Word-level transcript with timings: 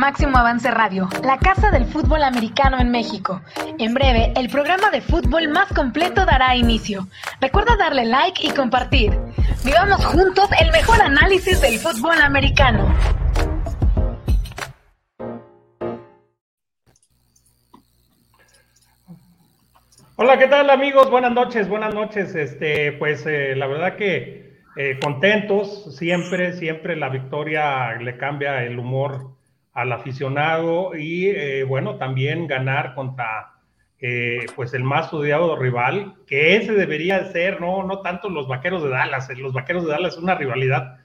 Máximo 0.00 0.38
Avance 0.38 0.70
Radio, 0.70 1.10
la 1.22 1.36
casa 1.36 1.70
del 1.70 1.84
fútbol 1.84 2.22
americano 2.22 2.80
en 2.80 2.90
México. 2.90 3.42
En 3.78 3.92
breve, 3.92 4.32
el 4.34 4.48
programa 4.48 4.88
de 4.88 5.02
fútbol 5.02 5.48
más 5.48 5.70
completo 5.74 6.24
dará 6.24 6.56
inicio. 6.56 7.06
Recuerda 7.38 7.76
darle 7.76 8.06
like 8.06 8.46
y 8.46 8.50
compartir. 8.50 9.12
Vivamos 9.62 10.02
juntos 10.06 10.48
el 10.58 10.72
mejor 10.72 11.02
análisis 11.02 11.60
del 11.60 11.78
fútbol 11.78 12.18
americano. 12.22 12.88
Hola, 20.16 20.38
¿qué 20.38 20.46
tal 20.46 20.70
amigos? 20.70 21.10
Buenas 21.10 21.32
noches, 21.32 21.68
buenas 21.68 21.94
noches. 21.94 22.34
Este, 22.34 22.92
pues 22.92 23.26
eh, 23.26 23.54
la 23.54 23.66
verdad 23.66 23.96
que 23.96 24.62
eh, 24.78 24.98
contentos, 24.98 25.94
siempre, 25.94 26.54
siempre 26.54 26.96
la 26.96 27.10
victoria 27.10 27.96
le 27.96 28.16
cambia 28.16 28.62
el 28.62 28.78
humor 28.78 29.38
al 29.72 29.92
aficionado 29.92 30.96
y 30.96 31.26
eh, 31.28 31.64
bueno, 31.64 31.96
también 31.96 32.46
ganar 32.46 32.94
contra 32.94 33.54
pues 34.56 34.72
el 34.72 34.82
más 34.82 35.12
odiado 35.12 35.56
rival, 35.56 36.14
que 36.26 36.56
ese 36.56 36.72
debería 36.72 37.22
ser, 37.32 37.60
no, 37.60 37.82
no 37.82 38.00
tanto 38.00 38.30
los 38.30 38.48
vaqueros 38.48 38.82
de 38.82 38.88
Dallas, 38.88 39.28
los 39.36 39.52
vaqueros 39.52 39.84
de 39.84 39.90
Dallas 39.90 40.14
es 40.14 40.22
una 40.22 40.36
rivalidad 40.36 40.96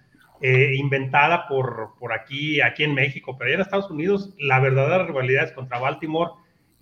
inventada 0.42 1.46
por, 1.50 1.96
por 2.00 2.14
aquí, 2.14 2.62
aquí 2.62 2.86
en 2.86 2.94
México, 2.94 3.36
pero 3.38 3.50
allá 3.50 3.56
en 3.56 3.62
Estados 3.64 3.92
Unidos 3.92 4.34
la 4.40 4.62
verdadera 4.62 5.06
rivalidad 5.06 5.44
es 5.44 5.52
contra 5.52 5.78
Baltimore 5.78 6.32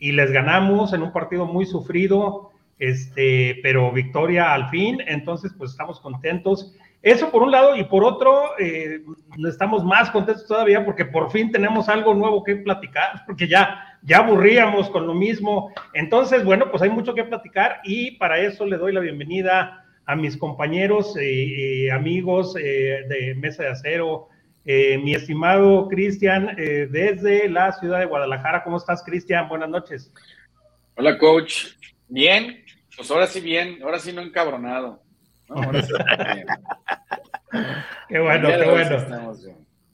y 0.04 0.12
les 0.12 0.32
ganamos 0.32 0.92
en 0.92 1.02
un 1.02 1.14
partido 1.14 1.46
muy 1.46 1.66
sufrido, 1.66 2.52
este, 2.78 3.60
pero 3.64 3.90
victoria 3.94 4.54
al 4.54 4.70
fin, 4.70 5.00
entonces 5.08 5.54
pues 5.58 5.72
estamos 5.72 6.02
contentos. 6.02 6.76
Eso 7.04 7.30
por 7.30 7.44
un 7.44 7.52
lado, 7.52 7.76
y 7.76 7.84
por 7.84 8.06
otro, 8.06 8.58
eh, 8.58 9.02
estamos 9.46 9.84
más 9.84 10.10
contentos 10.10 10.48
todavía 10.48 10.86
porque 10.86 11.04
por 11.04 11.30
fin 11.32 11.52
tenemos 11.52 11.90
algo 11.90 12.14
nuevo 12.14 12.44
que 12.46 12.56
platicar, 12.56 13.24
porque 13.28 13.46
ya, 13.46 14.00
ya 14.04 14.20
aburríamos 14.20 14.90
con 14.90 15.06
lo 15.06 15.14
mismo. 15.14 15.74
Entonces, 15.94 16.46
bueno, 16.46 16.72
pues 16.72 16.82
hay 16.82 16.90
mucho 16.90 17.14
que 17.14 17.26
platicar 17.26 17.82
y 17.84 18.12
para 18.12 18.40
eso 18.40 18.66
le 18.66 18.78
doy 18.78 18.94
la 18.94 19.02
bienvenida 19.02 19.86
a 20.06 20.16
mis 20.16 20.38
compañeros 20.38 21.16
y 21.22 21.90
amigos 21.90 22.56
eh, 22.58 23.04
de 23.10 23.36
Mesa 23.36 23.64
de 23.64 23.70
Acero, 23.70 24.30
eh, 24.64 24.98
mi 24.98 25.14
estimado 25.14 25.90
Cristian, 25.90 26.56
eh, 26.58 26.88
desde 26.90 27.50
la 27.50 27.74
ciudad 27.74 28.00
de 28.00 28.06
Guadalajara. 28.06 28.64
¿Cómo 28.64 28.78
estás, 28.78 29.04
Cristian? 29.04 29.50
Buenas 29.50 29.70
noches. 29.70 30.10
Hola, 30.96 31.18
coach. 31.18 31.74
Bien, 32.08 32.64
pues 32.96 33.12
ahora 33.12 33.28
sí 33.28 33.42
bien, 33.42 33.80
ahora 33.84 34.00
sí 34.00 34.14
no 34.14 34.22
encabronado. 34.22 35.03
qué 38.10 38.20
bueno, 38.20 38.50
qué 38.50 38.70
bueno. 38.70 39.34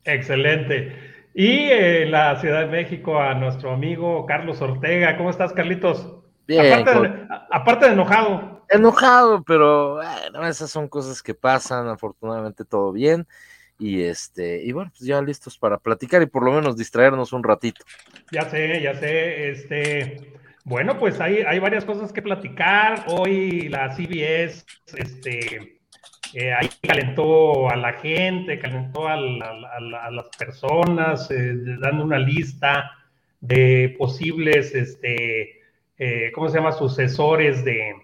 Excelente. 0.04 1.10
Y 1.34 1.70
en 1.70 1.72
eh, 1.72 2.06
la 2.08 2.40
Ciudad 2.40 2.62
de 2.62 2.68
México 2.68 3.20
a 3.20 3.34
nuestro 3.34 3.72
amigo 3.72 4.26
Carlos 4.26 4.62
Ortega. 4.62 5.18
¿Cómo 5.18 5.30
estás, 5.30 5.54
Carlitos? 5.54 6.16
Bien. 6.48 6.86
Aparte 7.52 7.86
de, 7.86 7.94
enojado. 7.94 8.66
Enojado, 8.70 9.44
pero 9.44 9.96
bueno, 9.96 10.48
esas 10.48 10.72
son 10.72 10.88
cosas 10.88 11.22
que 11.22 11.34
pasan. 11.34 11.88
Afortunadamente 11.88 12.66
todo 12.66 12.92
bien. 12.92 13.28
Y 13.78 14.02
este, 14.02 14.62
y 14.64 14.72
bueno, 14.74 14.92
pues 14.92 15.08
ya 15.08 15.22
listos 15.22 15.58
para 15.58 15.78
platicar 15.78 16.22
y 16.22 16.26
por 16.26 16.44
lo 16.44 16.52
menos 16.52 16.76
distraernos 16.76 17.32
un 17.32 17.44
ratito. 17.44 17.86
Ya 18.32 18.50
sé, 18.50 18.82
ya 18.82 18.94
sé, 18.96 19.52
este, 19.52 20.34
bueno, 20.70 21.00
pues 21.00 21.20
hay, 21.20 21.40
hay 21.48 21.58
varias 21.58 21.84
cosas 21.84 22.14
que 22.14 22.22
platicar. 22.22 23.06
Hoy 23.08 23.70
la 23.70 23.90
CBS, 23.90 24.64
este, 24.96 25.80
eh, 26.36 26.54
ahí 26.54 26.70
calentó 26.84 27.68
a 27.72 27.76
la 27.76 27.94
gente, 27.94 28.60
calentó 28.60 29.08
a, 29.08 29.18
las 29.18 30.30
personas, 30.38 31.32
eh, 31.32 31.56
dando 31.82 32.04
una 32.04 32.20
lista 32.20 32.92
de 33.42 33.96
posibles, 33.98 34.76
este, 34.76 35.60
eh, 35.98 36.32
¿cómo 36.36 36.50
se 36.50 36.60
llama? 36.60 36.72
Sucesores 36.72 37.66
de, 37.66 37.96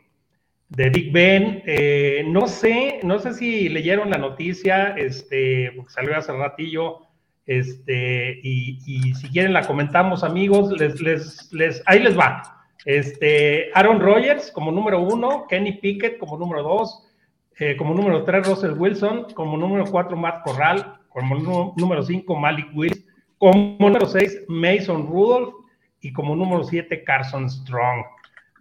de 0.70 0.90
Big 0.90 1.12
Ben. 1.12 1.62
Eh, 1.68 2.24
no 2.28 2.48
sé, 2.48 3.00
no 3.04 3.20
sé 3.20 3.36
si 3.36 3.70
leyeron 3.70 4.10
la 4.10 4.18
noticia, 4.18 4.96
este, 4.98 5.72
porque 5.76 5.92
salió 5.92 6.18
hace 6.18 6.34
ratillo, 6.34 7.02
este, 7.46 8.40
y, 8.42 9.14
si 9.14 9.30
quieren 9.30 9.54
la 9.54 9.68
comentamos, 9.68 10.24
amigos, 10.24 10.72
les, 10.80 11.00
les, 11.00 11.54
les, 11.54 11.84
ahí 11.86 12.00
les 12.00 12.18
va. 12.18 12.55
Este, 12.86 13.72
Aaron 13.74 14.00
Rodgers 14.00 14.52
como 14.52 14.72
número 14.72 15.02
uno, 15.02 15.48
Kenny 15.48 15.74
Pickett 15.74 16.18
como 16.20 16.38
número 16.38 16.64
dos, 16.64 17.04
eh, 17.58 17.76
como 17.78 17.94
número 17.94 18.24
tres, 18.24 18.48
Russell 18.48 18.74
Wilson, 18.78 19.28
como 19.34 19.58
número 19.58 19.86
cuatro, 19.86 20.16
Matt 20.16 20.44
Corral, 20.44 21.00
como 21.10 21.74
número 21.76 22.04
cinco, 22.04 22.36
Malik 22.36 22.68
Willis, 22.76 23.04
como 23.38 23.76
número 23.80 24.06
seis, 24.06 24.44
Mason 24.48 25.08
Rudolph, 25.08 25.66
y 26.02 26.14
como 26.14 26.36
número 26.36 26.64
siete, 26.64 27.04
Carson 27.04 27.50
Strong. 27.50 28.06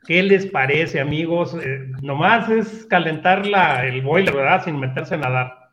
¿Qué 0.06 0.22
les 0.22 0.46
parece, 0.46 0.98
amigos? 1.00 1.54
Eh, 1.54 1.90
nomás 2.00 2.48
es 2.48 2.86
calentar 2.86 3.46
la, 3.46 3.86
el 3.86 4.00
boiler, 4.00 4.34
¿verdad? 4.34 4.64
Sin 4.64 4.80
meterse 4.80 5.14
a 5.14 5.18
nadar. 5.18 5.70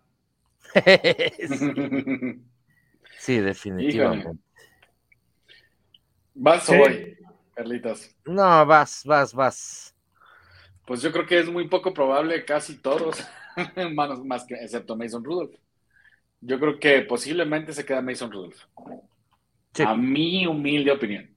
sí, 3.18 3.40
definitivamente. 3.40 4.32
¿Vas 6.34 6.70
o 6.70 6.78
voy, 6.78 7.18
Carlitos? 7.62 8.10
No, 8.26 8.66
vas, 8.66 9.04
vas, 9.06 9.36
vas. 9.36 9.96
Pues 10.88 11.04
yo 11.04 11.12
creo 11.12 11.28
que 11.28 11.38
es 11.38 11.48
muy 11.48 11.68
poco 11.68 11.94
probable, 11.94 12.44
casi 12.44 12.82
todos, 12.82 13.24
más, 13.94 14.18
más 14.26 14.46
que 14.46 14.56
excepto 14.56 14.96
Mason 14.96 15.24
Rudolph. 15.24 15.54
Yo 16.40 16.60
creo 16.60 16.80
que 16.80 17.02
posiblemente 17.02 17.72
se 17.72 17.86
queda 17.86 18.02
Mason 18.02 18.32
Rudolph. 18.32 18.64
A 19.86 19.96
mi 19.96 20.48
humilde 20.48 20.92
opinión. 20.92 21.30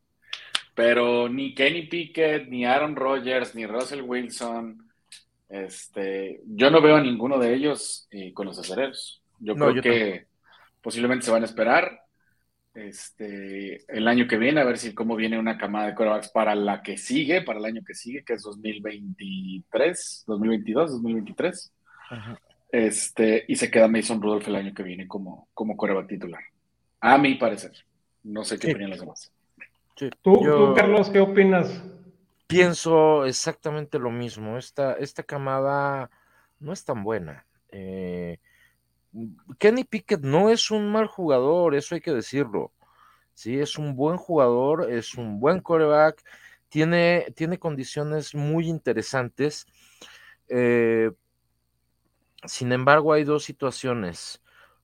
Pero 0.74 1.28
ni 1.28 1.54
Kenny 1.54 1.88
Pickett, 1.88 2.48
ni 2.48 2.64
Aaron 2.64 2.96
Rodgers, 2.96 3.54
ni 3.54 3.66
Russell 3.66 4.00
Wilson, 4.00 4.91
este, 5.50 6.41
yo 6.46 6.70
no 6.70 6.80
veo 6.80 6.96
a 6.96 7.02
ninguno 7.02 7.38
de 7.38 7.52
ellos 7.52 8.08
eh, 8.10 8.32
con 8.32 8.46
los 8.46 8.58
acereros. 8.58 9.22
Yo 9.41 9.54
creo 9.54 9.82
que 9.82 10.26
posiblemente 10.80 11.26
se 11.26 11.30
van 11.30 11.42
a 11.42 11.46
esperar 11.46 12.03
este, 12.74 13.84
el 13.88 14.08
año 14.08 14.26
que 14.26 14.36
viene, 14.36 14.60
a 14.60 14.64
ver 14.64 14.78
si 14.78 14.94
cómo 14.94 15.14
viene 15.16 15.38
una 15.38 15.56
camada 15.56 15.86
de 15.86 15.94
quarterbacks 15.94 16.28
para 16.28 16.54
la 16.54 16.82
que 16.82 16.96
sigue, 16.96 17.42
para 17.42 17.60
el 17.60 17.64
año 17.64 17.82
que 17.86 17.94
sigue, 17.94 18.24
que 18.24 18.34
es 18.34 18.42
2023, 18.42 20.24
2022, 20.26 20.90
2023. 20.90 21.72
Este, 22.72 23.44
y 23.46 23.54
se 23.54 23.70
queda 23.70 23.86
Mason 23.86 24.20
Rudolph 24.20 24.48
el 24.48 24.56
año 24.56 24.74
que 24.74 24.82
viene 24.82 25.06
como, 25.06 25.48
como 25.54 25.76
quarterback 25.76 26.08
titular. 26.08 26.42
A 27.00 27.16
mi 27.18 27.36
parecer. 27.36 27.72
No 28.24 28.42
sé 28.44 28.58
qué 28.58 28.72
opinan 28.72 28.91
los 28.91 29.00
demás. 29.00 29.32
¿Tú, 30.22 30.74
Carlos, 30.74 31.10
qué 31.10 31.20
opinas? 31.20 31.82
Pienso 32.48 33.24
exactamente 33.26 33.98
lo 33.98 34.10
mismo. 34.10 34.58
Esta, 34.58 34.94
esta 34.94 35.22
camada 35.22 36.10
no 36.58 36.72
es 36.72 36.84
tan 36.84 37.04
buena. 37.04 37.46
Eh, 37.70 38.38
Kenny 39.58 39.84
Pickett 39.84 40.22
no 40.22 40.50
es 40.50 40.70
un 40.70 40.91
mal 40.91 41.06
jugador, 41.06 41.75
eso 41.75 41.94
hay 41.94 42.00
que 42.00 42.12
decirlo. 42.12 42.72
Sí, 43.34 43.58
es 43.58 43.78
un 43.78 43.97
buen 43.97 44.16
jugador, 44.16 44.91
es 44.91 45.14
un 45.14 45.41
buen 45.41 45.60
coreback, 45.60 46.22
tiene, 46.69 47.32
tiene 47.36 47.58
condiciones 47.58 48.34
muy 48.34 48.69
interesantes. 48.69 49.66
Eh, 50.48 51.10
sin 52.44 52.72
embargo, 52.72 53.12
hay 53.12 53.24
dos 53.24 53.44
situaciones. 53.44 54.42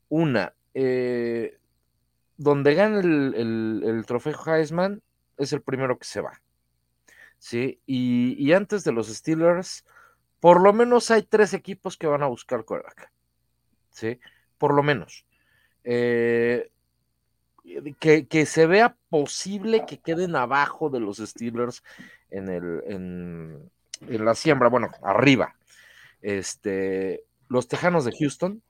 Una, 0.09 0.55
eh, 0.75 1.59
donde 2.37 2.75
gana 2.75 3.01
el, 3.01 4.05
trofeo 4.07 4.35
Heisman, 4.47 5.03
es 5.37 5.53
el 5.53 5.63
primero 5.63 5.99
que 5.99 6.07
se 6.07 6.21
va. 6.21 6.41
¿sí? 7.39 7.81
Y, 7.87 8.53
antes 8.53 8.85
de 8.85 8.93
los 8.93 9.09
Steelers, 9.09 9.85
por 10.41 10.63
lo 10.63 10.73
menos 10.73 11.11
hay 11.11 11.23
tres 11.23 11.55
equipos 11.55 11.97
que 11.97 12.07
van 12.07 12.23
a 12.23 12.29
buscar 12.29 12.65
quarterback. 12.65 13.13
¿Sí? 14.01 14.19
Por 14.59 14.75
lo 14.75 14.83
menos. 14.83 15.27
Eh, 15.85 16.71
que, 18.01 18.47
se 18.47 18.67
vea 18.67 18.97
posible 19.09 19.85
que 19.87 19.99
queden 19.99 20.35
abajo 20.35 20.91
de 20.91 21.01
los 21.01 21.19
Steelers 21.19 21.83
en, 22.31 22.49
el, 22.49 22.83
en, 22.87 23.71
la 24.25 24.35
siembra, 24.35 24.69
bueno, 24.69 24.91
arriba. 25.03 25.55
Este, 26.23 27.25
los 27.49 27.69
Tejanos 27.69 28.05
de 28.05 28.13
Houston, 28.19 28.63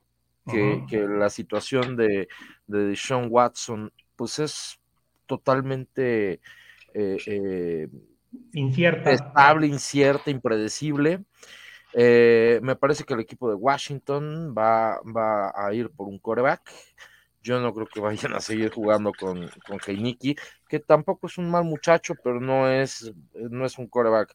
que, 0.47 1.07
la 1.09 1.31
situación 1.31 1.97
de, 1.97 2.29
de 2.67 2.97
Sean 2.97 3.29
Watson, 3.31 3.93
pues 4.17 4.39
es 4.41 4.81
totalmente 5.27 6.41
eh, 6.93 7.17
eh, 7.27 7.89
incierta. 8.53 9.13
estable, 9.13 9.69
incierta, 9.69 10.31
impredecible. 10.31 11.25
Eh, 11.93 12.61
me 12.63 12.77
parece 12.77 13.05
que 13.05 13.15
el 13.15 13.21
equipo 13.21 13.49
de 13.49 13.57
Washington 13.57 14.55
va, 14.57 15.01
va, 15.03 15.53
a 15.55 15.73
ir 15.75 15.91
por 15.91 16.09
un 16.09 16.19
coreback. 16.19 16.71
Yo 17.43 17.59
no 17.59 17.73
creo 17.75 17.87
que 17.87 18.01
vayan 18.01 18.35
a 18.35 18.41
seguir 18.41 18.71
jugando 18.71 19.13
con, 19.19 19.49
con 19.67 19.79
que 19.79 20.81
tampoco 20.81 21.27
es 21.27 21.39
un 21.39 21.51
mal 21.51 21.65
muchacho, 21.65 22.15
pero 22.23 22.39
no 22.39 22.69
es, 22.69 23.13
no 23.35 23.65
es 23.65 23.79
un 23.79 23.87
coreback 23.89 24.35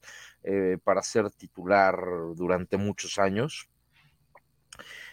para 0.84 1.04
ser 1.04 1.30
titular 1.30 1.96
durante 2.36 2.78
muchos 2.78 3.20
años. 3.20 3.70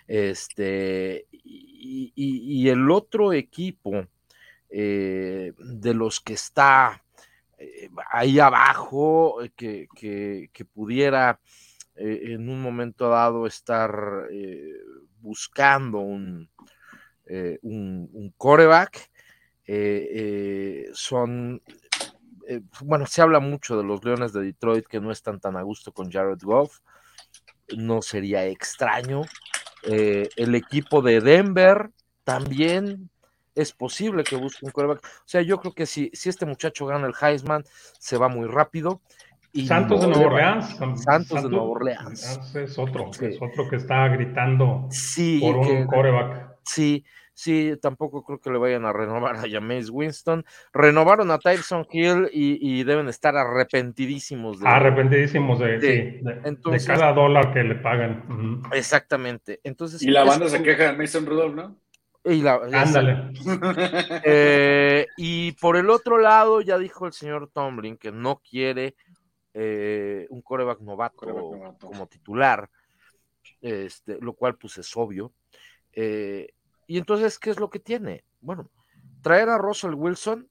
Este, 0.08 1.26
y, 1.30 2.68
el 2.68 2.90
otro 2.90 3.32
equipo 3.32 4.06
de 4.70 5.94
los 5.94 6.20
que 6.20 6.32
está 6.32 7.02
ahí 8.10 8.38
abajo, 8.38 9.38
que, 9.54 9.86
que, 9.94 10.64
pudiera 10.64 11.38
en 11.96 12.48
un 12.48 12.62
momento 12.62 13.08
dado 13.08 13.46
estar 13.46 14.28
buscando 15.20 15.98
un, 15.98 16.48
un, 17.62 18.10
un 18.12 18.34
coreback. 18.36 19.10
son 20.94 21.62
eh, 22.46 22.60
bueno, 22.82 23.06
se 23.06 23.22
habla 23.22 23.40
mucho 23.40 23.76
de 23.76 23.84
los 23.84 24.04
Leones 24.04 24.32
de 24.32 24.42
Detroit 24.42 24.86
que 24.86 25.00
no 25.00 25.10
están 25.10 25.40
tan 25.40 25.56
a 25.56 25.62
gusto 25.62 25.92
con 25.92 26.10
Jared 26.10 26.40
Goff. 26.42 26.80
No 27.76 28.02
sería 28.02 28.46
extraño. 28.46 29.22
Eh, 29.84 30.28
el 30.36 30.54
equipo 30.54 31.02
de 31.02 31.20
Denver 31.20 31.90
también 32.24 33.10
es 33.54 33.72
posible 33.72 34.24
que 34.24 34.36
busque 34.36 34.64
un 34.64 34.72
quarterback. 34.72 35.04
O 35.04 35.28
sea, 35.28 35.42
yo 35.42 35.58
creo 35.58 35.74
que 35.74 35.86
si, 35.86 36.10
si 36.12 36.28
este 36.28 36.46
muchacho 36.46 36.86
gana 36.86 37.06
el 37.06 37.14
Heisman, 37.20 37.64
se 37.98 38.16
va 38.16 38.28
muy 38.28 38.46
rápido. 38.46 39.00
Y 39.52 39.66
Santos 39.66 40.00
de 40.00 40.08
Nueva 40.08 40.26
Orleans. 40.26 40.76
Santos, 41.02 41.42
de 41.42 41.48
Nueva 41.48 41.64
Orleans. 41.66 42.54
Es 42.54 42.78
otro, 42.78 43.10
es 43.20 43.36
otro 43.40 43.68
que 43.68 43.76
está 43.76 44.08
gritando 44.08 44.86
sí, 44.90 45.40
por 45.40 45.56
un 45.56 45.86
quarterback. 45.86 46.56
Sí, 46.64 47.04
Sí, 47.34 47.72
tampoco 47.80 48.24
creo 48.24 48.40
que 48.40 48.50
le 48.50 48.58
vayan 48.58 48.84
a 48.84 48.92
renovar 48.92 49.36
a 49.36 49.44
James 49.50 49.88
Winston. 49.90 50.44
Renovaron 50.72 51.30
a 51.30 51.38
Tyson 51.38 51.86
Hill 51.90 52.28
y, 52.30 52.84
deben 52.84 53.08
estar 53.08 53.36
arrepentidísimos 53.36 54.60
de. 54.60 54.68
Arrepentidísimos 54.68 55.58
de, 55.58 56.22
cada 56.86 57.12
dólar 57.12 57.52
que 57.52 57.64
le 57.64 57.76
pagan. 57.76 58.62
Exactamente. 58.72 59.60
Entonces, 59.64 60.02
y 60.02 60.10
la 60.10 60.24
banda 60.24 60.48
se 60.48 60.62
queja 60.62 60.92
de 60.92 60.98
Mason 60.98 61.24
Rudolph, 61.26 61.54
¿no? 61.54 61.76
Y 62.24 62.42
la, 62.42 62.60
Ándale. 62.72 63.32
Eh, 64.24 65.06
y 65.16 65.52
por 65.52 65.76
el 65.76 65.90
otro 65.90 66.18
lado, 66.18 66.60
ya 66.60 66.78
dijo 66.78 67.06
el 67.06 67.12
señor 67.12 67.50
Tomlin 67.52 67.96
que 67.96 68.12
no 68.12 68.40
quiere 68.48 68.94
eh, 69.54 70.26
un 70.30 70.42
coreback 70.42 70.80
novato, 70.80 71.26
como 71.80 72.06
titular, 72.06 72.70
este, 73.60 74.18
lo 74.20 74.34
cual 74.34 74.56
pues 74.56 74.78
es 74.78 74.96
obvio. 74.96 75.32
Eh, 75.92 76.48
y 76.86 76.98
entonces, 76.98 77.38
¿qué 77.38 77.50
es 77.50 77.60
lo 77.60 77.70
que 77.70 77.78
tiene? 77.78 78.24
Bueno, 78.40 78.70
traer 79.22 79.48
a 79.48 79.58
Russell 79.58 79.94
Wilson 79.94 80.48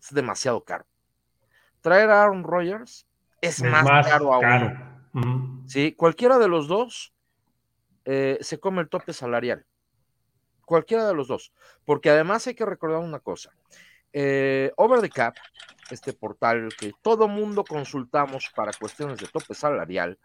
es 0.00 0.14
demasiado 0.14 0.64
caro. 0.64 0.86
Traer 1.80 2.10
a 2.10 2.22
Aaron 2.22 2.44
Rodgers 2.44 3.06
es, 3.40 3.62
más, 3.62 3.86
caro 4.06 4.34
aún. 4.34 5.64
Sí, 5.66 5.92
cualquiera 5.92 6.38
de 6.38 6.48
los 6.48 6.68
dos 6.68 7.14
eh, 8.04 8.38
se 8.40 8.58
come 8.58 8.82
el 8.82 8.88
tope 8.88 9.12
salarial. 9.12 9.64
Cualquiera 10.64 11.06
de 11.06 11.14
los 11.14 11.28
dos. 11.28 11.52
Porque 11.84 12.10
además 12.10 12.46
hay 12.46 12.54
que 12.54 12.66
recordar 12.66 13.00
una 13.00 13.20
cosa. 13.20 13.52
Eh, 14.12 14.72
Over 14.76 15.00
the 15.00 15.10
Cap, 15.10 15.34
este 15.90 16.12
portal 16.12 16.68
que 16.78 16.92
todo 17.02 17.28
mundo 17.28 17.64
consultamos 17.64 18.50
para 18.54 18.72
cuestiones 18.72 19.18
de 19.18 19.26
tope 19.28 19.54
salarial, 19.54 20.18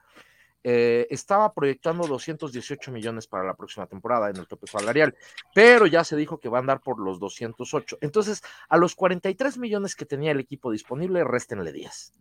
eh, 0.64 1.08
estaba 1.10 1.52
proyectando 1.54 2.06
218 2.06 2.92
millones 2.92 3.26
para 3.26 3.44
la 3.44 3.56
próxima 3.56 3.88
temporada 3.88 4.30
en 4.30 4.38
el 4.38 4.48
tope 4.48 4.68
salarial, 4.68 5.16
pero 5.56 5.88
ya 5.88 6.04
se 6.04 6.16
dijo 6.16 6.40
que 6.40 6.50
va 6.50 6.60
a 6.60 6.62
andar 6.62 6.82
por 6.82 7.00
los 7.00 7.20
208. 7.20 7.98
Entonces, 8.02 8.44
a 8.70 8.78
los 8.78 8.94
43 8.94 9.58
millones 9.58 9.96
que 9.96 10.06
tenía 10.06 10.32
el 10.32 10.40
equipo 10.40 10.72
disponible, 10.72 11.24
réstenle 11.24 11.72
10. 11.72 12.14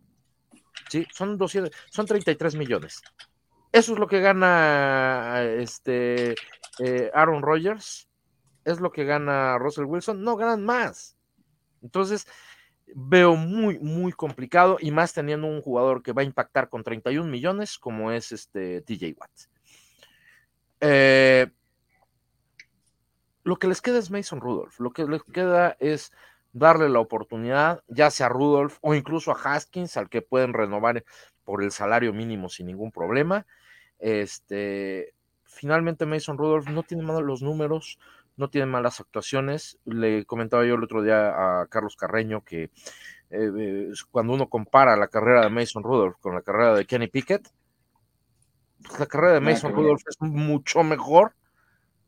Sí, 0.89 1.07
son, 1.13 1.37
200, 1.37 1.71
son 1.91 2.07
33 2.07 2.57
millones. 2.57 3.03
Eso 3.73 3.93
es 3.93 3.99
lo 3.99 4.07
que 4.07 4.21
gana 4.21 5.43
este 5.43 6.35
eh, 6.79 7.11
Aaron 7.15 7.43
Rodgers, 7.43 8.09
es 8.65 8.81
lo 8.81 8.91
que 8.91 9.05
gana 9.05 9.59
Russell 9.59 9.85
Wilson, 9.85 10.25
no 10.25 10.37
ganan 10.37 10.65
más. 10.65 11.17
Entonces, 11.83 12.27
veo 12.95 13.37
muy, 13.37 13.79
muy 13.79 14.13
complicado 14.13 14.77
y 14.81 14.91
más 14.91 15.13
teniendo 15.13 15.47
un 15.47 15.63
jugador 15.63 16.03
que 16.03 16.13
va 16.13 16.23
a 16.23 16.25
impactar 16.25 16.69
con 16.69 16.83
31 16.83 17.31
millones 17.31 17.79
como 17.79 18.13
es 18.13 18.33
este 18.33 18.83
TJ 18.83 19.15
Watt. 19.19 19.31
Eh, 20.81 21.47
lo 23.45 23.57
que 23.57 23.69
les 23.69 23.81
queda 23.81 23.99
es 23.99 24.11
Mason 24.11 24.41
Rudolph, 24.41 24.79
lo 24.81 24.93
que 24.93 25.05
les 25.05 25.23
queda 25.25 25.77
es 25.79 26.13
darle 26.53 26.89
la 26.89 27.01
oportunidad, 27.01 27.83
ya 27.89 28.11
sea 28.11 28.27
a 28.27 28.29
Rudolph 28.31 28.79
o 28.81 28.95
incluso 28.95 29.31
a 29.31 29.41
Haskins, 29.41 29.97
al 29.97 30.09
que 30.09 30.23
pueden 30.23 30.53
renovar 30.53 31.05
por 31.45 31.63
el 31.63 31.71
salario 31.71 32.13
mínimo 32.13 32.49
sin 32.49 32.67
ningún 32.67 32.91
problema. 32.91 33.47
Este, 33.99 35.15
finalmente 35.45 36.07
Mason 36.07 36.39
Rudolph 36.39 36.69
no 36.69 36.83
tiene 36.83 37.03
malos 37.03 37.23
los 37.23 37.43
números, 37.43 37.99
no 38.41 38.49
tiene 38.49 38.67
malas 38.67 38.99
actuaciones. 39.01 39.79
Le 39.85 40.25
comentaba 40.25 40.65
yo 40.65 40.75
el 40.75 40.83
otro 40.83 41.03
día 41.03 41.61
a 41.61 41.67
Carlos 41.67 41.95
Carreño 41.95 42.43
que 42.43 42.65
eh, 42.65 42.71
eh, 43.31 43.93
cuando 44.11 44.33
uno 44.33 44.49
compara 44.49 44.97
la 44.97 45.07
carrera 45.07 45.43
de 45.43 45.51
Mason 45.51 45.85
Rudolph 45.85 46.17
con 46.21 46.35
la 46.35 46.43
carrera 46.43 46.75
de 46.75 46.87
Kenny 46.87 47.07
Pickett, 47.07 47.49
pues, 48.83 48.99
la 48.99 49.07
carrera 49.07 49.35
de 49.35 49.41
Mason 49.41 49.73
Rudolph 49.73 50.03
es 50.09 50.17
mucho 50.21 50.83
mejor 50.83 51.35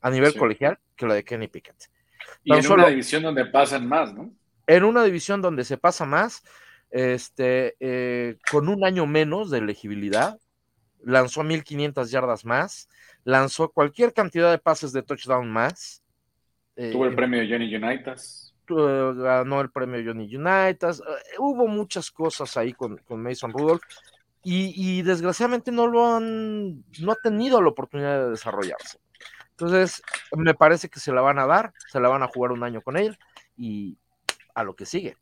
a 0.00 0.10
nivel 0.10 0.36
colegial 0.36 0.78
que 0.96 1.06
la 1.06 1.14
de 1.14 1.22
Kenny 1.22 1.46
Pickett. 1.46 1.90
Y 2.42 2.54
en 2.54 2.72
una 2.72 2.88
división 2.88 3.22
donde 3.22 3.44
pasan 3.46 3.86
más, 3.86 4.12
¿no? 4.12 4.32
En 4.66 4.84
una 4.84 5.04
división 5.04 5.42
donde 5.42 5.64
se 5.64 5.76
pasa 5.76 6.06
más, 6.06 6.42
este, 6.90 7.76
eh, 7.78 8.38
con 8.50 8.68
un 8.68 8.84
año 8.84 9.06
menos 9.06 9.50
de 9.50 9.58
elegibilidad, 9.58 10.38
lanzó 11.02 11.42
1500 11.42 12.10
yardas 12.10 12.44
más, 12.44 12.88
lanzó 13.24 13.70
cualquier 13.70 14.12
cantidad 14.12 14.50
de 14.50 14.58
pases 14.58 14.92
de 14.92 15.02
touchdown 15.02 15.50
más, 15.50 16.01
Tuvo 16.74 17.06
el 17.06 17.12
eh, 17.12 17.16
premio 17.16 17.42
Johnny 17.48 17.74
Unitas. 17.74 18.54
Ganó 18.66 19.60
el 19.60 19.70
premio 19.70 20.02
Johnny 20.04 20.34
Unitas. 20.34 21.00
Eh, 21.00 21.36
hubo 21.38 21.66
muchas 21.68 22.10
cosas 22.10 22.56
ahí 22.56 22.72
con, 22.72 23.00
Mason 23.08 23.52
Rudolph. 23.52 23.82
Y, 24.44 25.02
desgraciadamente 25.02 25.70
no 25.70 25.86
lo 25.86 26.16
han, 26.16 26.82
no 27.00 27.12
ha 27.12 27.16
tenido 27.22 27.62
la 27.62 27.68
oportunidad 27.68 28.24
de 28.24 28.30
desarrollarse. 28.30 28.98
Entonces, 29.50 30.02
me 30.36 30.54
parece 30.54 30.88
que 30.88 30.98
se 30.98 31.12
la 31.12 31.20
van 31.20 31.38
a 31.38 31.46
dar, 31.46 31.72
se 31.86 32.00
la 32.00 32.08
van 32.08 32.24
a 32.24 32.26
jugar 32.26 32.50
un 32.50 32.64
año 32.64 32.82
con 32.82 32.96
él 32.96 33.16
y 33.56 33.96
a 34.56 34.64
lo 34.64 34.74
que 34.74 34.84
sigue. 34.84 35.16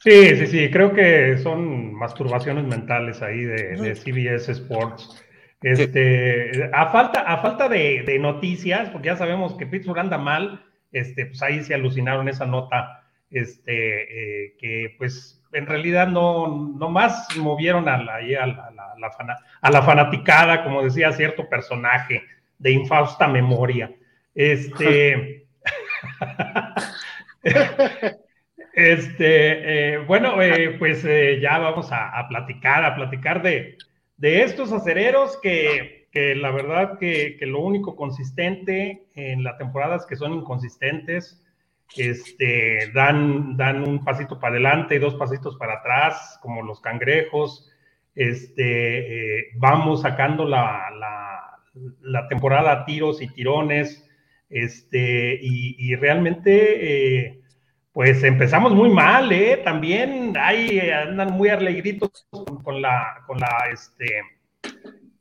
Sí, 0.00 0.34
sí, 0.36 0.46
sí, 0.48 0.70
creo 0.72 0.92
que 0.92 1.38
son 1.38 1.94
masturbaciones 1.94 2.64
mentales 2.64 3.22
ahí 3.22 3.42
de 3.44 3.94
CBS 3.94 4.50
Sports. 4.50 5.22
Este, 5.62 6.70
a 6.72 6.86
falta, 6.86 7.20
a 7.20 7.38
falta 7.38 7.68
de, 7.68 8.18
noticias, 8.18 8.88
porque 8.90 9.08
ya 9.08 9.16
sabemos 9.16 9.54
que 9.56 9.66
Pittsburgh 9.66 9.98
anda 9.98 10.16
mal, 10.16 10.64
este, 10.90 11.26
pues 11.26 11.42
ahí 11.42 11.62
se 11.62 11.74
alucinaron 11.74 12.28
esa 12.28 12.46
nota, 12.46 13.04
este, 13.30 14.46
eh, 14.46 14.56
que 14.58 14.94
pues 14.96 15.42
en 15.52 15.66
realidad 15.66 16.08
no, 16.08 16.74
no 16.78 16.88
más 16.88 17.36
movieron 17.36 17.88
a 17.88 17.98
la, 17.98 18.20
a 19.60 19.70
la, 19.70 19.82
fanaticada, 19.82 20.64
como 20.64 20.82
decía 20.82 21.12
cierto 21.12 21.48
personaje 21.48 22.22
de 22.58 22.72
infausta 22.72 23.28
memoria. 23.28 23.92
Este, 24.34 25.46
este, 28.72 29.92
eh, 29.92 29.98
bueno, 29.98 30.40
eh, 30.40 30.76
pues 30.78 31.02
ya 31.40 31.58
vamos 31.58 31.92
a, 31.92 32.18
a 32.18 32.28
platicar, 32.28 32.84
a 32.84 32.94
platicar 32.94 33.42
de, 33.42 33.76
de 34.20 34.42
estos 34.42 34.70
acereros 34.70 35.38
que, 35.42 36.06
la 36.36 36.50
verdad 36.50 36.98
que, 36.98 37.36
lo 37.40 37.60
único 37.60 37.96
consistente 37.96 39.06
en 39.14 39.42
la 39.42 39.56
temporada 39.56 39.96
es 39.96 40.04
que 40.04 40.16
son 40.16 40.34
inconsistentes, 40.34 41.42
este, 41.96 42.92
dan, 42.92 43.56
dan 43.56 43.88
un 43.88 44.04
pasito 44.04 44.38
para 44.38 44.54
adelante 44.54 44.94
y 44.94 44.98
dos 44.98 45.14
pasitos 45.14 45.56
para 45.56 45.78
atrás, 45.78 46.38
como 46.42 46.62
los 46.62 46.80
cangrejos. 46.80 47.68
Este, 48.14 49.38
eh, 49.38 49.44
vamos 49.56 50.02
sacando 50.02 50.44
la, 50.44 50.90
la, 52.02 52.28
temporada 52.28 52.72
a 52.72 52.84
tiros 52.84 53.22
y 53.22 53.28
tirones, 53.28 54.06
este, 54.50 55.38
y, 55.40 55.94
realmente, 55.96 57.24
eh, 57.24 57.39
pues 57.92 58.22
empezamos 58.22 58.72
muy 58.72 58.90
mal, 58.90 59.32
¿eh? 59.32 59.60
También 59.64 60.34
ahí 60.38 60.78
andan 60.90 61.32
muy 61.32 61.48
alegritos 61.48 62.26
con, 62.62 62.80
la, 62.80 63.22
con 63.26 63.38
la, 63.38 63.68
este, 63.72 64.22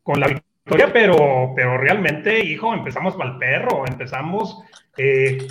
con 0.04 0.20
la 0.20 0.28
victoria, 0.28 0.92
pero, 0.94 1.54
pero 1.56 1.78
realmente, 1.78 2.40
hijo, 2.46 2.74
empezamos 2.74 3.18
mal 3.18 3.38
perro, 3.38 3.86
empezamos 3.88 4.64
eh, 4.98 5.48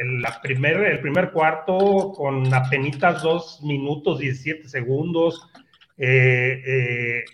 el, 0.00 0.22
la 0.22 0.40
primer, 0.40 0.76
el 0.84 1.00
primer 1.00 1.32
cuarto 1.32 2.12
con 2.16 2.52
apenas 2.54 3.22
dos 3.22 3.60
minutos 3.62 4.20
17 4.20 4.68
segundos. 4.68 5.50
Eh, 5.96 6.62
eh, 6.64 7.24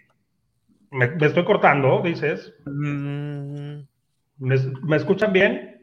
me, 0.91 1.05
estoy 1.21 1.45
cortando, 1.45 2.01
dices. 2.03 2.55
Mm. 2.65 3.81
¿Me, 4.39 4.97
escuchan 4.97 5.33
bien? 5.33 5.80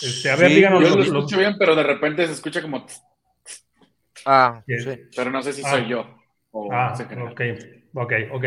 Este, 0.00 0.30
a 0.30 0.36
ver, 0.36 0.50
díganos. 0.50 0.82
Yo 0.82 0.96
lo 0.96 1.02
escucho 1.02 1.38
bien, 1.38 1.56
pero 1.58 1.74
de 1.74 1.82
repente 1.82 2.26
se 2.26 2.32
escucha 2.32 2.60
como. 2.62 2.86
Ah, 4.24 4.62
sí. 4.66 4.90
Pero 5.14 5.30
no 5.30 5.42
sé 5.42 5.52
si 5.52 5.62
soy 5.62 5.82
ah. 5.84 5.86
yo. 5.88 6.18
ah, 6.72 6.94
ok, 7.30 7.42
ok, 7.94 8.12
ok. 8.32 8.44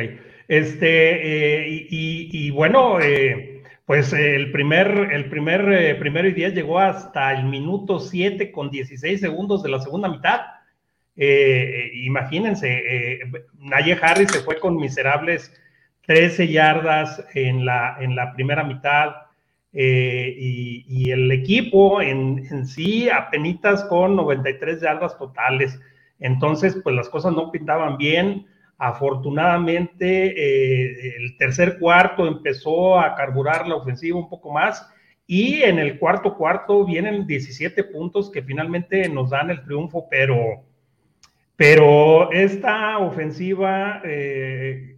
Este, 0.47 1.65
eh, 1.65 1.87
y, 1.89 2.49
bueno, 2.51 2.99
eh, 2.99 3.63
pues 3.85 4.13
el 4.13 4.51
primer, 4.51 5.09
el 5.11 5.29
primer 5.29 5.61
eh, 5.71 5.95
primero 5.95 6.27
y 6.27 6.33
diez 6.33 6.53
llegó 6.53 6.79
hasta 6.79 7.31
el 7.33 7.45
minuto 7.45 7.99
7 7.99 8.51
con 8.51 8.69
16 8.69 9.19
segundos 9.19 9.63
de 9.63 9.69
la 9.69 9.79
segunda 9.79 10.07
mitad. 10.07 10.41
Eh, 11.15 11.91
imagínense, 11.95 12.67
eh, 12.69 13.19
Naye 13.57 13.97
Harris 13.99 14.31
se 14.31 14.41
fue 14.41 14.59
con 14.59 14.75
miserables 14.75 15.51
13 16.05 16.47
yardas 16.49 17.25
en 17.33 17.65
la, 17.65 17.97
en 17.99 18.15
la 18.15 18.31
primera 18.33 18.63
mitad 18.63 19.15
y, 19.71 21.11
el 21.11 21.31
equipo 21.31 22.01
en, 22.01 22.45
en 22.49 22.65
sí 22.65 23.09
apenas 23.09 23.83
con 23.85 24.15
93 24.15 24.81
yardas 24.81 25.17
totales. 25.17 25.79
Entonces, 26.19 26.77
pues 26.83 26.95
las 26.95 27.09
cosas 27.09 27.33
no 27.33 27.51
pintaban 27.51 27.97
bien. 27.97 28.47
Afortunadamente, 28.77 30.33
eh, 30.35 31.15
el 31.17 31.37
tercer 31.37 31.77
cuarto 31.79 32.27
empezó 32.27 32.99
a 32.99 33.15
carburar 33.15 33.67
la 33.67 33.75
ofensiva 33.75 34.17
un 34.17 34.29
poco 34.29 34.51
más 34.51 34.87
y 35.31 35.61
en 35.61 35.77
el 35.77 35.99
cuarto 35.99 36.35
cuarto 36.35 36.85
vienen 36.85 37.27
17 37.27 37.83
puntos 37.83 38.31
que 38.31 38.41
finalmente 38.41 39.07
nos 39.09 39.29
dan 39.29 39.51
el 39.51 39.63
triunfo, 39.63 40.07
pero, 40.09 40.63
pero 41.55 42.31
esta 42.31 42.97
ofensiva 42.97 44.01
eh, 44.03 44.97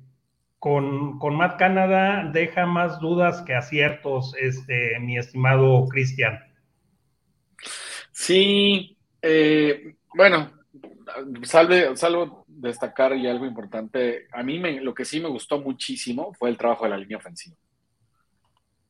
con, 0.62 1.18
con, 1.18 1.36
Matt 1.36 1.58
Canada 1.58 2.30
deja 2.32 2.68
más 2.68 3.00
dudas 3.00 3.42
que 3.42 3.56
aciertos, 3.56 4.36
este, 4.40 5.00
mi 5.00 5.18
estimado 5.18 5.88
Cristian. 5.88 6.40
Sí, 8.12 8.96
eh, 9.24 9.96
bueno, 10.14 10.52
salve, 11.42 11.98
salvo 11.98 12.46
destacar 12.48 13.18
y 13.18 13.28
algo 13.28 13.48
importante. 13.48 14.28
A 14.32 14.44
mí 14.44 14.60
me, 14.60 14.80
lo 14.82 14.94
que 14.94 15.04
sí 15.04 15.20
me 15.20 15.30
gustó 15.30 15.60
muchísimo 15.60 16.32
fue 16.36 16.52
el 16.52 16.58
trabajo 16.58 16.84
de 16.84 16.92
la 16.92 16.98
línea 16.98 17.18
ofensiva. 17.18 17.56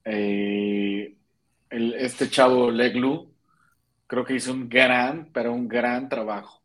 Eh, 0.03 1.15
este 1.69 2.29
chavo 2.29 2.69
Leglu 2.69 3.33
creo 4.07 4.25
que 4.25 4.35
hizo 4.35 4.51
un 4.51 4.67
gran, 4.67 5.29
pero 5.31 5.53
un 5.53 5.69
gran 5.69 6.09
trabajo. 6.09 6.61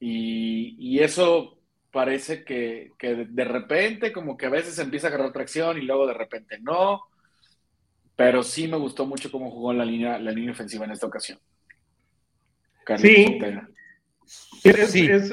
Y, 0.00 0.98
eso 0.98 1.61
parece 1.92 2.42
que, 2.42 2.90
de 2.98 3.44
repente, 3.44 4.12
como 4.12 4.36
que 4.36 4.46
a 4.46 4.50
veces 4.50 4.78
empieza 4.78 5.06
a 5.06 5.10
agarrar 5.10 5.32
tracción 5.32 5.78
y 5.78 5.82
luego 5.82 6.06
de 6.06 6.14
repente 6.14 6.58
no. 6.60 7.02
Pero 8.16 8.42
sí 8.42 8.66
me 8.66 8.78
gustó 8.78 9.06
mucho 9.06 9.30
cómo 9.30 9.50
jugó 9.50 9.72
la 9.72 9.84
línea, 9.84 10.18
la 10.18 10.32
línea 10.32 10.52
ofensiva 10.52 10.86
en 10.86 10.92
esta 10.92 11.06
ocasión. 11.06 11.38
sí. 12.98 13.38
Es, 14.64 15.28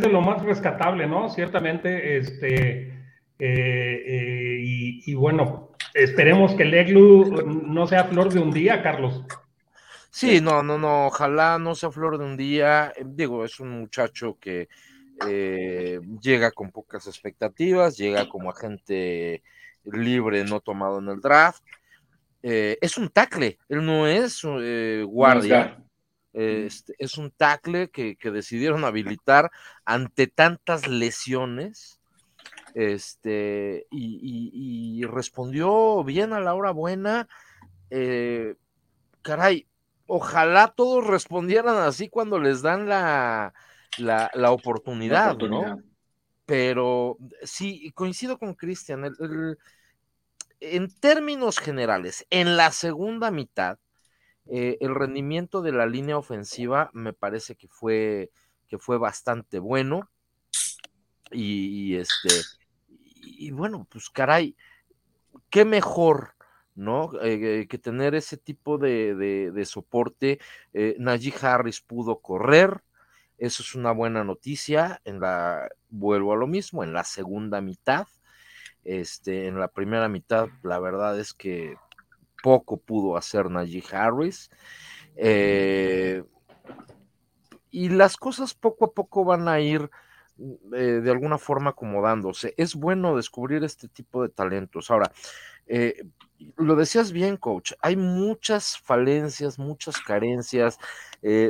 de 0.00 0.08
lo 0.08 0.20
más 0.20 0.42
rescatable, 0.42 1.06
¿no? 1.06 1.28
Ciertamente, 1.28 2.18
este, 2.18 2.88
eh, 3.38 4.02
eh, 4.06 4.58
y, 4.60 5.14
bueno, 5.14 5.72
esperemos 5.94 6.54
que 6.54 6.62
el 6.64 6.74
EGLU 6.74 7.64
no 7.66 7.86
sea 7.86 8.04
flor 8.04 8.32
de 8.32 8.40
un 8.40 8.52
día, 8.52 8.82
Carlos. 8.82 9.24
Sí, 10.10 10.40
no, 10.40 10.62
no, 10.62 10.78
no, 10.78 11.06
ojalá 11.06 11.58
no 11.58 11.74
sea 11.74 11.90
flor 11.90 12.18
de 12.18 12.24
un 12.24 12.36
día. 12.36 12.92
Digo, 13.04 13.44
es 13.44 13.60
un 13.60 13.80
muchacho 13.80 14.38
que 14.40 14.68
eh, 15.26 16.00
llega 16.20 16.50
con 16.50 16.70
pocas 16.70 17.06
expectativas, 17.06 17.96
llega 17.96 18.28
como 18.28 18.50
agente 18.50 19.42
libre, 19.84 20.44
no 20.44 20.60
tomado 20.60 20.98
en 20.98 21.08
el 21.08 21.20
draft. 21.20 21.62
es 22.42 22.98
un 22.98 23.08
tackle, 23.08 23.58
él 23.68 23.84
no 23.84 24.06
es 24.06 24.42
guardia. 25.06 25.78
Este, 26.36 26.94
es 26.98 27.16
un 27.16 27.30
tackle 27.30 27.88
que, 27.88 28.18
decidieron 28.22 28.84
habilitar 28.84 29.50
ante 29.86 30.26
tantas 30.26 30.86
lesiones. 30.86 31.98
Este, 32.74 33.86
y, 33.90 35.02
respondió 35.06 36.04
bien 36.04 36.34
a 36.34 36.40
la 36.40 36.52
hora 36.54 36.72
buena. 36.72 37.26
Eh, 37.88 38.54
caray, 39.22 39.66
ojalá 40.06 40.74
todos 40.76 41.06
respondieran 41.06 41.78
así 41.78 42.10
cuando 42.10 42.38
les 42.38 42.60
dan 42.60 42.86
la, 42.86 43.54
la, 43.98 44.30
oportunidad, 44.50 45.36
¿no? 45.36 45.82
Pero 46.44 47.18
sí, 47.42 47.90
coincido 47.94 48.38
con 48.38 48.54
Cristian. 48.54 49.12
en 50.60 50.90
términos 51.00 51.58
generales, 51.58 52.26
en 52.30 52.56
la 52.56 52.70
segunda 52.70 53.30
mitad, 53.30 53.78
eh, 54.48 54.78
el 54.80 54.94
rendimiento 54.94 55.60
de 55.60 55.72
la 55.72 55.86
línea 55.86 56.16
ofensiva 56.16 56.90
me 56.92 57.12
parece 57.12 57.56
que 57.56 57.66
fue, 57.68 58.30
que 58.68 58.78
fue 58.78 58.98
bastante 58.98 59.58
bueno. 59.58 60.08
Y, 61.32 61.96
este, 61.96 62.28
y 63.22 63.50
bueno, 63.50 63.86
pues 63.90 64.08
caray, 64.10 64.54
qué 65.50 65.64
mejor, 65.64 66.34
¿no? 66.76 67.10
Eh, 67.20 67.66
que 67.68 67.78
tener 67.78 68.14
ese 68.14 68.36
tipo 68.36 68.78
de, 68.78 69.62
soporte. 69.66 70.38
Eh, 70.72 70.94
Najee 70.98 71.34
Harris 71.42 71.80
pudo 71.80 72.20
correr, 72.20 72.82
eso 73.38 73.62
es 73.62 73.74
una 73.74 73.92
buena 73.92 74.24
noticia. 74.24 75.00
En 75.04 75.20
la, 75.20 75.68
vuelvo 75.88 76.32
a 76.32 76.36
lo 76.36 76.46
mismo, 76.46 76.84
en 76.84 76.92
la 76.92 77.04
segunda 77.04 77.60
mitad. 77.60 78.06
Este, 78.84 79.48
en 79.48 79.58
la 79.58 79.68
primera 79.68 80.08
mitad, 80.08 80.48
la 80.62 80.78
verdad 80.78 81.18
es 81.18 81.34
que 81.34 81.74
poco 82.42 82.76
pudo 82.76 83.16
hacer 83.16 83.50
Najee 83.50 83.82
Harris. 83.92 84.50
Eh, 85.16 86.22
y 87.70 87.88
las 87.88 88.16
cosas 88.16 88.54
poco 88.54 88.86
a 88.86 88.92
poco 88.92 89.24
van 89.24 89.48
a 89.48 89.60
ir 89.60 89.90
eh, 90.38 91.00
de 91.02 91.10
alguna 91.10 91.38
forma 91.38 91.70
acomodándose. 91.70 92.54
Es 92.56 92.74
bueno 92.74 93.16
descubrir 93.16 93.64
este 93.64 93.88
tipo 93.88 94.22
de 94.22 94.28
talentos. 94.28 94.90
Ahora, 94.90 95.10
eh, 95.66 96.04
lo 96.56 96.76
decías 96.76 97.12
bien, 97.12 97.36
coach, 97.36 97.72
hay 97.80 97.96
muchas 97.96 98.78
falencias, 98.78 99.58
muchas 99.58 100.00
carencias, 100.00 100.78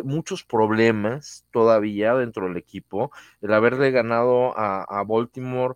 muchos 0.05 0.43
problemas 0.45 1.45
todavía 1.51 2.15
dentro 2.15 2.49
del 2.49 2.57
equipo. 2.57 3.11
El 3.43 3.53
haberle 3.53 3.91
ganado 3.91 4.55
a, 4.57 5.05
Baltimore 5.05 5.75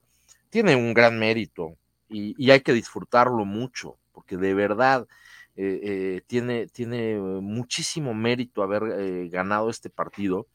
tiene 0.48 0.76
un 0.76 0.94
gran 0.94 1.18
mérito 1.18 1.76
y 2.08 2.50
hay 2.50 2.60
que 2.60 2.72
disfrutarlo 2.72 3.44
mucho 3.44 3.96
porque 4.20 4.36
de 4.36 4.54
verdad 4.54 5.06
eh, 5.56 5.80
eh, 5.82 6.20
tiene, 6.26 6.66
tiene 6.68 7.18
muchísimo 7.18 8.14
mérito 8.14 8.62
haber 8.62 8.82
eh, 8.98 9.28
ganado 9.28 9.70
este 9.70 9.90
partido. 9.90 10.46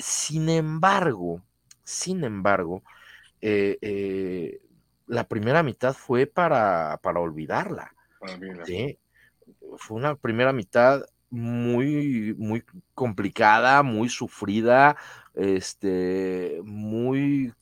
Sin 0.00 0.48
embargo, 0.48 1.42
sin 1.84 2.24
embargo, 2.24 2.82
la 5.06 5.24
primera 5.24 5.62
mitad 5.62 5.94
fue 5.94 6.26
para, 6.26 6.98
para 7.02 7.20
olvidarla. 7.20 7.92
Fue 9.78 9.96
una 9.96 10.16
primera 10.16 10.52
mitad 10.52 11.04
muy, 11.30 12.34
muy 12.38 12.64
complicada, 12.94 13.82
muy 13.82 14.08
sufrida, 14.08 14.96
este, 15.34 16.60
muy, 16.64 17.52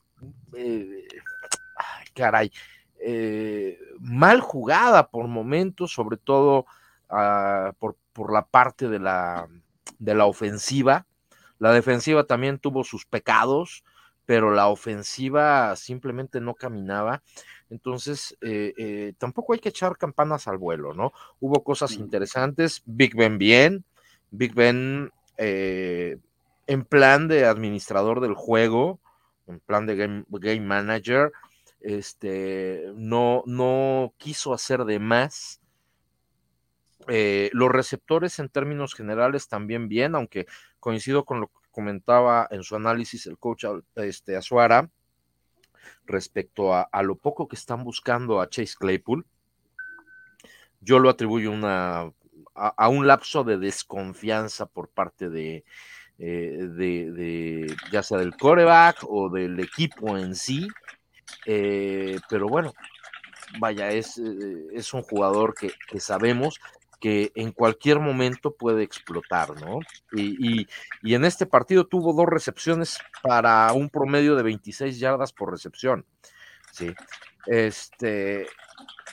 caray, 2.14 2.52
eh, 3.00 3.78
mal 3.98 4.40
jugada 4.40 5.08
por 5.08 5.26
momentos, 5.26 5.92
sobre 5.92 6.16
todo 6.16 6.66
ah, 7.10 7.72
por, 7.78 7.96
por, 8.12 8.32
la 8.32 8.46
parte 8.46 8.88
de 8.88 8.98
la, 8.98 9.48
de 9.98 10.14
la 10.14 10.26
ofensiva. 10.26 11.06
La 11.58 11.72
defensiva 11.72 12.24
también 12.24 12.58
tuvo 12.58 12.84
sus 12.84 13.06
pecados, 13.06 13.84
pero 14.26 14.52
la 14.52 14.68
ofensiva 14.68 15.74
simplemente 15.76 16.40
no 16.40 16.54
caminaba. 16.54 17.22
Entonces, 17.70 18.36
eh, 18.40 18.72
eh, 18.76 19.12
tampoco 19.18 19.52
hay 19.52 19.58
que 19.58 19.70
echar 19.70 19.96
campanas 19.96 20.48
al 20.48 20.58
vuelo, 20.58 20.94
¿no? 20.94 21.12
Hubo 21.40 21.62
cosas 21.64 21.92
interesantes, 21.92 22.82
Big 22.86 23.16
Ben 23.16 23.38
bien, 23.38 23.84
Big 24.30 24.54
Ben 24.54 25.10
en 25.36 26.84
plan 26.84 27.28
de 27.28 27.44
administrador 27.44 28.20
del 28.20 28.34
juego, 28.34 29.00
en 29.46 29.60
plan 29.60 29.86
de 29.86 29.96
game 29.96 30.60
manager, 30.60 31.32
este, 31.84 32.92
no, 32.96 33.42
no 33.46 34.14
quiso 34.16 34.54
hacer 34.54 34.84
de 34.84 34.98
más. 34.98 35.60
Eh, 37.08 37.50
los 37.52 37.70
receptores 37.70 38.38
en 38.38 38.48
términos 38.48 38.94
generales 38.94 39.48
también 39.48 39.88
bien, 39.88 40.14
aunque 40.14 40.46
coincido 40.80 41.24
con 41.26 41.40
lo 41.40 41.48
que 41.48 41.63
comentaba 41.74 42.46
en 42.50 42.62
su 42.62 42.76
análisis 42.76 43.26
el 43.26 43.36
coach 43.36 43.64
este, 43.96 44.36
Azuara 44.36 44.88
respecto 46.06 46.72
a, 46.74 47.02
lo 47.02 47.16
poco 47.16 47.48
que 47.48 47.56
están 47.56 47.84
buscando 47.84 48.40
a 48.40 48.48
Chase 48.48 48.74
Claypool. 48.78 49.26
Yo 50.80 50.98
lo 50.98 51.10
atribuyo 51.10 51.50
una, 51.50 52.10
a, 52.54 52.88
un 52.88 53.06
lapso 53.06 53.42
de 53.42 53.58
desconfianza 53.58 54.66
por 54.66 54.88
parte 54.88 55.28
de, 55.28 55.64
eh, 56.18 56.68
de, 56.70 57.74
ya 57.90 58.02
sea 58.02 58.18
del 58.18 58.36
coreback 58.36 58.98
o 59.08 59.28
del 59.28 59.58
equipo 59.60 60.16
en 60.16 60.34
sí. 60.34 60.68
Eh, 61.46 62.18
pero 62.28 62.48
bueno, 62.48 62.72
vaya, 63.58 63.90
es, 63.90 64.18
eh, 64.18 64.66
es 64.72 64.92
un 64.94 65.02
jugador 65.02 65.54
que, 65.54 65.72
sabemos 66.00 66.60
que 67.04 67.32
en 67.34 67.52
cualquier 67.52 68.00
momento 68.00 68.54
puede 68.54 68.82
explotar, 68.82 69.50
¿no? 69.60 69.80
Y, 70.16 70.66
en 71.02 71.26
este 71.26 71.44
partido 71.44 71.86
tuvo 71.86 72.14
dos 72.14 72.24
recepciones 72.24 72.96
para 73.22 73.70
un 73.74 73.90
promedio 73.90 74.34
de 74.36 74.42
26 74.42 74.98
yardas 74.98 75.30
por 75.34 75.50
recepción, 75.50 76.06
¿sí? 76.72 76.94
Este, 77.46 78.46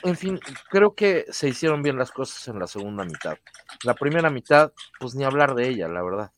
en 0.04 0.16
fin, 0.16 0.40
creo 0.70 0.94
que 0.94 1.26
se 1.28 1.50
hicieron 1.50 1.82
bien 1.82 1.98
las 1.98 2.10
cosas 2.10 2.48
en 2.48 2.58
la 2.58 2.66
segunda 2.66 3.04
mitad. 3.04 3.36
La 3.84 3.92
primera 3.92 4.30
mitad, 4.30 4.72
pues 4.98 5.14
ni 5.14 5.24
hablar 5.24 5.54
de 5.54 5.68
ella, 5.68 5.86
la 5.86 6.02
verdad. 6.02 6.30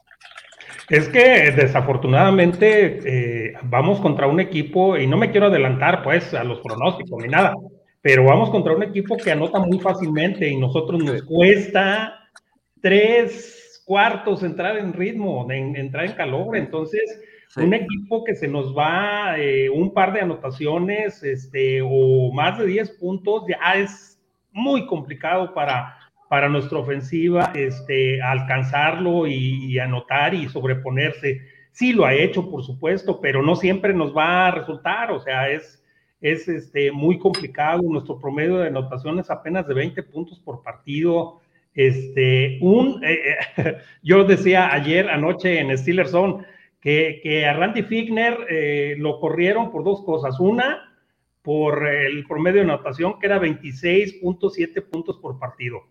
Es 0.89 1.09
que 1.09 1.53
desafortunadamente 1.53 2.99
eh, 3.05 3.55
vamos 3.63 4.01
contra 4.01 4.27
un 4.27 4.41
equipo, 4.41 4.97
y 4.97 5.07
no 5.07 5.17
me 5.17 5.31
quiero 5.31 5.47
adelantar 5.47 6.03
pues 6.03 6.35
a 6.35 6.43
los 6.43 6.59
pronósticos 6.59 7.23
ni 7.23 7.29
nada, 7.29 7.55
pero 8.05 8.23
vamos 8.23 8.51
contra 8.51 8.77
un 8.77 8.83
equipo 8.83 9.17
que 9.17 9.33
anota 9.33 9.61
muy 9.61 9.79
fácilmente 9.79 10.47
y 10.47 10.59
nosotros 10.59 11.03
nos 11.03 11.23
cuesta 11.23 12.29
tres 12.83 13.83
cuartos 13.87 14.43
entrar 14.43 14.77
en 14.77 14.93
ritmo, 14.93 15.51
entrar 15.51 16.05
en 16.05 16.13
calor. 16.13 16.55
Entonces, 16.55 17.19
un 17.57 17.73
equipo 17.73 18.23
que 18.23 18.35
se 18.35 18.47
nos 18.47 18.77
va 18.77 19.39
eh, 19.39 19.71
un 19.71 19.95
par 19.95 20.13
de 20.13 20.21
anotaciones 20.21 21.23
este, 21.23 21.81
o 21.83 22.31
más 22.31 22.59
de 22.59 22.67
10 22.67 22.91
puntos, 22.99 23.45
ya 23.49 23.81
es 23.81 24.21
muy 24.53 24.85
complicado 24.85 25.55
para, 25.55 25.97
para 26.29 26.51
nuestra 26.51 26.81
ofensiva 26.81 27.53
este, 27.55 28.21
alcanzarlo 28.21 29.27
y, 29.27 29.79
anotar 29.79 30.35
y 30.35 30.47
sobreponerse. 30.51 31.41
Sí 31.73 31.95
lo 31.95 32.05
ha 32.05 32.13
hecho, 32.13 32.51
por 32.51 32.65
supuesto, 32.65 33.19
pero 33.23 33.43
no 33.43 33.57
siempre 33.57 33.95
nos 33.95 34.15
va 34.15 34.49
a 34.49 34.51
resultar, 34.51 35.11
o 35.11 35.21
sea, 35.21 35.49
es, 35.49 35.83
es 36.25 36.49
este, 36.49 36.91
muy 36.91 37.19
complicado. 37.19 37.83
Nuestro 37.83 38.19
promedio 38.19 38.57
de 38.57 38.69
anotaciones 38.69 39.31
apenas 39.31 39.69
de 39.69 39.75
20 39.75 40.03
puntos 40.05 40.41
por 40.41 40.63
partido. 40.63 41.43
Este, 41.75 42.59
un, 42.63 43.05
eh, 43.05 43.37
eh, 43.59 43.77
yo 44.03 44.25
decía 44.25 44.73
ayer, 44.73 45.11
anoche 45.11 45.61
en 45.61 45.77
Steelers 45.77 46.13
Zone, 46.13 46.47
que, 46.81 47.21
que 47.23 47.45
a 47.45 47.53
Randy 47.53 47.83
Figner 47.83 48.39
eh, 48.49 48.95
lo 48.99 49.21
corrieron 49.21 49.71
por 49.71 49.85
dos 49.85 50.03
cosas. 50.03 50.41
Una, 50.41 50.97
por 51.43 51.87
el 51.87 52.27
promedio 52.27 52.65
de 52.65 52.73
anotación, 52.73 53.19
que 53.19 53.27
era 53.27 53.39
26.7 53.39 54.83
puntos 54.89 55.19
por 55.19 55.39
partido. 55.39 55.83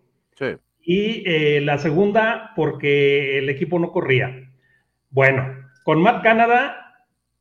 Y 0.82 1.22
eh, 1.26 1.60
la 1.60 1.78
segunda, 1.78 2.50
porque 2.56 3.38
el 3.38 3.48
equipo 3.48 3.78
no 3.78 3.92
corría. 3.92 4.50
Bueno, 5.10 5.70
con 5.84 6.02
Matt 6.02 6.24
Canada 6.24 6.83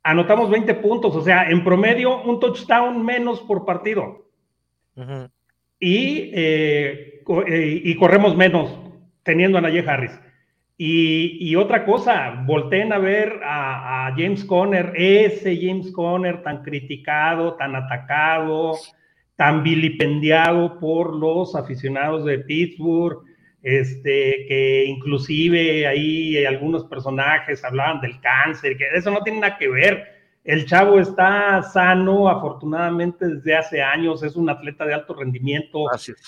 anotamos 0.03 0.49
20 0.49 0.75
puntos, 0.75 1.15
o 1.15 1.21
sea, 1.21 1.49
en 1.49 1.63
promedio 1.63 2.21
un 2.23 2.39
touchdown 2.39 3.03
menos 3.03 3.39
por 3.41 3.65
partido. 3.65 4.27
y, 5.79 6.31
eh, 6.33 7.23
eh, 7.47 7.81
y, 7.83 7.95
corremos 7.95 8.35
menos 8.37 8.77
teniendo 9.23 9.57
a 9.57 9.61
Najee 9.61 9.87
Harris. 9.87 10.19
Y, 10.77 11.55
otra 11.55 11.85
cosa, 11.85 12.43
volteen 12.45 12.91
a 12.91 12.97
ver 12.97 13.39
a, 13.43 14.07
a, 14.07 14.11
James 14.11 14.43
Conner, 14.43 14.91
ese 14.95 15.55
James 15.55 15.91
Conner 15.91 16.43
tan 16.43 16.61
criticado, 16.61 17.55
tan 17.55 17.75
atacado, 17.75 18.73
tan 19.35 19.63
vilipendiado 19.63 20.79
por 20.79 21.15
los 21.15 21.55
aficionados 21.55 22.25
de 22.25 22.39
Pittsburgh, 22.39 23.23
este, 23.63 24.45
que 24.45 24.83
inclusive 24.85 25.87
ahí 25.87 26.45
algunos 26.45 26.83
personajes 26.83 27.63
hablaban 27.63 28.01
del 28.01 28.19
cáncer, 28.19 28.77
que 28.77 28.85
eso 28.93 29.09
no 29.09 29.23
tiene 29.23 29.39
nada 29.39 29.57
que 29.57 29.69
ver. 29.69 30.05
El 30.43 30.65
chavo 30.65 30.99
está 30.99 31.63
sano, 31.63 32.27
afortunadamente 32.27 33.25
desde 33.25 33.55
hace 33.55 33.81
años, 33.81 34.21
es 34.23 34.35
un 34.35 34.49
atleta 34.49 34.85
de 34.85 34.93
alto 34.93 35.13
rendimiento. 35.13 35.85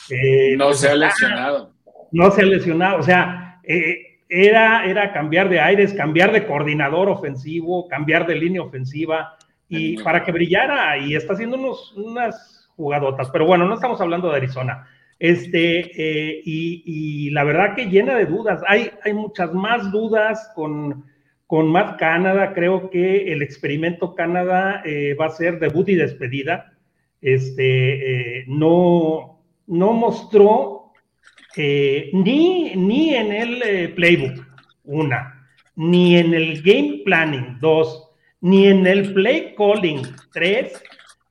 Eh, 0.09 0.55
no 0.57 0.67
pues 0.67 0.79
se 0.79 0.89
ha 0.89 0.95
lesionado. 0.95 1.73
No 2.11 2.31
se 2.31 2.41
ha 2.41 2.45
lesionado, 2.45 2.99
o 2.99 3.03
sea, 3.03 3.59
eh, 3.63 4.21
era, 4.29 4.85
era 4.85 5.11
cambiar 5.11 5.49
de 5.49 5.59
aires, 5.59 5.93
cambiar 5.93 6.31
de 6.31 6.45
coordinador 6.45 7.09
ofensivo, 7.09 7.89
cambiar 7.89 8.25
de 8.25 8.35
línea 8.35 8.61
ofensiva, 8.61 9.35
y 9.67 10.01
para 10.01 10.23
que 10.23 10.31
brillara, 10.31 10.97
y 10.97 11.15
está 11.15 11.33
haciendo 11.33 11.57
unos, 11.57 11.93
unas 11.97 12.69
jugadotas. 12.77 13.29
Pero 13.31 13.45
bueno, 13.45 13.65
no 13.65 13.73
estamos 13.73 13.99
hablando 13.99 14.29
de 14.29 14.37
Arizona. 14.37 14.87
Este, 15.19 15.79
eh, 15.79 16.41
y, 16.43 17.29
la 17.31 17.43
verdad 17.43 17.75
que 17.75 17.85
llena 17.85 18.15
de 18.15 18.25
dudas. 18.25 18.61
Hay, 18.67 18.89
hay 19.03 19.13
muchas 19.13 19.53
más 19.53 19.91
dudas 19.91 20.51
con, 20.55 21.05
con 21.47 21.67
Matt 21.67 21.99
Canada. 21.99 22.53
Creo 22.53 22.89
que 22.89 23.31
el 23.31 23.41
experimento 23.41 24.15
Canadá 24.15 24.81
eh, 24.85 25.13
va 25.19 25.27
a 25.27 25.29
ser 25.29 25.59
debut 25.59 25.87
y 25.89 25.95
despedida. 25.95 26.73
Este, 27.21 28.39
eh, 28.39 28.45
no, 28.47 29.41
no 29.67 29.93
mostró 29.93 30.91
ni, 31.57 32.75
ni 32.75 33.15
en 33.15 33.31
el 33.31 33.93
playbook, 33.93 34.45
una, 34.83 35.47
ni 35.77 36.17
en 36.17 36.33
el 36.33 36.61
game 36.61 37.01
planning, 37.05 37.57
dos, 37.61 38.05
ni 38.41 38.67
en 38.67 38.85
el 38.85 39.13
play 39.13 39.55
calling, 39.57 40.01
tres, 40.33 40.83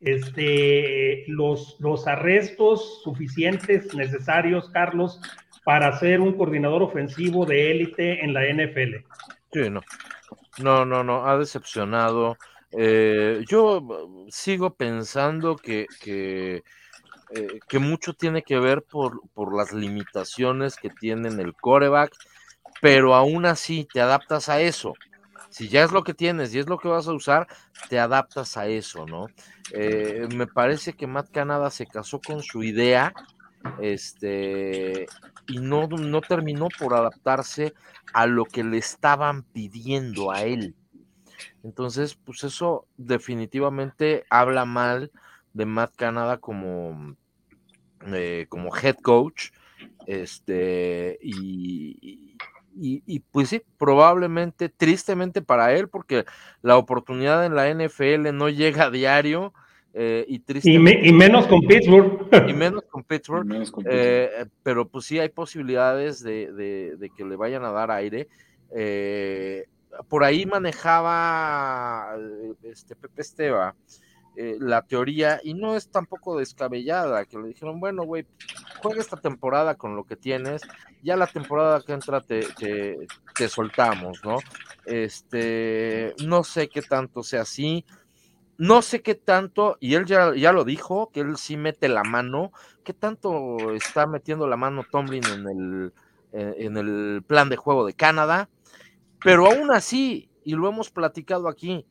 este, 0.05 1.25
los, 1.29 1.77
los 1.81 2.07
arrestos 2.07 3.03
suficientes, 3.03 3.95
necesarios, 3.95 4.69
Carlos, 4.71 5.21
para 5.65 5.99
ser 5.99 6.21
un 6.21 6.37
coordinador 6.37 6.83
ofensivo 6.83 7.47
de 7.47 7.71
élite 7.71 8.25
en 8.25 8.35
la 8.35 8.43
NFL. 8.43 8.97
Sí, 9.53 9.71
no. 9.71 9.81
No, 10.59 10.85
no, 10.85 11.03
no, 11.03 11.27
ha 11.27 11.37
decepcionado. 11.39 12.37
Eh, 12.71 13.45
yo 13.49 14.27
sigo 14.29 14.75
pensando 14.75 15.57
que, 15.57 15.87
que, 16.01 16.63
eh, 17.35 17.61
que, 17.67 17.79
mucho 17.79 18.15
tiene 18.15 18.43
que 18.43 18.59
ver 18.59 18.83
por, 18.83 19.21
por 19.33 19.57
las 19.57 19.73
limitaciones 19.73 20.77
que 20.77 20.91
tiene 20.91 21.29
el 21.29 21.55
coreback, 21.55 22.13
pero 22.81 23.15
aún 23.15 23.47
así 23.47 23.89
te 23.93 24.01
adaptas 24.01 24.49
a 24.49 24.61
eso 24.61 24.95
si 25.55 25.69
ya 25.69 25.85
es 25.85 25.93
lo 25.93 26.03
que 26.03 26.15
tienes 26.15 26.53
y 26.53 26.59
es 26.59 26.69
lo 26.69 26.79
que 26.79 26.89
vas 26.89 27.07
a 27.07 27.13
usar, 27.13 27.47
te 27.89 28.01
adaptas 28.01 28.57
a 28.57 28.67
eso, 28.67 29.07
¿no? 29.07 29.29
Eh, 29.73 30.27
me 30.35 30.49
parece 30.49 30.95
que 30.95 31.07
Matt 31.07 31.31
Canada 31.31 31.71
se 31.71 31.87
casó 31.87 32.21
con 32.21 32.43
su 32.43 32.65
idea, 32.65 33.15
este, 33.81 35.07
y 35.47 35.59
no, 35.61 35.87
no 35.87 36.21
terminó 36.23 36.67
por 36.77 36.95
adaptarse 36.95 37.73
a 38.13 38.27
lo 38.27 38.47
que 38.47 38.65
le 38.65 38.79
estaban 38.79 39.45
pidiendo 39.45 40.33
a 40.33 40.43
él. 40.43 40.75
Entonces, 41.63 42.17
pues 42.17 42.43
eso 42.43 42.89
definitivamente 42.97 44.25
habla 44.31 44.65
mal 44.65 45.13
de 45.53 45.67
Matt 45.67 45.95
Canada 45.95 46.39
como, 46.39 47.15
eh, 48.07 48.47
como 48.49 48.77
head 48.77 48.97
coach. 48.97 49.51
Este, 50.09 51.17
y, 51.23 52.37
y, 52.77 53.21
pues 53.31 53.49
sí, 53.49 53.63
probablemente, 53.79 54.69
tristemente 54.69 55.43
para 55.43 55.73
él, 55.73 55.89
porque 55.89 56.25
la 56.63 56.77
oportunidad 56.77 57.45
en 57.47 57.55
la 57.55 57.73
NFL 57.73 58.35
no 58.35 58.49
llega 58.49 58.85
a 58.85 58.91
diario. 58.91 59.53
Eh, 59.97 60.27
y, 60.29 60.43
y, 60.65 61.13
menos 61.13 61.47
con 61.47 61.61
Pittsburgh. 61.61 62.29
Y 62.49 62.53
menos 62.53 62.83
con 62.91 63.05
Pittsburgh. 63.05 63.47
Eh, 63.87 64.47
pero 64.63 64.89
pues 64.89 65.05
sí 65.05 65.21
hay 65.21 65.29
posibilidades 65.29 66.23
de, 66.23 67.11
que 67.17 67.25
le 67.25 67.37
vayan 67.37 67.65
a 67.65 67.71
dar 67.71 67.91
aire. 67.93 68.29
Eh, 68.75 69.67
por 70.09 70.25
ahí 70.25 70.47
manejaba 70.47 72.17
este 72.65 72.97
Pepe 72.97 73.23
Esteba 73.23 73.77
eh, 74.37 74.57
la 74.59 74.83
teoría, 74.83 75.41
y 75.45 75.55
no 75.55 75.77
es 75.77 75.89
tampoco 75.91 76.37
descabellada, 76.37 77.25
que 77.25 77.39
le 77.39 77.49
dijeron, 77.49 77.79
bueno, 77.79 78.03
güey, 78.03 78.27
juega 78.83 79.01
esta 79.01 79.17
temporada 79.17 79.77
con 79.77 79.95
lo 79.95 80.05
que 80.05 80.17
tienes, 80.17 80.63
ya 81.03 81.17
la 81.17 81.29
temporada 81.29 81.81
que 81.83 81.93
entra 81.93 82.21
te, 82.21 82.47
te, 83.35 83.49
soltamos, 83.49 84.25
¿no? 84.25 84.39
Este, 84.87 86.15
no 86.25 86.43
sé 86.43 86.69
qué 86.69 86.83
tanto 86.83 87.23
sea 87.23 87.43
así, 87.43 87.85
no 88.59 88.83
sé 88.83 89.03
qué 89.03 89.15
tanto, 89.15 89.77
y 89.79 89.95
él 89.95 90.05
ya, 90.05 90.35
ya 90.35 90.53
lo 90.53 90.65
dijo, 90.65 91.11
que 91.13 91.21
él 91.21 91.37
sí 91.37 91.57
mete 91.57 91.89
la 91.89 92.03
mano, 92.03 92.51
qué 92.83 92.93
tanto 92.93 93.73
está 93.73 94.09
metiendo 94.09 94.49
la 94.49 94.57
mano 94.57 94.85
Tomlin 94.91 95.25
en 95.27 95.49
el, 95.49 95.93
en 96.33 96.77
el 96.77 97.23
plan 97.25 97.49
de 97.49 97.57
juego 97.57 97.87
de 97.87 97.95
Canadá, 97.95 98.49
pero 99.23 99.47
aún 99.47 99.71
así, 99.71 100.29
y 100.45 100.55
lo 100.55 100.69
hemos 100.69 100.91
platicado 100.91 101.49
aquí, 101.49 101.87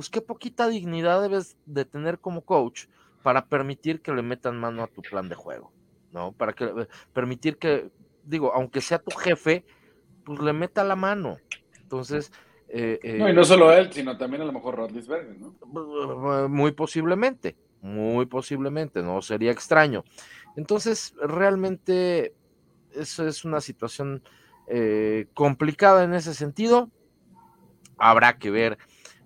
pues 0.00 0.08
qué 0.08 0.22
poquita 0.22 0.66
dignidad 0.66 1.20
debes 1.20 1.58
de 1.66 1.84
tener 1.84 2.20
como 2.20 2.40
coach 2.40 2.86
para 3.22 3.44
permitir 3.44 4.00
que 4.00 4.14
le 4.14 4.22
metan 4.22 4.58
mano 4.58 4.82
a 4.82 4.86
tu 4.86 5.02
plan 5.02 5.28
de 5.28 5.34
juego, 5.34 5.70
¿no? 6.10 6.32
Para 6.32 6.54
que 6.54 6.64
eh, 6.64 6.88
permitir 7.12 7.58
que, 7.58 7.90
digo, 8.24 8.50
aunque 8.54 8.80
sea 8.80 8.98
tu 8.98 9.14
jefe, 9.14 9.62
pues 10.24 10.40
le 10.40 10.54
meta 10.54 10.84
la 10.84 10.96
mano. 10.96 11.36
Entonces, 11.82 12.32
eh, 12.70 12.98
no, 13.18 13.28
y 13.28 13.34
no 13.34 13.44
solo 13.44 13.70
él, 13.74 13.92
sino 13.92 14.16
también 14.16 14.40
a 14.40 14.46
lo 14.46 14.52
mejor 14.54 14.76
Rodlisberger, 14.76 15.36
¿no? 15.38 16.48
Muy 16.48 16.72
posiblemente, 16.72 17.58
muy 17.82 18.24
posiblemente, 18.24 19.02
no 19.02 19.20
sería 19.20 19.50
extraño. 19.50 20.02
Entonces, 20.56 21.14
realmente, 21.20 22.32
eso 22.94 23.28
es 23.28 23.44
una 23.44 23.60
situación 23.60 24.22
eh, 24.66 25.26
complicada 25.34 26.04
en 26.04 26.14
ese 26.14 26.32
sentido. 26.32 26.88
Habrá 27.98 28.38
que 28.38 28.50
ver 28.50 28.78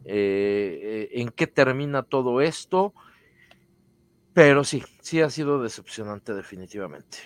eh, 0.04 1.08
en 1.12 1.30
qué 1.30 1.46
termina 1.46 2.02
todo 2.02 2.40
esto. 2.40 2.92
Pero 4.32 4.64
sí, 4.64 4.82
sí 5.00 5.20
ha 5.20 5.30
sido 5.30 5.62
decepcionante 5.62 6.34
definitivamente. 6.34 7.18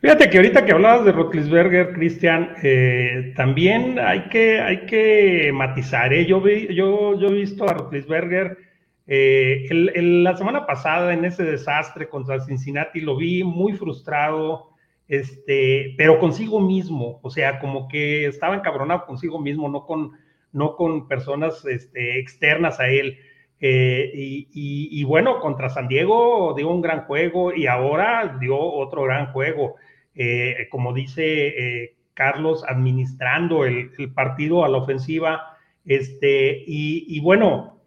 Fíjate 0.00 0.28
que 0.28 0.38
ahorita 0.38 0.64
que 0.64 0.72
hablabas 0.72 1.04
de 1.04 1.12
Rotlisberger, 1.12 1.92
Cristian, 1.92 2.54
eh, 2.62 3.32
también 3.36 3.98
hay 4.00 4.28
que, 4.28 4.60
hay 4.60 4.86
que 4.86 5.52
matizar. 5.54 6.12
¿eh? 6.12 6.26
Yo, 6.26 6.40
vi, 6.40 6.74
yo, 6.74 7.18
yo 7.18 7.28
he 7.28 7.34
visto 7.34 7.68
a 7.68 7.74
Rotlisberger 7.74 8.58
Eh, 9.06 9.66
la 9.70 10.36
semana 10.36 10.64
pasada 10.64 11.12
en 11.12 11.24
ese 11.24 11.42
desastre 11.42 12.08
contra 12.08 12.40
Cincinnati 12.40 13.00
lo 13.00 13.16
vi 13.16 13.42
muy 13.42 13.72
frustrado, 13.72 14.70
este, 15.08 15.94
pero 15.98 16.20
consigo 16.20 16.60
mismo, 16.60 17.18
o 17.22 17.28
sea, 17.28 17.58
como 17.58 17.88
que 17.88 18.26
estaba 18.26 18.54
encabronado 18.54 19.04
consigo 19.04 19.40
mismo, 19.40 19.68
no 19.68 19.84
con, 19.84 20.12
no 20.52 20.76
con 20.76 21.08
personas 21.08 21.64
este, 21.64 22.18
externas 22.18 22.78
a 22.80 22.88
él. 22.88 23.18
Eh, 23.64 24.10
y, 24.14 25.04
bueno, 25.04 25.38
contra 25.38 25.70
San 25.70 25.86
Diego 25.86 26.52
dio 26.56 26.68
un 26.68 26.82
gran 26.82 27.04
juego 27.04 27.54
y 27.54 27.66
ahora 27.66 28.36
dio 28.40 28.58
otro 28.58 29.04
gran 29.04 29.32
juego. 29.32 29.76
Eh, 30.14 30.66
como 30.70 30.92
dice 30.92 31.46
eh, 31.46 31.94
Carlos, 32.12 32.64
administrando 32.68 33.64
el, 33.64 33.90
partido 34.14 34.64
a 34.64 34.68
la 34.68 34.78
ofensiva. 34.78 35.56
Este, 35.84 36.64
y, 36.66 37.20
bueno, 37.20 37.80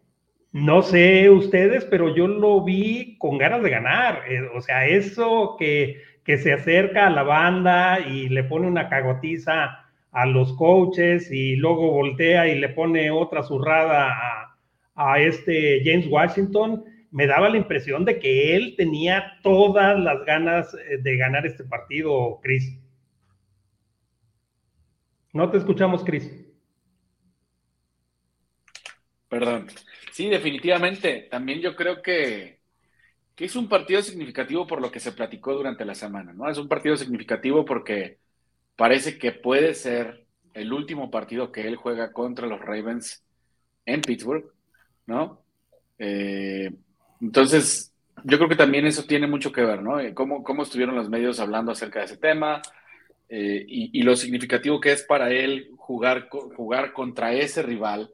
no 0.54 0.82
sé 0.82 1.30
ustedes, 1.30 1.86
pero 1.86 2.16
yo 2.16 2.28
lo 2.28 2.64
vi 2.64 3.18
con 3.18 3.38
ganas 3.38 3.62
de 3.62 3.70
ganar. 3.70 4.22
o 4.56 4.62
sea, 4.62 4.88
eso 4.88 5.58
que, 5.60 6.02
que 6.24 6.38
se 6.38 6.54
acerca 6.54 7.08
a 7.08 7.12
la 7.12 7.24
banda 7.24 8.00
y 8.00 8.30
le 8.30 8.46
pone 8.46 8.68
una 8.68 8.88
cagotiza 8.88 9.85
a 10.16 10.26
los 10.26 10.54
coaches 10.54 11.30
y 11.30 11.58
luego 11.58 11.92
voltea 11.92 12.48
y 12.48 12.58
le 12.58 12.70
pone 12.70 13.12
otra 13.12 13.44
zurrada 13.44 14.10
a, 14.10 14.58
a 14.96 15.20
este 15.20 15.82
James 15.84 16.08
Washington, 16.10 16.86
me 17.12 17.28
daba 17.28 17.50
la 17.50 17.58
impresión 17.58 18.06
de 18.06 18.18
que 18.18 18.56
él 18.56 18.76
tenía 18.78 19.40
todas 19.44 20.00
las 20.00 20.26
ganas 20.26 20.74
eh, 20.74 21.00
de 21.02 21.18
ganar 21.18 21.46
este 21.46 21.66
partido, 21.66 22.40
Chris. 22.42 22.80
No 25.34 25.52
te 25.52 25.58
escuchamos, 25.58 26.04
Chris. 26.06 26.32
Perdón. 29.28 29.68
Sí, 30.12 30.30
definitivamente. 30.30 31.28
También 31.30 31.60
yo 31.60 31.76
creo 31.76 32.02
que, 32.02 32.62
que 33.36 33.46
es 33.46 33.56
un 33.58 33.68
partido 33.68 34.02
significativo 34.02 34.66
por 34.66 34.82
lo 34.82 34.92
que 34.92 35.02
se 35.02 35.12
platicó 35.12 35.54
durante 35.54 35.84
la 35.84 35.96
semana, 35.96 36.32
¿no? 36.34 36.50
Es 36.50 36.58
un 36.58 36.70
partido 36.70 36.96
significativo 36.96 37.66
porque 37.66 38.20
parece 38.76 39.18
que 39.18 39.32
puede 39.32 39.74
ser 39.74 40.26
el 40.54 40.74
último 40.74 41.12
partido 41.12 41.52
que 41.52 41.68
él 41.68 41.76
juega 41.76 42.14
contra 42.14 42.48
los 42.48 42.60
Ravens 42.60 43.24
en 43.86 44.02
Pittsburgh 44.02 44.56
¿no? 45.06 45.42
Eh, 45.98 46.72
entonces, 47.22 47.94
yo 48.24 48.38
creo 48.38 48.50
que 48.50 48.56
también 48.56 48.86
eso 48.86 49.04
tiene 49.04 49.28
mucho 49.28 49.52
que 49.52 49.64
ver, 49.64 49.82
¿no? 49.82 50.00
Eh, 50.00 50.14
cómo, 50.14 50.44
cómo 50.44 50.64
estuvieron 50.64 50.96
los 50.96 51.10
medios 51.10 51.40
hablando 51.40 51.72
acerca 51.72 52.00
de 52.00 52.06
ese 52.06 52.18
tema 52.18 52.62
eh, 53.30 53.66
y, 53.68 54.02
lo 54.04 54.16
significativo 54.16 54.80
que 54.80 54.92
es 54.92 55.04
para 55.04 55.32
él 55.32 55.72
jugar, 55.78 56.28
jugar 56.30 56.94
contra 56.94 57.34
ese 57.34 57.64
rival, 57.64 58.14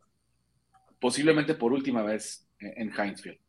posiblemente 0.99 1.53
por 1.53 1.73
última 1.73 2.03
vez 2.03 2.47
en 2.59 2.89
Hinesfield. 2.89 3.39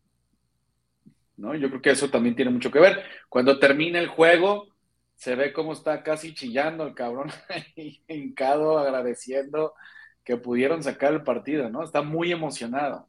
¿No? 1.37 1.55
Yo 1.55 1.68
creo 1.68 1.83
que 1.83 1.90
eso 1.90 2.09
también 2.09 2.37
tiene 2.37 2.51
mucho 2.51 2.70
que 2.70 2.79
ver. 2.79 3.03
Cuando 3.29 3.59
termina 3.59 3.98
el 3.98 4.07
juego, 4.07 4.68
se 5.23 5.37
ve 5.37 5.53
cómo 5.53 5.73
está 5.73 6.03
casi 6.03 6.35
chillando 6.35 6.85
el 6.85 6.95
cabrón, 6.95 7.29
hincado, 8.09 8.77
agradeciendo 8.77 9.73
que 10.25 10.37
pudieron 10.37 10.83
sacar 10.83 11.13
el 11.13 11.23
partido, 11.23 11.71
¿no? 11.71 11.85
Está 11.85 12.03
muy 12.03 12.33
emocionado. 12.33 13.07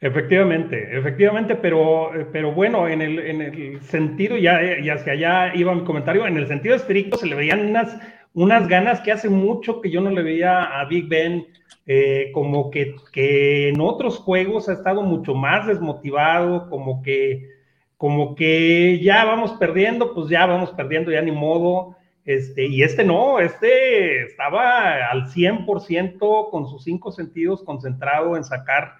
Efectivamente, 0.00 0.96
efectivamente, 0.96 1.56
pero, 1.56 2.10
pero 2.32 2.54
bueno, 2.54 2.88
en 2.88 3.02
el, 3.02 3.18
en 3.18 3.42
el 3.42 3.82
sentido, 3.82 4.38
ya, 4.38 4.78
y 4.78 4.88
hacia 4.88 5.12
allá 5.12 5.54
iba 5.54 5.74
mi 5.74 5.84
comentario, 5.84 6.26
en 6.26 6.38
el 6.38 6.48
sentido 6.48 6.74
estricto 6.74 7.18
se 7.18 7.26
le 7.26 7.34
veían 7.34 7.68
unas, 7.68 7.98
unas 8.32 8.66
ganas 8.66 9.02
que 9.02 9.12
hace 9.12 9.28
mucho 9.28 9.82
que 9.82 9.90
yo 9.90 10.00
no 10.00 10.08
le 10.08 10.22
veía 10.22 10.80
a 10.80 10.86
Big 10.86 11.06
Ben, 11.06 11.46
eh, 11.86 12.30
como 12.32 12.70
que, 12.70 12.96
que, 13.12 13.68
en 13.68 13.82
otros 13.82 14.16
juegos 14.20 14.70
ha 14.70 14.72
estado 14.72 15.02
mucho 15.02 15.34
más 15.34 15.66
desmotivado, 15.66 16.70
como 16.70 17.02
que, 17.02 17.59
como 18.00 18.34
que 18.34 18.98
ya 19.02 19.26
vamos 19.26 19.52
perdiendo, 19.58 20.14
pues 20.14 20.30
ya 20.30 20.46
vamos 20.46 20.70
perdiendo, 20.70 21.10
ya 21.10 21.20
ni 21.20 21.32
modo. 21.32 21.98
Este, 22.24 22.64
y 22.64 22.82
este 22.82 23.04
no, 23.04 23.40
este 23.40 24.22
estaba 24.22 25.10
al 25.10 25.26
100% 25.26 26.50
con 26.50 26.66
sus 26.66 26.82
cinco 26.82 27.12
sentidos 27.12 27.62
concentrado 27.62 28.38
en 28.38 28.44
sacar 28.44 28.94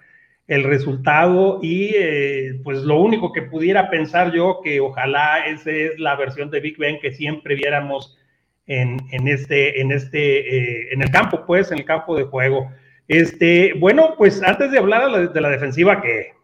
el 0.49 0.65
resultado 0.65 1.61
y 1.63 1.93
eh, 1.95 2.61
pues 2.63 2.83
lo 2.83 3.01
único 3.01 3.33
que 3.33 3.41
pudiera 3.41 3.89
pensar 3.89 4.33
yo 4.35 4.61
que 4.63 4.81
ojalá 4.81 5.47
esa 5.47 5.71
es 5.71 5.99
la 5.99 6.15
versión 6.17 6.51
de 6.51 6.61
Big 6.61 6.77
Ben 6.77 7.01
que 7.01 7.13
siempre 7.13 7.55
viéramos 7.55 8.19
en, 8.67 9.01
este, 9.27 9.81
en 9.81 9.93
este, 9.93 10.57
eh, 10.57 10.93
en 10.93 11.01
el 11.01 11.11
campo, 11.11 11.47
pues, 11.47 11.73
en 11.73 11.79
el 11.79 11.87
campo 11.87 12.15
de 12.19 12.25
juego. 12.25 12.71
Este, 13.09 13.73
bueno, 13.79 14.15
pues 14.19 14.43
antes 14.43 14.71
de 14.71 14.79
hablar 14.79 15.33
de 15.33 15.41
la 15.41 15.49
defensiva, 15.49 16.03
que 16.03 16.39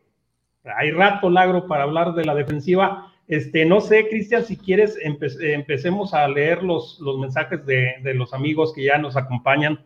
hay 0.76 0.90
rato 0.90 1.30
lagro 1.30 1.66
para 1.66 1.84
hablar 1.84 2.14
de 2.14 2.24
la 2.24 2.34
defensiva, 2.34 3.12
este, 3.28 3.64
no 3.64 3.80
sé, 3.80 4.08
Cristian, 4.08 4.44
si 4.44 4.56
quieres, 4.56 4.98
empecemos 5.02 6.14
a 6.14 6.28
leer 6.28 6.62
los, 6.62 7.00
los 7.00 7.18
mensajes 7.18 7.66
de, 7.66 7.96
de 8.02 8.14
los 8.14 8.32
amigos 8.32 8.72
que 8.72 8.84
ya 8.84 8.98
nos 8.98 9.16
acompañan. 9.16 9.84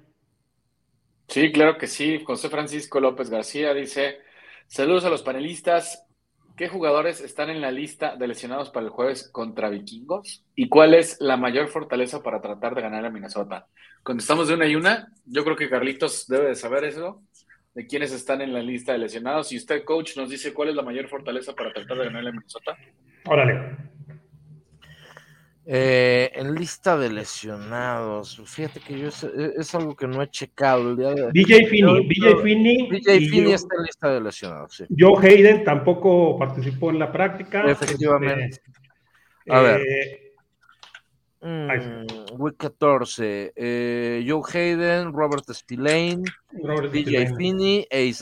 Sí, 1.28 1.50
claro 1.52 1.78
que 1.78 1.86
sí. 1.86 2.22
José 2.24 2.50
Francisco 2.50 3.00
López 3.00 3.30
García 3.30 3.72
dice, 3.72 4.18
saludos 4.66 5.04
a 5.04 5.10
los 5.10 5.22
panelistas. 5.22 6.06
¿Qué 6.56 6.68
jugadores 6.68 7.22
están 7.22 7.48
en 7.48 7.62
la 7.62 7.70
lista 7.70 8.16
de 8.16 8.28
lesionados 8.28 8.68
para 8.68 8.84
el 8.84 8.90
jueves 8.90 9.30
contra 9.32 9.70
vikingos? 9.70 10.44
¿Y 10.54 10.68
cuál 10.68 10.92
es 10.92 11.18
la 11.20 11.38
mayor 11.38 11.68
fortaleza 11.68 12.22
para 12.22 12.42
tratar 12.42 12.74
de 12.74 12.82
ganar 12.82 13.06
a 13.06 13.10
Minnesota? 13.10 13.66
Contestamos 14.02 14.48
de 14.48 14.54
una 14.54 14.66
y 14.66 14.74
una. 14.74 15.10
Yo 15.24 15.44
creo 15.44 15.56
que 15.56 15.70
Carlitos 15.70 16.26
debe 16.26 16.48
de 16.48 16.54
saber 16.56 16.84
eso, 16.84 17.22
de 17.74 17.86
quiénes 17.86 18.12
están 18.12 18.40
en 18.40 18.52
la 18.52 18.62
lista 18.62 18.92
de 18.92 18.98
lesionados. 18.98 19.52
Y 19.52 19.56
usted, 19.56 19.84
coach, 19.84 20.16
nos 20.16 20.30
dice 20.30 20.52
cuál 20.52 20.70
es 20.70 20.74
la 20.74 20.82
mayor 20.82 21.08
fortaleza 21.08 21.54
para 21.54 21.72
tratar 21.72 21.98
de 21.98 22.04
ganar 22.04 22.26
a 22.26 22.32
Minnesota. 22.32 22.76
Órale. 23.26 23.76
Eh, 25.66 26.32
en 26.34 26.54
lista 26.54 26.96
de 26.96 27.12
lesionados, 27.12 28.42
fíjate 28.44 28.80
que 28.80 28.98
yo 28.98 29.08
es, 29.08 29.74
algo 29.74 29.94
que 29.94 30.08
no 30.08 30.20
he 30.20 30.28
checado. 30.28 30.90
El 30.90 30.96
día 30.96 31.10
de, 31.10 31.30
DJ 31.32 31.66
Finney, 31.66 32.08
DJ 32.08 32.36
Finney. 32.42 32.90
DJ 32.90 33.20
Finney 33.28 33.52
está 33.52 33.76
en 33.76 33.82
lista 33.84 34.12
de 34.12 34.20
lesionados, 34.20 34.74
sí. 34.74 34.84
Joe 34.98 35.24
Hayden 35.24 35.62
tampoco 35.62 36.36
participó 36.38 36.90
en 36.90 36.98
la 36.98 37.12
práctica. 37.12 37.70
Efectivamente. 37.70 38.46
Este, 38.46 38.72
a 39.48 39.60
ver. 39.60 39.80
Eh, 39.82 40.29
mm, 41.40 42.38
week 42.38 42.56
14. 42.56 43.52
Eh, 43.56 44.24
Joe 44.26 44.42
Hayden, 44.52 45.12
Robert 45.12 45.44
Spillane, 45.52 46.24
DJ 46.92 47.34
Finney 47.36 47.86
e 47.90 48.12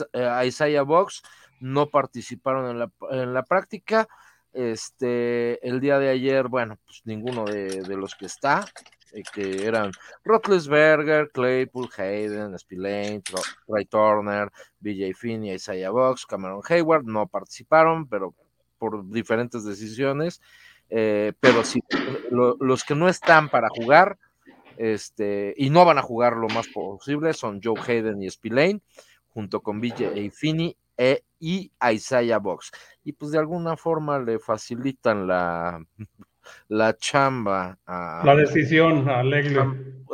Isaiah 0.45 0.83
Box 0.83 1.21
no 1.59 1.89
participaron 1.89 2.71
en 2.71 2.79
la, 2.79 2.91
en 3.11 3.33
la 3.33 3.43
práctica. 3.43 4.07
Este, 4.53 5.65
el 5.67 5.79
día 5.79 5.99
de 5.99 6.09
ayer, 6.09 6.47
bueno, 6.47 6.77
pues 6.85 7.01
ninguno 7.05 7.45
de, 7.45 7.83
los 7.95 8.15
que 8.15 8.25
está, 8.25 8.65
eh, 9.13 9.23
que 9.33 9.65
eran 9.65 9.91
Rotlesberger, 10.23 11.29
Claypool, 11.31 11.89
Hayden, 11.95 12.57
Spillane, 12.57 13.21
Ray 13.67 13.85
Turner, 13.85 14.49
BJ 14.79 15.13
Finney, 15.13 15.53
Isaiah 15.53 15.91
Box, 15.91 16.25
Cameron 16.25 16.61
Hayward, 16.67 17.05
no 17.05 17.27
participaron, 17.27 18.07
pero 18.07 18.33
por 18.79 19.07
diferentes 19.09 19.63
decisiones. 19.63 20.41
Eh, 20.89 21.33
pero 21.39 21.63
sí, 21.63 21.81
los 22.31 22.83
que 22.83 22.95
no 22.95 23.07
están 23.07 23.49
para 23.49 23.69
jugar, 23.69 24.17
este, 24.77 25.53
y 25.57 25.69
no 25.69 25.85
van 25.85 25.97
a 25.97 26.03
jugar 26.03 26.37
lo 26.37 26.47
más 26.47 26.67
posible, 26.67 27.33
son 27.33 27.59
Joe 27.63 27.79
Hayden 27.79 28.21
y 28.23 28.29
Spillane, 28.29 28.81
junto 29.29 29.61
con 29.61 29.81
BJ 29.81 30.31
Finney 30.31 30.75
e, 30.97 31.23
y 31.39 31.71
Isaiah 31.93 32.39
Box. 32.39 32.71
Y 33.03 33.13
pues 33.13 33.31
de 33.31 33.39
alguna 33.39 33.77
forma 33.77 34.19
le 34.19 34.39
facilitan 34.39 35.27
la, 35.27 35.81
la 36.67 36.95
chamba 36.97 37.77
a... 37.85 38.21
La 38.25 38.35
decisión 38.35 39.07
a 39.09 39.23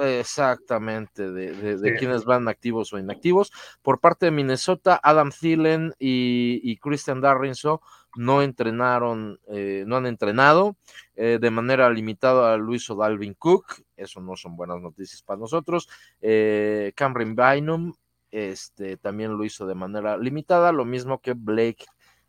Exactamente, 0.01 1.31
de, 1.31 1.77
de, 1.77 1.95
quienes 1.95 2.25
van 2.25 2.47
activos 2.47 2.91
o 2.93 2.99
inactivos. 2.99 3.51
Por 3.81 3.99
parte 3.99 4.27
de 4.27 4.31
Minnesota, 4.31 4.99
Adam 5.01 5.31
Thielen 5.31 5.93
y, 5.99 6.77
Christian 6.77 7.21
Darrinson 7.21 7.79
no 8.15 8.41
entrenaron, 8.41 9.39
eh, 9.47 9.84
no 9.88 9.97
han 9.97 10.06
entrenado 10.06 10.75
eh, 11.15 11.38
de 11.39 11.51
manera 11.51 11.89
limitada 11.89 12.54
a 12.54 12.58
Luis 12.58 12.89
o 12.89 12.95
Dalvin 12.95 13.34
Cook. 13.34 13.84
Eso 13.95 14.21
no 14.21 14.36
son 14.36 14.56
buenas 14.56 14.82
noticias 14.82 15.21
para 15.21 15.39
nosotros. 15.39 15.88
Eh, 16.21 16.91
Cameron 16.95 17.36
Bynum 17.36 17.93
este, 18.32 18.97
también 18.97 19.38
lo 19.38 19.43
hizo 19.43 19.65
de 19.65 19.75
manera 19.75 20.17
limitada, 20.17 20.71
lo 20.71 20.86
mismo 20.86 21.19
que 21.19 21.34
Blake 21.34 21.86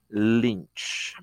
Lynch. 0.09 1.15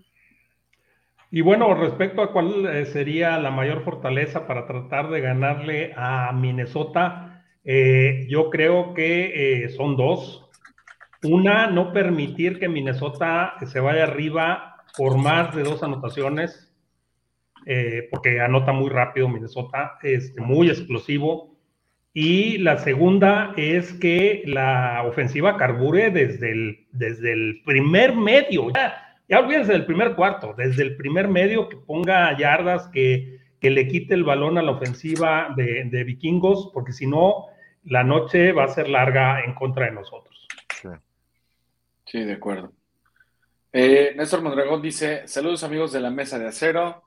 Y 1.32 1.41
bueno, 1.41 1.73
respecto 1.73 2.21
a 2.21 2.32
cuál 2.32 2.86
sería 2.86 3.39
la 3.39 3.49
mayor 3.49 3.84
fortaleza 3.84 4.45
para 4.45 4.67
tratar 4.67 5.10
de 5.10 5.21
ganarle 5.21 5.93
a 5.95 6.32
Minnesota, 6.32 7.43
yo 7.63 8.52
creo 8.52 8.93
que 8.93 9.73
son 9.76 9.97
dos. 9.97 10.42
Una, 11.23 11.67
no 11.67 11.93
permitir 11.93 12.59
que 12.59 12.69
Minnesota 12.69 13.53
se 13.65 13.79
vaya 13.79 14.03
arriba 14.03 14.77
por 14.97 15.17
más 15.17 15.55
de 15.55 15.63
dos 15.63 15.81
anotaciones, 15.83 16.73
porque 18.12 18.41
anota 18.41 18.73
muy 18.73 18.89
rápido 18.89 19.29
Minnesota, 19.29 19.97
es 20.03 20.25
este, 20.25 20.41
muy 20.41 20.69
explosivo 20.69 21.55
Y 22.13 22.57
la 22.57 22.77
segunda 22.77 23.53
es 23.57 23.93
que 23.93 24.43
la 24.45 25.03
ofensiva 25.07 25.57
carbure 25.57 26.12
desde 26.12 26.51
el, 26.51 26.88
desde 26.91 27.31
el 27.31 27.62
primer 27.65 28.15
medio. 28.15 28.69
Ya, 28.75 29.17
ya 29.29 29.39
olvídense 29.39 29.71
del 29.71 29.86
primer 29.86 30.13
cuarto, 30.15 30.53
desde 30.55 30.83
el 30.83 30.95
primer 30.97 31.27
medio 31.27 31.69
que 31.69 31.77
ponga 31.77 32.38
yardas, 32.38 32.88
que, 32.89 33.39
que 33.62 33.71
le 33.71 33.88
quite 33.88 34.13
el 34.13 34.25
balón 34.25 34.57
a 34.57 34.62
la 34.62 34.71
ofensiva 34.71 35.53
de 35.55 36.03
vikingos, 36.03 36.69
porque 36.73 36.91
si 36.91 37.07
no, 37.07 37.47
la 37.86 38.03
noche 38.03 38.51
va 38.51 38.65
a 38.65 38.67
ser 38.67 38.89
larga 38.89 39.41
en 39.43 39.53
contra 39.53 39.86
de 39.86 39.93
nosotros. 39.93 40.33
Sí, 42.13 42.23
de 42.23 42.34
acuerdo. 42.34 42.71
Eh, 43.71 44.13
Néstor 44.15 44.43
Mondragón 44.43 44.84
dice: 44.84 45.28
Saludos 45.28 45.63
amigos 45.63 45.91
de 45.91 45.99
la 45.99 46.12
mesa 46.12 46.38
de 46.38 46.47
acero. 46.47 47.06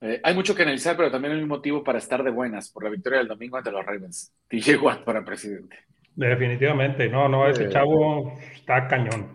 Eh, 0.00 0.18
hay 0.24 0.34
mucho 0.34 0.54
que 0.54 0.62
analizar, 0.62 0.96
pero 0.96 1.10
también 1.10 1.34
hay 1.34 1.42
un 1.42 1.48
motivo 1.48 1.84
para 1.84 1.98
estar 1.98 2.24
de 2.24 2.30
buenas 2.30 2.70
por 2.70 2.84
la 2.84 2.88
victoria 2.88 3.18
del 3.18 3.28
domingo 3.28 3.58
ante 3.58 3.70
los 3.70 3.84
Ravens. 3.84 4.32
TJ 4.48 4.76
Watt 4.78 5.04
para 5.04 5.22
presidente. 5.22 5.76
Definitivamente, 6.14 7.10
no, 7.10 7.28
no, 7.28 7.46
ese 7.46 7.68
chavo 7.68 8.32
está 8.54 8.88
cañón. 8.88 9.28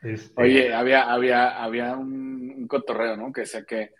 Este... 0.00 0.40
Oye, 0.40 0.72
había, 0.72 1.12
había, 1.12 1.60
había 1.60 1.96
un, 1.96 2.54
un, 2.58 2.68
cotorreo, 2.68 3.16
¿no? 3.16 3.32
Que 3.32 3.40
decía 3.40 3.64
que, 3.64 3.90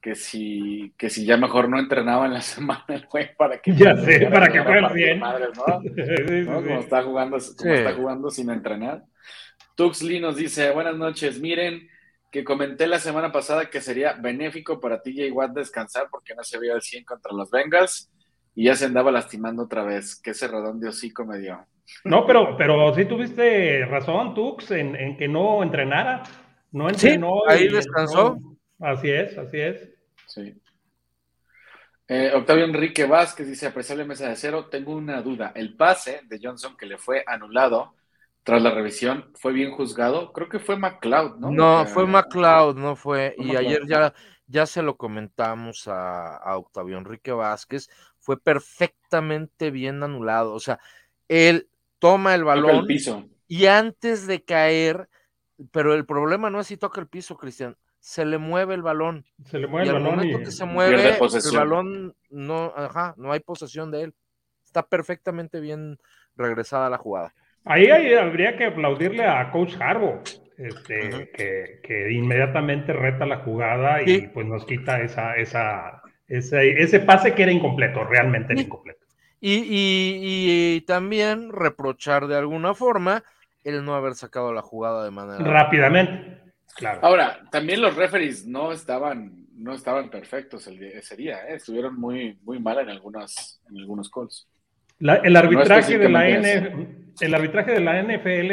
que, 0.00 0.14
si, 0.14 0.94
que 0.96 1.10
si 1.10 1.26
ya 1.26 1.36
mejor 1.36 1.68
no 1.68 1.80
entrenaba 1.80 2.26
en 2.26 2.34
la 2.34 2.40
semana 2.42 2.84
el 2.90 3.06
güey 3.06 3.34
para 3.34 3.58
que. 3.58 3.74
Ya 3.74 3.96
sé, 3.96 4.28
para 4.30 4.52
que 4.52 4.60
juegue 4.60 4.94
bien. 4.94 5.18
Madres, 5.18 5.48
¿no? 5.56 5.80
sí, 5.82 6.28
sí, 6.28 6.40
¿no? 6.42 6.62
Como, 6.62 6.78
está 6.78 7.02
jugando, 7.02 7.38
como 7.58 7.72
está 7.72 7.92
jugando 7.92 8.30
sin 8.30 8.50
entrenar. 8.50 9.02
Tuxley 9.74 10.20
nos 10.20 10.36
dice: 10.36 10.70
Buenas 10.70 10.96
noches, 10.96 11.40
miren 11.40 11.88
que 12.34 12.42
comenté 12.42 12.88
la 12.88 12.98
semana 12.98 13.30
pasada 13.30 13.70
que 13.70 13.80
sería 13.80 14.14
benéfico 14.14 14.80
para 14.80 15.00
TJ 15.00 15.30
Watt 15.30 15.52
descansar 15.52 16.08
porque 16.10 16.34
no 16.34 16.42
se 16.42 16.58
veía 16.58 16.74
al 16.74 16.82
100 16.82 17.04
contra 17.04 17.32
los 17.32 17.48
Bengals 17.48 18.10
y 18.56 18.64
ya 18.64 18.74
se 18.74 18.86
andaba 18.86 19.12
lastimando 19.12 19.62
otra 19.62 19.84
vez. 19.84 20.20
Qué 20.20 20.34
cerradón 20.34 20.80
de 20.80 20.88
hocico 20.88 21.24
me 21.24 21.38
dio. 21.38 21.64
No, 22.04 22.26
pero, 22.26 22.56
pero 22.56 22.92
sí 22.92 23.04
tuviste 23.04 23.84
razón, 23.86 24.34
Tux, 24.34 24.70
en, 24.72 24.96
en 24.96 25.16
que 25.16 25.28
no 25.28 25.62
entrenara. 25.62 26.24
No 26.72 26.88
entrenó. 26.88 27.42
Sí, 27.46 27.52
ahí 27.52 27.68
descansó. 27.68 28.36
No. 28.40 28.56
Así 28.80 29.10
es, 29.10 29.38
así 29.38 29.60
es. 29.60 29.88
Sí. 30.26 30.60
Eh, 32.08 32.32
Octavio 32.34 32.64
Enrique 32.64 33.04
Vázquez 33.04 33.46
dice, 33.46 33.68
apreciable 33.68 34.04
mesa 34.04 34.28
de 34.28 34.34
cero, 34.34 34.66
tengo 34.66 34.94
una 34.96 35.22
duda. 35.22 35.52
El 35.54 35.76
pase 35.76 36.22
de 36.24 36.40
Johnson 36.42 36.76
que 36.76 36.86
le 36.86 36.98
fue 36.98 37.22
anulado 37.26 37.94
tras 38.44 38.62
la 38.62 38.70
revisión, 38.70 39.30
¿fue 39.34 39.52
bien 39.52 39.72
juzgado? 39.72 40.32
Creo 40.32 40.50
que 40.50 40.58
fue 40.58 40.76
McLeod, 40.76 41.38
¿no? 41.38 41.50
No, 41.50 41.86
fue 41.86 42.06
McLeod, 42.06 42.76
no 42.76 42.94
fue. 42.94 43.34
y 43.38 43.56
ayer 43.56 43.86
ya, 43.86 44.14
ya 44.46 44.66
se 44.66 44.82
lo 44.82 44.96
comentamos 44.98 45.88
a, 45.88 46.36
a, 46.36 46.58
Octavio 46.58 46.98
Enrique 46.98 47.32
Vázquez, 47.32 47.88
fue 48.18 48.38
perfectamente 48.38 49.70
bien 49.70 50.02
anulado. 50.02 50.52
O 50.52 50.60
sea, 50.60 50.78
él 51.28 51.68
toma 51.98 52.34
el 52.34 52.44
balón 52.44 52.76
el 52.76 52.86
piso. 52.86 53.24
y 53.48 53.64
antes 53.64 54.26
de 54.26 54.44
caer, 54.44 55.08
pero 55.70 55.94
el 55.94 56.04
problema 56.04 56.50
no 56.50 56.60
es 56.60 56.66
si 56.66 56.76
toca 56.76 57.00
el 57.00 57.08
piso, 57.08 57.38
Cristian, 57.38 57.78
se 57.98 58.26
le 58.26 58.36
mueve 58.36 58.74
el 58.74 58.82
balón. 58.82 59.24
Se 59.46 59.58
le 59.58 59.66
mueve 59.66 59.86
y 59.86 59.88
el 59.88 59.96
al 59.96 60.02
balón. 60.02 60.16
momento 60.16 60.40
y... 60.40 60.44
que 60.44 60.50
se 60.50 60.66
mueve, 60.66 61.16
el 61.18 61.56
balón 61.56 62.14
no, 62.28 62.74
ajá, 62.76 63.14
no 63.16 63.32
hay 63.32 63.40
posesión 63.40 63.90
de 63.90 64.02
él. 64.02 64.14
Está 64.66 64.86
perfectamente 64.86 65.60
bien 65.60 65.98
regresada 66.36 66.90
la 66.90 66.98
jugada. 66.98 67.34
Ahí, 67.64 67.86
ahí, 67.86 68.12
habría 68.14 68.56
que 68.56 68.66
aplaudirle 68.66 69.24
a 69.24 69.50
Coach 69.50 69.76
Harbo, 69.80 70.22
este, 70.58 71.08
uh 71.08 71.12
-huh. 71.12 71.30
que, 71.32 71.80
que, 71.82 72.12
inmediatamente 72.12 72.92
reta 72.92 73.24
la 73.24 73.38
jugada 73.38 74.02
y 74.02 74.06
sí. 74.06 74.30
pues 74.32 74.46
nos 74.46 74.66
quita 74.66 75.00
esa, 75.00 75.34
esa, 75.36 76.02
ese, 76.28 76.82
ese 76.82 77.00
pase 77.00 77.34
que 77.34 77.42
era 77.42 77.52
incompleto, 77.52 78.04
realmente 78.04 78.52
era 78.52 78.62
incompleto. 78.62 79.04
Y, 79.40 79.54
y, 79.54 80.76
y, 80.76 80.80
también 80.82 81.52
reprochar 81.52 82.26
de 82.26 82.36
alguna 82.36 82.74
forma 82.74 83.24
el 83.62 83.84
no 83.84 83.94
haber 83.94 84.14
sacado 84.14 84.52
la 84.52 84.62
jugada 84.62 85.04
de 85.04 85.10
manera 85.10 85.42
rápidamente. 85.42 86.40
Claro. 86.76 87.00
Ahora, 87.02 87.40
también 87.50 87.80
los 87.80 87.94
referees 87.94 88.46
no 88.46 88.72
estaban, 88.72 89.46
no 89.54 89.74
estaban 89.74 90.10
perfectos 90.10 90.66
el 90.66 90.78
día, 90.78 90.98
ese 90.98 91.16
día, 91.16 91.46
¿eh? 91.48 91.54
estuvieron 91.56 91.98
muy, 91.98 92.38
muy 92.42 92.58
mal 92.58 92.78
en 92.80 92.90
algunas, 92.90 93.62
en 93.70 93.78
algunos 93.78 94.10
calls. 94.10 94.48
La, 94.98 95.16
el, 95.16 95.36
arbitraje 95.36 95.94
no 95.94 96.02
de 96.02 96.08
la 96.08 96.28
N, 96.28 97.03
el 97.20 97.34
arbitraje 97.34 97.72
de 97.72 97.80
la 97.80 98.02
NFL 98.02 98.52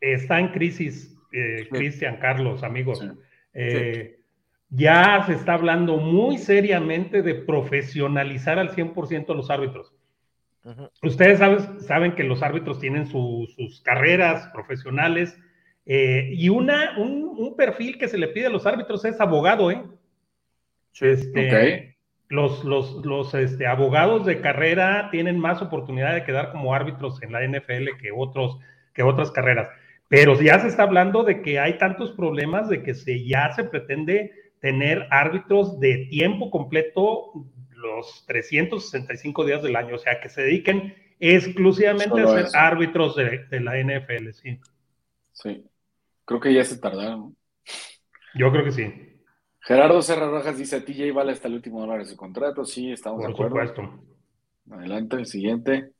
está 0.00 0.38
en 0.38 0.48
crisis, 0.48 1.16
eh, 1.32 1.64
sí. 1.64 1.68
Cristian, 1.68 2.18
Carlos, 2.18 2.62
amigos. 2.62 3.00
Sí. 3.00 3.06
Eh. 3.54 4.16
Ya 4.70 5.24
se 5.26 5.32
está 5.32 5.54
hablando 5.54 5.96
muy 5.96 6.38
seriamente 6.38 7.22
de 7.22 7.34
profesionalizar 7.34 8.58
al 8.58 8.70
100% 8.70 9.34
los 9.34 9.50
árbitros. 9.50 9.92
Ustedes 11.02 11.38
saben, 11.38 11.80
saben, 11.80 12.14
que 12.14 12.22
los 12.22 12.42
árbitros 12.42 12.78
tienen 12.78 13.06
su, 13.06 13.48
sus 13.56 13.80
carreras 13.80 14.48
profesionales 14.52 15.36
eh, 15.86 16.30
y 16.32 16.50
una, 16.50 16.98
un, 16.98 17.24
un, 17.36 17.56
perfil 17.56 17.98
que 17.98 18.08
se 18.08 18.18
le 18.18 18.28
pide 18.28 18.46
a 18.46 18.50
los 18.50 18.66
árbitros 18.66 19.04
es 19.06 19.18
abogado, 19.20 19.70
¿eh? 19.70 19.82
Este, 21.00 21.46
okay 21.46 21.89
los, 22.30 22.64
los, 22.64 23.04
los 23.04 23.34
este, 23.34 23.66
abogados 23.66 24.24
de 24.24 24.40
carrera 24.40 25.08
tienen 25.10 25.38
más 25.38 25.60
oportunidad 25.60 26.14
de 26.14 26.24
quedar 26.24 26.52
como 26.52 26.72
árbitros 26.72 27.20
en 27.22 27.32
la 27.32 27.46
NFL 27.46 27.98
que, 28.00 28.12
otros, 28.16 28.58
que 28.94 29.02
otras 29.02 29.32
carreras. 29.32 29.68
Pero 30.08 30.40
ya 30.40 30.58
se 30.60 30.68
está 30.68 30.84
hablando 30.84 31.24
de 31.24 31.42
que 31.42 31.58
hay 31.58 31.76
tantos 31.76 32.12
problemas 32.12 32.68
de 32.68 32.82
que 32.82 32.94
se, 32.94 33.24
ya 33.24 33.52
se 33.52 33.64
pretende 33.64 34.32
tener 34.60 35.08
árbitros 35.10 35.80
de 35.80 36.06
tiempo 36.08 36.50
completo 36.50 37.32
los 37.74 38.24
365 38.26 39.44
días 39.44 39.62
del 39.62 39.74
año, 39.74 39.96
o 39.96 39.98
sea, 39.98 40.20
que 40.20 40.28
se 40.28 40.42
dediquen 40.42 40.94
exclusivamente 41.18 42.10
Solo 42.10 42.30
a 42.30 42.34
ser 42.34 42.46
eso. 42.46 42.58
árbitros 42.58 43.16
de, 43.16 43.44
de, 43.50 43.60
la 43.60 43.76
NFL, 43.76 44.30
sí. 44.32 44.60
Sí, 45.32 45.64
creo 46.24 46.38
que 46.38 46.54
ya 46.54 46.62
se 46.62 46.78
tardaron. 46.78 47.36
Yo 48.34 48.52
creo 48.52 48.64
que 48.64 48.72
sí. 48.72 49.09
Gerardo 49.62 50.00
Serra 50.02 50.28
Rojas 50.28 50.56
dice, 50.56 50.80
TJ 50.80 51.12
vale 51.12 51.32
hasta 51.32 51.48
el 51.48 51.54
último 51.54 51.80
dólar 51.80 51.98
de 51.98 52.06
su 52.06 52.16
contrato. 52.16 52.64
Sí, 52.64 52.92
estamos 52.92 53.20
Por 53.20 53.28
de 53.28 53.32
acuerdo. 53.32 53.74
Supuesto. 53.74 54.04
Adelante, 54.70 55.16
el 55.16 55.26
siguiente. 55.26 55.92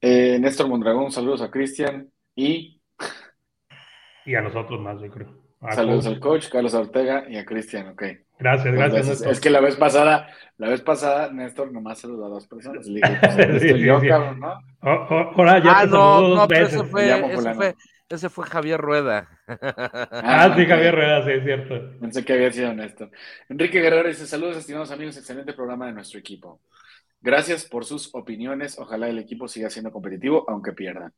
Eh, 0.00 0.38
Néstor 0.40 0.68
Mondragón, 0.68 1.12
saludos 1.12 1.42
a 1.42 1.50
Cristian 1.50 2.10
y... 2.34 2.80
Y 4.26 4.34
a 4.34 4.42
nosotros 4.42 4.78
más, 4.80 5.00
yo 5.00 5.10
creo. 5.10 5.40
A 5.60 5.72
saludos 5.72 6.04
coach. 6.04 6.14
al 6.14 6.20
coach, 6.20 6.48
Carlos 6.48 6.74
Ortega 6.74 7.24
y 7.28 7.36
a 7.36 7.44
Cristian, 7.44 7.88
ok. 7.88 8.02
Gracias, 8.38 8.74
gracias, 8.74 9.08
Néstor. 9.08 9.32
Es 9.32 9.40
que 9.40 9.50
la 9.50 9.60
vez 9.60 9.76
pasada, 9.76 10.28
la 10.56 10.68
vez 10.68 10.80
pasada, 10.80 11.30
Néstor 11.30 11.72
nomás 11.72 12.00
saludó 12.00 12.26
a 12.26 12.28
dos 12.28 12.46
personas. 12.46 12.86
Le 12.86 13.00
dije, 13.00 13.18
pues, 13.36 13.62
sí, 13.62 13.78
yo, 13.78 14.00
sí. 14.00 14.08
cabrón, 14.08 14.40
¿no? 14.40 14.54
Ahora 14.80 15.62
ya 15.62 15.80
ah, 15.80 15.82
te 15.82 15.88
no, 15.88 16.20
dos 16.20 16.36
no, 16.38 16.46
veces. 16.48 16.74
Ese 16.74 16.84
fue, 16.84 17.32
ese 17.32 17.54
fue, 17.54 17.74
ese 18.10 18.28
fue 18.28 18.46
Javier 18.46 18.80
Rueda. 18.80 19.28
Ah, 20.12 20.54
sí, 20.56 20.64
Javier 20.66 20.94
Rueda, 20.94 21.24
sí, 21.24 21.30
es 21.32 21.44
cierto. 21.44 21.98
Pensé 22.00 22.24
que 22.24 22.32
había 22.34 22.52
sido 22.52 22.70
honesto. 22.70 23.10
Enrique 23.48 23.80
Guerrero 23.80 24.08
dice: 24.08 24.26
Saludos, 24.26 24.56
estimados 24.58 24.90
amigos, 24.92 25.16
excelente 25.16 25.52
programa 25.52 25.86
de 25.86 25.92
nuestro 25.92 26.18
equipo. 26.20 26.60
Gracias 27.20 27.64
por 27.64 27.84
sus 27.84 28.14
opiniones. 28.14 28.78
Ojalá 28.78 29.08
el 29.08 29.18
equipo 29.18 29.48
siga 29.48 29.70
siendo 29.70 29.90
competitivo, 29.92 30.44
aunque 30.48 30.72
pierda. 30.72 31.12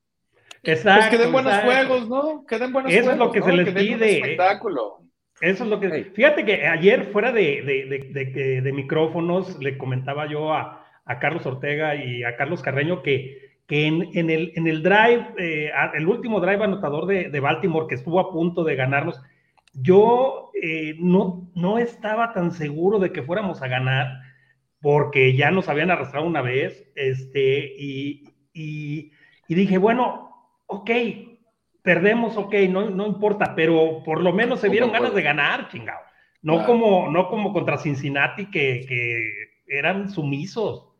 Exacto. 0.62 1.00
Pues 1.00 1.10
que 1.10 1.18
den 1.18 1.32
buenos 1.32 1.52
exacto. 1.54 1.88
juegos, 1.88 2.08
¿no? 2.08 2.44
Que 2.46 2.58
den 2.58 2.72
buenos 2.72 2.92
Eso 2.92 3.10
juegos. 3.10 3.12
es 3.14 3.18
lo 3.18 3.32
que 3.32 3.40
¿no? 3.40 3.46
se 3.46 3.52
les 3.52 3.64
que 3.66 3.72
den 3.72 3.92
un 3.92 3.98
pide. 3.98 4.14
espectáculo. 4.18 4.98
Eso 5.40 5.64
es 5.64 5.70
lo 5.70 5.80
que. 5.80 6.04
Fíjate 6.14 6.44
que 6.44 6.66
ayer, 6.66 7.10
fuera 7.12 7.32
de, 7.32 7.62
de, 7.62 8.12
de, 8.12 8.24
de, 8.24 8.60
de 8.62 8.72
micrófonos, 8.72 9.58
le 9.60 9.76
comentaba 9.76 10.26
yo 10.28 10.52
a, 10.54 10.86
a, 11.04 11.18
Carlos 11.18 11.44
Ortega 11.46 11.96
y 11.96 12.22
a 12.24 12.36
Carlos 12.36 12.62
Carreño 12.62 13.02
que, 13.02 13.51
que 13.72 13.86
en, 13.86 14.10
en, 14.12 14.28
el, 14.28 14.52
en 14.54 14.66
el 14.66 14.82
drive, 14.82 15.32
eh, 15.38 15.70
el 15.94 16.06
último 16.06 16.40
drive 16.40 16.62
anotador 16.62 17.06
de, 17.06 17.40
Baltimore, 17.40 17.86
que 17.88 17.94
estuvo 17.94 18.20
a 18.20 18.30
punto 18.30 18.64
de 18.64 18.76
ganarnos, 18.76 19.18
yo 19.72 20.50
eh, 20.62 20.94
no, 20.98 21.50
no 21.54 21.78
estaba 21.78 22.34
tan 22.34 22.50
seguro 22.50 22.98
de 22.98 23.12
que 23.12 23.22
fuéramos 23.22 23.62
a 23.62 23.68
ganar, 23.68 24.08
porque 24.82 25.34
ya 25.34 25.50
nos 25.50 25.70
habían 25.70 25.90
arrastrado 25.90 26.26
una 26.26 26.42
vez, 26.42 26.86
este, 26.96 27.74
y, 27.78 28.28
y, 28.52 29.12
y 29.48 29.54
dije, 29.54 29.78
bueno, 29.78 30.52
ok, 30.66 30.90
perdemos, 31.80 32.36
ok, 32.36 32.54
no, 32.68 32.90
no 32.90 33.06
importa, 33.06 33.54
pero 33.54 34.02
por 34.04 34.20
lo 34.20 34.34
menos 34.34 34.60
se 34.60 34.68
vieron 34.68 34.92
ganas 34.92 35.14
de 35.14 35.22
ganar, 35.22 35.70
chingado. 35.70 36.00
No, 36.42 36.56
claro. 36.56 36.66
como, 36.66 37.10
no 37.10 37.30
como 37.30 37.54
contra 37.54 37.78
Cincinnati, 37.78 38.50
que, 38.50 38.84
que, 38.86 39.30
eran 39.66 40.10
sumisos. 40.10 40.90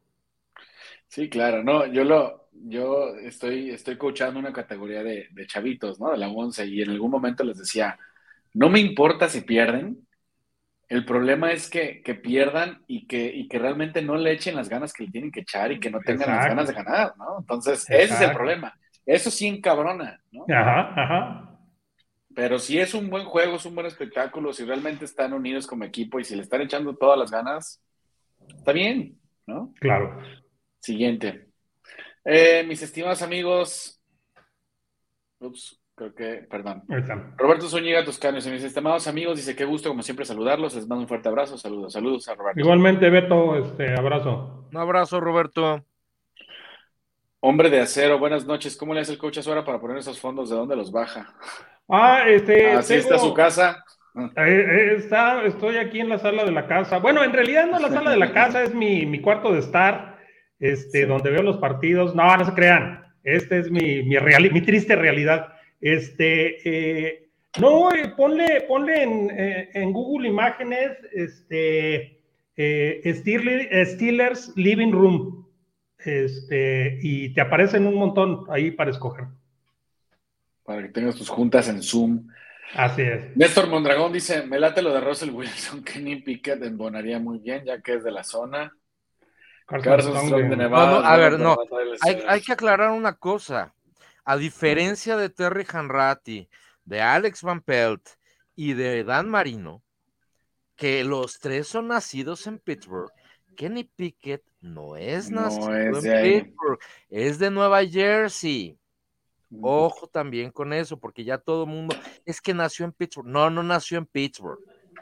Sí, 1.09 1.29
claro, 1.29 1.63
no, 1.63 1.85
yo 1.85 2.05
lo, 2.05 2.42
yo 2.65 3.17
estoy, 3.17 3.71
estoy 3.71 3.97
coachando 3.97 4.39
una 4.39 4.53
categoría 4.53 5.03
de, 5.03 5.29
de 5.31 5.47
chavitos, 5.47 6.01
¿no? 6.01 6.11
De 6.11 6.19
la 6.19 6.29
11, 6.29 6.67
y 6.67 6.83
en 6.83 6.91
algún 6.91 7.11
momento 7.11 7.45
les 7.45 7.59
decía, 7.59 7.99
no 8.55 8.69
me 8.69 8.81
importa 8.81 9.29
si 9.29 9.43
pierden, 9.43 10.07
el 10.89 11.05
problema 11.07 11.53
es 11.53 11.71
que, 11.71 12.03
que 12.03 12.15
pierdan 12.15 12.83
y 12.87 13.07
que, 13.07 13.25
y 13.35 13.49
que 13.49 13.59
realmente 13.59 14.03
no 14.03 14.17
le 14.17 14.33
echen 14.33 14.55
las 14.55 14.69
ganas 14.69 14.93
que 14.93 15.05
le 15.05 15.11
tienen 15.11 15.33
que 15.33 15.41
echar 15.41 15.73
y 15.73 15.81
que 15.81 15.91
no 15.91 16.01
tengan 16.01 16.29
Exacto. 16.29 16.37
las 16.37 16.49
ganas 16.49 16.69
de 16.69 16.75
ganar, 16.75 17.17
¿no? 17.17 17.39
Entonces, 17.39 17.89
Exacto. 17.89 18.05
ese 18.05 18.15
es 18.15 18.21
el 18.21 18.37
problema. 18.37 18.79
Eso 19.07 19.31
sí 19.31 19.47
encabrona, 19.47 20.21
¿no? 20.31 20.45
Ajá, 20.55 20.93
ajá. 20.95 21.59
Pero 22.35 22.59
si 22.59 22.79
es 22.79 22.95
un 22.95 23.09
buen 23.11 23.25
juego, 23.25 23.57
es 23.57 23.65
un 23.65 23.75
buen 23.75 23.87
espectáculo, 23.87 24.53
si 24.53 24.65
realmente 24.65 25.05
están 25.05 25.33
unidos 25.33 25.67
como 25.67 25.85
equipo 25.85 26.21
y 26.21 26.25
si 26.25 26.37
le 26.37 26.43
están 26.43 26.61
echando 26.61 26.95
todas 26.95 27.19
las 27.19 27.31
ganas, 27.31 27.83
está 28.49 28.73
bien, 28.73 29.19
¿no? 29.47 29.73
Claro. 29.81 30.21
Siguiente. 30.79 31.52
Eh, 32.25 32.65
mis 32.67 32.83
estimados 32.83 33.23
amigos. 33.23 34.01
Ups, 35.41 35.81
creo 35.95 36.15
que, 36.15 36.47
perdón. 36.49 36.85
Roberto 37.37 37.69
Zúñiga 37.69 38.05
Toscano, 38.05 38.37
mis 38.37 38.47
estimados 38.47 39.07
amigos, 39.09 39.37
dice 39.37 39.57
qué 39.57 39.65
gusto, 39.65 39.89
como 39.89 40.03
siempre, 40.03 40.25
saludarlos. 40.25 40.75
Les 40.75 40.87
mando 40.87 41.03
un 41.03 41.09
fuerte 41.09 41.29
abrazo. 41.29 41.59
Saludos, 41.59 41.93
saludos 41.93 42.29
a 42.29 42.35
Roberto. 42.35 42.61
Igualmente, 42.61 43.11
Beto, 43.11 43.57
este 43.57 43.95
abrazo. 43.95 44.69
Un 44.71 44.77
abrazo, 44.77 45.21
Roberto. 45.21 45.85
Hombre 47.41 47.71
de 47.71 47.81
acero, 47.81 48.21
buenas 48.21 48.47
noches. 48.47 48.77
¿Cómo 48.77 48.95
le 48.95 49.01
hace 49.01 49.13
el 49.13 49.19
coach 49.19 49.39
Azuara 49.39 49.65
para 49.65 49.81
poner 49.81 49.97
esos 49.97 50.21
fondos? 50.21 50.49
¿De 50.49 50.57
dónde 50.57 50.77
los 50.77 50.93
baja? 50.93 51.35
Ah, 51.89 52.23
este. 52.29 52.71
Así 52.71 52.95
está 52.95 53.19
su 53.19 53.35
casa. 53.35 53.85
Eh, 54.15 54.31
eh, 54.37 54.95
está, 54.97 55.43
estoy 55.45 55.79
aquí 55.79 56.01
en 56.01 56.11
la 56.11 56.19
sala 56.19 56.45
de 56.45 56.53
la 56.53 56.67
casa. 56.67 56.99
Bueno, 56.99 57.25
en 57.25 57.33
realidad 57.33 57.67
no 57.67 57.77
es 57.77 57.83
la 57.83 57.91
sala 57.91 58.11
de 58.11 58.19
la 58.19 58.33
casa, 58.35 58.63
es 58.63 58.75
mi, 58.75 59.21
cuarto 59.21 59.53
de 59.53 59.61
estar, 59.61 60.12
este, 60.63 61.07
donde 61.07 61.31
veo 61.31 61.43
los 61.43 61.59
partidos. 61.59 62.15
No, 62.15 62.35
no 62.37 62.45
se 62.45 62.55
crean. 62.55 63.05
Este 63.25 63.59
es 63.59 63.71
mi, 63.71 64.03
mi, 64.05 64.17
mi 64.51 64.61
triste 64.63 64.95
realidad. 64.95 65.53
Este, 65.81 67.09
eh, 67.09 67.29
no, 67.61 67.91
ponle, 68.17 68.63
ponle 68.63 69.03
en, 69.03 69.93
Google 69.93 70.29
Imágenes, 70.29 70.93
este, 71.13 72.21
Steelers, 72.57 73.93
Steelers 73.93 74.53
Living 74.57 74.93
Room. 74.93 75.49
Este, 75.99 76.99
y 77.03 77.35
te 77.35 77.41
aparecen 77.41 77.87
un 77.87 77.97
montón 77.97 78.45
ahí 78.49 78.71
para 78.71 78.93
escoger. 78.93 79.27
Para 80.65 80.83
que 80.83 80.89
tengas 80.89 81.17
tus 81.17 81.29
juntas 81.29 81.69
en 81.69 81.83
Zoom. 81.83 82.29
Así 82.75 83.03
es. 83.03 83.37
Néstor 83.37 83.69
Mondragón 83.69 84.13
dice: 84.13 84.47
Me 84.47 84.61
late 84.61 84.81
lo 84.81 84.95
de 84.95 85.01
Russell 85.01 85.31
Wilson, 85.31 85.83
Kenny 85.85 86.23
Pickett 86.23 86.63
embonaría 86.63 87.19
muy 87.19 87.39
bien, 87.39 87.65
ya 87.65 87.81
que 87.81 87.95
es 87.95 88.05
de 88.05 88.13
la 88.13 88.23
zona. 88.23 88.73
Carson 89.81 90.27
Strong 90.27 90.51
de 90.51 90.57
Nevada. 90.57 91.13
a 91.13 91.17
ver, 91.17 91.39
no. 91.39 91.57
Hay, 92.03 92.41
que 92.41 92.53
aclarar 92.53 92.91
una 92.91 93.15
cosa. 93.15 93.75
A 94.25 94.37
diferencia 94.37 95.17
de 95.17 95.31
Terry 95.31 95.67
Hanratty, 95.71 96.49
de 96.85 97.01
Alex 97.01 97.43
Van 97.43 97.61
Pelt 97.61 98.09
y 98.55 98.75
de 98.75 99.03
Dan 99.05 99.29
Marino, 99.29 99.83
que 100.77 101.03
los 101.05 101.41
tres 101.41 101.67
son 101.69 101.89
nacidos 101.89 102.47
en 102.47 102.59
Pittsburgh, 102.59 103.11
Kenny 103.57 103.85
Pickett 103.85 104.43
no 104.61 104.97
es 104.97 105.31
nacido 105.31 105.75
en 105.75 105.93
Pittsburgh, 105.93 106.79
es 107.11 107.39
de 107.39 107.51
Nueva 107.51 107.85
Jersey. 107.85 108.79
Ojo 109.61 110.07
también 110.07 110.51
con 110.51 110.73
eso, 110.73 110.99
porque 110.99 111.25
ya 111.25 111.37
todo 111.37 111.65
el 111.65 111.71
mundo, 111.71 111.95
es 112.25 112.41
que 112.41 112.55
nació 112.55 112.87
en 112.87 112.93
Pittsburgh. 112.93 113.27
No, 113.27 113.51
no 113.51 113.63
nació 113.63 113.99
en 113.99 114.07
Pittsburgh. 114.07 114.59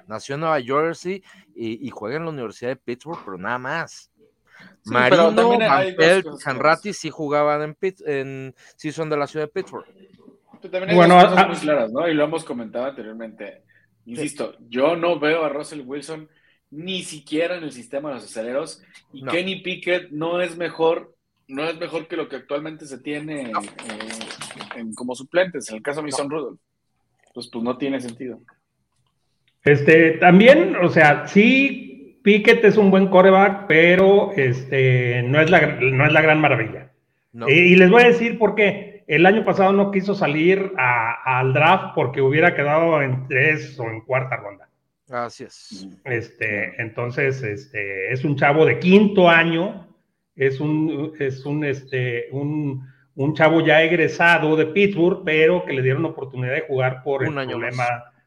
Nació 0.09 0.35
en 0.35 0.41
Nueva 0.41 0.61
Jersey 0.61 1.23
y, 1.55 1.89
juega 1.91 2.17
en 2.17 2.25
la 2.25 2.31
Universidad 2.31 2.71
de 2.71 2.77
Pittsburgh, 2.77 3.21
pero 3.25 3.39
nada 3.39 3.59
más. 3.59 4.11
Marino, 4.85 5.31
Mampel, 5.33 6.25
Hanratty 6.45 6.93
sí 6.93 7.11
jugaban 7.11 7.63
en, 7.63 7.75
Pitt, 7.75 8.01
en, 8.07 8.55
sí 8.77 8.93
son 8.93 9.11
de 9.11 9.17
la 9.17 9.27
ciudad 9.27 9.47
de 9.47 9.53
Pittsburgh. 9.53 9.87
bueno, 10.95 11.17
cosas 11.17 11.35
ah, 11.37 11.47
muy 11.47 11.57
claras, 11.57 11.93
¿no? 11.93 12.09
Y 12.09 12.15
lo 12.15 12.25
hemos 12.25 12.45
comentado 12.45 12.87
anteriormente. 12.87 13.63
Insisto, 14.07 14.57
yo 14.69 14.97
no 14.97 15.19
veo 15.21 15.45
a 15.45 15.49
Russell 15.49 15.83
Wilson 15.85 16.29
ni 16.71 17.03
siquiera 17.03 17.57
en 17.57 17.65
el 17.65 17.73
sistema 17.73 18.09
de 18.09 18.17
los 18.17 18.25
aceleros 18.25 18.83
y 19.13 19.25
Kenny 19.25 19.61
Pickett 19.61 20.11
no 20.11 20.41
es 20.41 20.57
mejor 20.57 21.15
no 21.51 21.65
es 21.65 21.77
mejor 21.79 22.07
que 22.07 22.17
lo 22.17 22.29
que 22.29 22.37
actualmente 22.37 22.87
se 22.87 22.99
tiene 22.99 23.51
eh, 23.51 24.85
como 24.95 25.15
suplentes, 25.15 25.69
en 25.69 25.77
el 25.77 25.83
caso 25.83 26.01
de 26.01 26.07
Mason 26.07 26.31
Rudolph. 26.31 26.61
Pues, 27.35 27.49
pues 27.49 27.65
no 27.65 27.77
tiene 27.77 28.01
sentido. 28.01 28.41
Este, 29.65 30.13
también, 30.13 30.77
o 30.77 30.89
sea, 30.89 31.27
sí, 31.27 31.90
Pickett 32.23 32.65
es 32.65 32.77
un 32.77 32.91
buen 32.91 33.09
coreback, 33.09 33.67
pero 33.67 34.33
este, 34.37 35.23
no, 35.23 35.41
es 35.41 35.51
la, 35.51 35.61
no 35.81 36.07
es 36.07 36.13
la 36.13 36.21
gran 36.21 36.41
maravilla. 36.41 36.91
Y, 37.49 37.77
les 37.77 37.91
voy 37.91 38.03
a 38.03 38.09
decir 38.09 38.39
por 38.39 38.55
qué. 38.55 39.05
El 39.07 39.27
año 39.27 39.45
pasado 39.45 39.73
no 39.73 39.91
quiso 39.91 40.15
salir 40.15 40.73
al 40.77 41.53
draft 41.53 41.95
porque 41.95 42.21
hubiera 42.21 42.55
quedado 42.55 43.03
en 43.03 43.27
tres 43.29 43.79
o 43.79 43.85
en 43.85 44.01
cuarta 44.03 44.37
ronda. 44.37 44.69
Gracias. 45.09 45.89
Este, 46.05 46.81
entonces, 46.81 47.43
este, 47.43 48.13
es 48.13 48.25
un 48.25 48.37
chavo 48.37 48.65
de 48.65 48.79
quinto 48.79 49.29
año 49.29 49.91
es 50.41 50.59
un, 50.59 51.13
es 51.19 51.45
un, 51.45 51.65
este, 51.65 52.29
un, 52.33 52.89
un, 53.15 53.35
chavo 53.35 53.61
ya 53.61 53.83
egresado 53.83 54.57
de 54.57 54.67
Pittsburgh, 54.67 55.23
pero 55.23 55.65
que 55.67 55.75
le 55.75 55.83
dieron 55.83 56.07
oportunidad 56.07 56.55
de 56.55 56.63
jugar 56.63 57.03
por 57.03 57.25
el 57.25 57.35
problema 57.35 57.85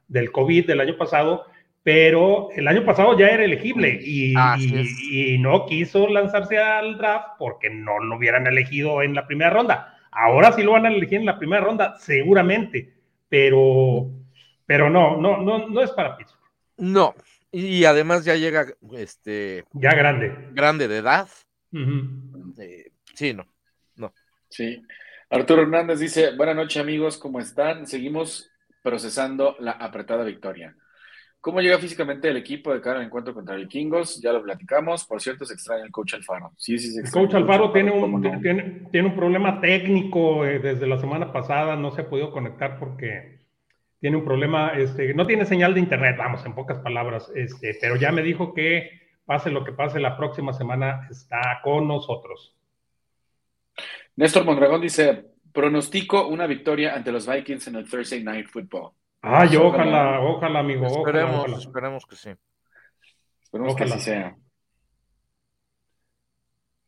del 0.07 0.31
COVID 0.31 0.67
del 0.67 0.81
año 0.81 0.95
pasado, 0.95 1.45
pero 1.83 2.49
el 2.51 2.67
año 2.67 2.85
pasado 2.85 3.17
ya 3.19 3.27
era 3.27 3.43
elegible 3.43 3.99
y, 4.01 4.33
y, 4.33 5.37
no 5.37 5.65
quiso 5.65 6.07
lanzarse 6.07 6.57
al 6.57 6.97
draft 6.97 7.35
porque 7.37 7.69
no 7.69 7.99
lo 7.99 8.15
hubieran 8.15 8.47
elegido 8.47 9.01
en 9.01 9.13
la 9.13 9.27
primera 9.27 9.49
ronda. 9.49 9.99
Ahora 10.09 10.53
sí 10.53 10.63
lo 10.63 10.71
van 10.71 10.85
a 10.85 10.89
elegir 10.89 11.19
en 11.19 11.25
la 11.25 11.37
primera 11.37 11.61
ronda, 11.61 11.97
seguramente, 11.99 12.93
pero, 13.27 14.09
pero 14.65 14.89
no, 14.89 15.17
no, 15.17 15.37
no, 15.41 15.67
no 15.67 15.81
es 15.81 15.91
para 15.91 16.15
Pittsburgh. 16.15 16.41
No, 16.77 17.15
y 17.51 17.83
además 17.83 18.23
ya 18.23 18.35
llega 18.35 18.65
este 18.93 19.65
ya 19.73 19.93
grande. 19.93 20.33
Grande 20.53 20.87
de 20.87 20.97
edad. 20.97 21.27
Eh, 22.57 22.91
sí, 23.13 23.33
no, 23.33 23.45
no. 23.97 24.13
Sí. 24.47 24.81
Arturo 25.29 25.63
Hernández 25.63 25.99
dice, 25.99 26.35
buenas 26.37 26.55
noches 26.55 26.81
amigos, 26.81 27.17
¿cómo 27.17 27.39
están? 27.39 27.87
Seguimos 27.87 28.49
procesando 28.81 29.57
la 29.59 29.71
apretada 29.71 30.23
victoria. 30.23 30.75
¿Cómo 31.43 31.59
llega 31.59 31.77
físicamente 31.77 32.29
el 32.29 32.37
equipo 32.37 32.73
de 32.73 32.79
cara 32.79 32.99
al 32.99 33.05
encuentro 33.05 33.33
contra 33.33 33.57
Vikingos? 33.57 34.21
Ya 34.21 34.31
lo 34.31 34.41
platicamos. 34.41 35.03
Por 35.03 35.21
cierto, 35.21 35.43
se 35.43 35.53
extraña 35.53 35.83
el 35.83 35.91
coach 35.91 36.13
Alfaro. 36.13 36.53
Sí, 36.55 36.79
sí, 36.79 36.97
el 36.97 37.11
coach 37.11 37.33
Alfaro 37.33 37.69
tiene 37.73 37.91
un, 37.91 38.21
tiene, 38.41 38.87
tiene, 38.93 39.09
un 39.09 39.13
problema 39.13 39.59
técnico 39.59 40.45
eh, 40.45 40.59
desde 40.59 40.87
la 40.87 40.97
semana 40.97 41.33
pasada. 41.33 41.75
No 41.75 41.91
se 41.91 41.99
ha 41.99 42.09
podido 42.09 42.31
conectar 42.31 42.79
porque 42.79 43.41
tiene 43.99 44.15
un 44.15 44.23
problema, 44.23 44.69
este, 44.69 45.13
no 45.13 45.27
tiene 45.27 45.43
señal 45.43 45.73
de 45.73 45.81
internet, 45.81 46.15
vamos, 46.17 46.45
en 46.45 46.55
pocas 46.55 46.79
palabras, 46.79 47.29
este, 47.35 47.77
pero 47.81 47.97
ya 47.97 48.13
me 48.13 48.23
dijo 48.23 48.53
que 48.53 49.01
pase 49.25 49.51
lo 49.51 49.65
que 49.65 49.73
pase, 49.73 49.99
la 49.99 50.15
próxima 50.15 50.53
semana 50.53 51.09
está 51.11 51.59
con 51.61 51.89
nosotros. 51.89 52.55
Néstor 54.15 54.45
Mondragón 54.45 54.79
dice, 54.79 55.25
pronostico 55.51 56.25
una 56.25 56.47
victoria 56.47 56.95
ante 56.95 57.11
los 57.11 57.27
Vikings 57.27 57.67
en 57.67 57.75
el 57.75 57.89
Thursday 57.89 58.23
Night 58.23 58.47
Football. 58.47 58.91
Ah, 59.25 59.45
yo 59.45 59.67
ojalá, 59.67 60.19
ojalá, 60.19 60.59
amigo. 60.59 60.85
Esperemos, 60.85 61.59
esperemos 61.59 62.05
que 62.05 62.15
sí. 62.17 62.31
Esperemos 63.41 63.73
que 63.73 63.83
así 63.85 63.99
sea. 64.01 64.35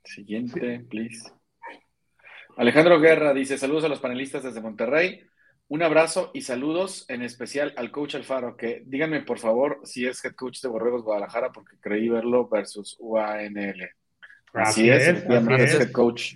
Siguiente, 0.04 0.86
please. 0.90 1.32
Alejandro 2.58 3.00
Guerra 3.00 3.34
dice, 3.34 3.58
saludos 3.58 3.86
a 3.86 3.88
los 3.88 4.02
panelistas 4.02 4.44
desde 4.44 4.60
Monterrey. 4.60 5.22
Un 5.70 5.82
abrazo 5.82 6.32
y 6.34 6.42
saludos 6.42 7.06
en 7.08 7.24
especial 7.24 7.74
al 7.78 7.90
coach 7.90 8.16
Alfaro, 8.16 8.58
que 8.58 8.84
díganme 8.86 9.22
por 9.22 9.40
favor 9.40 9.80
si 9.84 10.06
es 10.06 10.24
head 10.24 10.36
coach 10.36 10.62
de 10.62 10.68
Borregos 10.68 11.04
Guadalajara, 11.04 11.54
porque 11.54 11.78
creí 11.80 12.10
verlo 12.10 12.50
versus 12.50 12.98
UANL. 13.00 13.90
Así, 14.54 14.90
es, 14.90 15.08
es, 15.08 15.80
head 15.80 15.92
coach. 15.92 16.36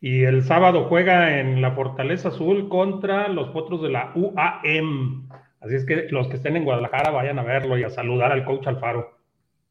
Y 0.00 0.24
el 0.24 0.42
sábado 0.44 0.86
juega 0.88 1.40
en 1.40 1.62
la 1.62 1.72
Fortaleza 1.72 2.28
Azul 2.28 2.68
contra 2.68 3.28
los 3.28 3.50
potros 3.50 3.82
de 3.82 3.90
la 3.90 4.12
UAM. 4.14 5.28
Así 5.60 5.76
es 5.76 5.86
que 5.86 6.08
los 6.10 6.28
que 6.28 6.36
estén 6.36 6.56
en 6.56 6.64
Guadalajara 6.64 7.10
vayan 7.10 7.38
a 7.38 7.42
verlo 7.42 7.78
y 7.78 7.84
a 7.84 7.90
saludar 7.90 8.32
al 8.32 8.44
coach 8.44 8.66
Alfaro. 8.66 9.18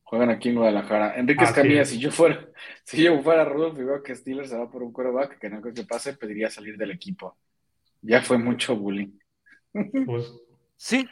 Juegan 0.04 0.32
aquí 0.32 0.50
en 0.50 0.56
Guadalajara. 0.56 1.16
Enrique 1.18 1.44
Escamilla, 1.44 1.86
si 1.86 2.00
yo 2.00 2.12
fuera, 2.12 2.48
si 2.84 3.04
yo 3.04 3.22
fuera 3.22 3.46
Rudolf 3.46 3.78
y 3.80 3.84
veo 3.84 4.02
que 4.02 4.16
Steelers 4.16 4.50
se 4.50 4.58
va 4.58 4.70
por 4.70 4.82
un 4.82 4.92
quarterback 4.92 5.40
que 5.40 5.50
no 5.50 5.62
creo 5.62 5.74
que 5.74 5.84
pase, 5.84 6.14
pediría 6.14 6.50
salir 6.50 6.78
del 6.78 6.92
equipo. 6.92 7.38
Ya 8.02 8.22
fue 8.22 8.38
mucho 8.38 8.76
bullying. 8.76 9.12
Pues 10.06 10.32
sí. 10.76 11.08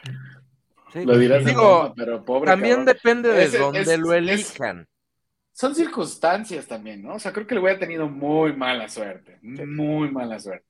Lo 0.94 1.18
dirás 1.18 1.44
Digo, 1.44 1.92
pero 1.96 2.24
pobre. 2.24 2.50
También 2.50 2.84
depende 2.84 3.30
de 3.30 3.58
dónde 3.58 3.98
lo 3.98 4.12
elijan. 4.12 4.86
Son 5.62 5.76
circunstancias 5.76 6.66
también, 6.66 7.04
¿no? 7.04 7.14
O 7.14 7.18
sea, 7.20 7.32
creo 7.32 7.46
que 7.46 7.54
el 7.54 7.60
güey 7.60 7.76
ha 7.76 7.78
tenido 7.78 8.08
muy 8.08 8.52
mala 8.52 8.88
suerte. 8.88 9.38
Muy 9.42 10.10
mala 10.10 10.40
suerte. 10.40 10.66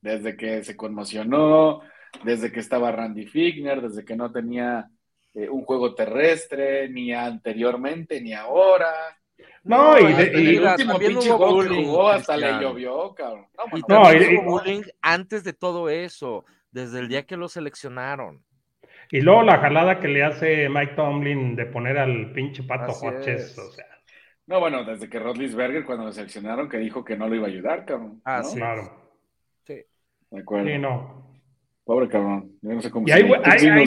Desde 0.00 0.36
que 0.36 0.64
se 0.64 0.76
conmocionó, 0.76 1.80
desde 2.24 2.50
que 2.50 2.58
estaba 2.58 2.90
Randy 2.90 3.24
Figner, 3.26 3.80
desde 3.80 4.04
que 4.04 4.16
no 4.16 4.32
tenía 4.32 4.90
eh, 5.34 5.48
un 5.48 5.62
juego 5.62 5.94
terrestre, 5.94 6.88
ni 6.88 7.12
anteriormente, 7.12 8.20
ni 8.20 8.32
ahora. 8.32 8.92
No, 9.62 9.96
y, 9.96 10.06
el 10.06 10.64
último 10.64 10.98
pinche 10.98 11.30
juego 11.30 11.62
que 11.62 11.84
jugó 11.84 12.08
hasta 12.08 12.36
le 12.36 12.60
llovió, 12.60 13.14
cabrón. 13.14 13.46
No, 13.86 14.12
y 14.12 14.38
bullying 14.38 14.82
antes 15.02 15.44
de 15.44 15.52
todo 15.52 15.88
eso, 15.88 16.44
desde 16.72 16.98
el 16.98 17.06
día 17.06 17.26
que 17.26 17.36
lo 17.36 17.48
seleccionaron. 17.48 18.42
Y 19.12 19.20
luego 19.20 19.44
la 19.44 19.60
jalada 19.60 20.00
que 20.00 20.08
le 20.08 20.24
hace 20.24 20.68
Mike 20.68 20.94
Tomlin 20.96 21.54
de 21.54 21.66
poner 21.66 21.96
al 21.96 22.32
pinche 22.32 22.64
Pato 22.64 22.90
Hodges, 22.90 23.56
o 23.56 23.70
sea. 23.70 23.91
No, 24.46 24.60
bueno, 24.60 24.84
desde 24.84 25.08
que 25.08 25.18
Rodlisberger 25.18 25.84
cuando 25.84 26.04
lo 26.04 26.12
seleccionaron 26.12 26.68
que 26.68 26.78
dijo 26.78 27.04
que 27.04 27.16
no 27.16 27.28
lo 27.28 27.34
iba 27.36 27.46
a 27.46 27.50
ayudar, 27.50 27.84
cabrón. 27.84 28.20
Ah, 28.24 28.42
sí. 28.42 28.56
Claro. 28.56 29.12
Sí. 29.64 29.82
De 30.30 30.40
acuerdo. 30.40 30.68
Sí, 30.68 30.78
no. 30.78 31.40
Pobre 31.84 32.08
cabrón. 32.08 32.58
Yo 32.60 32.72
no 32.72 32.82
sé 32.82 32.90
cómo 32.90 33.08
y 33.08 33.12
hay, 33.12 33.22
hay, 33.22 33.68
hay, 33.68 33.86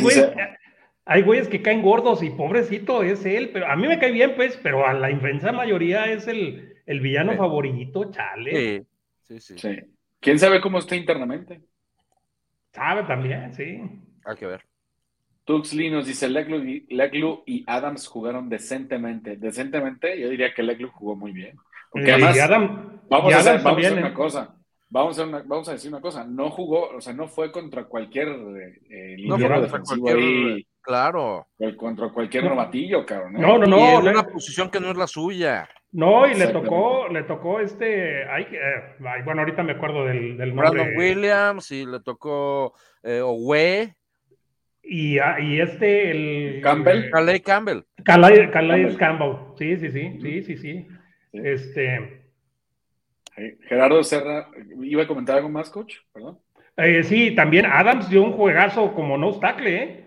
hay 1.05 1.21
güeyes 1.21 1.47
que 1.47 1.61
caen 1.61 1.83
gordos 1.83 2.23
y 2.23 2.31
pobrecito 2.31 3.03
es 3.03 3.25
él, 3.25 3.51
pero 3.53 3.67
a 3.67 3.75
mí 3.75 3.87
me 3.87 3.99
cae 3.99 4.11
bien, 4.11 4.33
pues, 4.35 4.57
pero 4.57 4.87
a 4.87 4.93
la 4.93 5.11
inmensa 5.11 5.51
mayoría 5.51 6.05
es 6.05 6.27
el, 6.27 6.81
el 6.85 6.99
villano 6.99 7.35
favorito, 7.35 8.11
chale. 8.11 8.85
Sí, 9.21 9.39
sí, 9.39 9.57
sí, 9.57 9.79
¿Quién 10.19 10.39
sabe 10.39 10.61
cómo 10.61 10.79
está 10.79 10.95
internamente? 10.95 11.61
Sabe 12.71 13.03
también, 13.03 13.53
sí. 13.53 13.81
Hay 14.25 14.35
que 14.35 14.47
ver. 14.47 14.65
Tuxley 15.45 15.91
nos 15.91 16.07
dice, 16.07 16.27
Leglu 16.27 17.43
y, 17.45 17.63
Adams 17.67 18.07
jugaron 18.07 18.49
decentemente. 18.49 19.37
Decentemente, 19.37 20.19
yo 20.19 20.29
diría 20.29 20.53
que 20.53 20.63
Leglu 20.63 20.89
jugó 20.89 21.15
muy 21.15 21.31
bien. 21.31 21.55
Porque 21.91 22.11
además, 22.11 22.35
vamos, 23.09 23.33
a 23.33 23.37
hacer, 23.37 23.61
vamos 23.61 23.83
a 23.83 23.87
hacer 23.87 23.99
una 23.99 24.13
cosa. 24.13 24.55
Vamos 24.87 25.19
a, 25.19 25.25
vamos 25.25 25.67
a, 25.67 25.73
decir 25.73 25.91
una 25.91 25.99
cosa, 25.99 26.23
no 26.25 26.51
jugó, 26.51 26.89
o 26.89 27.01
sea, 27.01 27.11
no 27.11 27.27
fue 27.27 27.51
contra 27.51 27.85
cualquier 27.85 28.29
eh, 28.89 29.15
defensivo 29.17 30.09
ahí. 30.09 30.65
Claro. 30.81 31.47
Contra 31.75 32.09
cualquier 32.09 32.43
novatillo, 32.43 33.05
cabrón. 33.05 33.33
No, 33.33 33.57
no, 33.57 33.65
no. 33.65 33.99
en 33.99 34.07
una 34.09 34.23
posición 34.23 34.69
que 34.69 34.79
no 34.79 34.91
es 34.91 34.97
la 34.97 35.07
suya. 35.07 35.67
No, 35.91 36.27
y 36.27 36.35
le 36.35 36.47
tocó, 36.47 37.07
le 37.07 37.23
tocó 37.23 37.59
este, 37.59 38.29
ay, 38.29 38.47
eh, 38.51 38.95
bueno, 39.23 39.41
ahorita 39.41 39.63
me 39.63 39.71
acuerdo 39.73 40.05
del, 40.05 40.37
del 40.37 40.53
nombre. 40.53 40.69
Brandon 40.69 40.97
Williams, 40.97 41.71
y 41.71 41.85
le 41.85 42.01
tocó 42.01 42.73
eh, 43.01 43.21
Owe. 43.23 43.95
Y, 44.87 45.17
ah, 45.19 45.39
y, 45.39 45.59
este, 45.59 46.11
el... 46.11 46.61
Campbell. 46.61 47.09
Calais 47.09 47.41
Campbell. 47.41 47.79
Calais, 48.03 48.49
Campbell. 48.51 48.97
Campbell. 48.97 49.35
Sí, 49.57 49.77
sí, 49.77 49.91
sí, 49.91 50.19
sí, 50.21 50.43
sí, 50.43 50.57
sí. 50.57 50.87
Este... 51.33 52.21
Gerardo 53.67 54.01
Serra, 54.03 54.47
¿iba 54.81 55.03
a 55.03 55.07
comentar 55.07 55.37
algo 55.37 55.49
más, 55.49 55.69
coach? 55.69 55.95
Perdón. 56.13 56.39
Eh, 56.77 57.03
sí, 57.03 57.35
también 57.35 57.65
Adams 57.65 58.09
dio 58.09 58.23
un 58.23 58.33
juegazo 58.33 58.93
como 58.93 59.17
no 59.17 59.29
obstacle, 59.29 59.75
¿eh? 59.75 60.05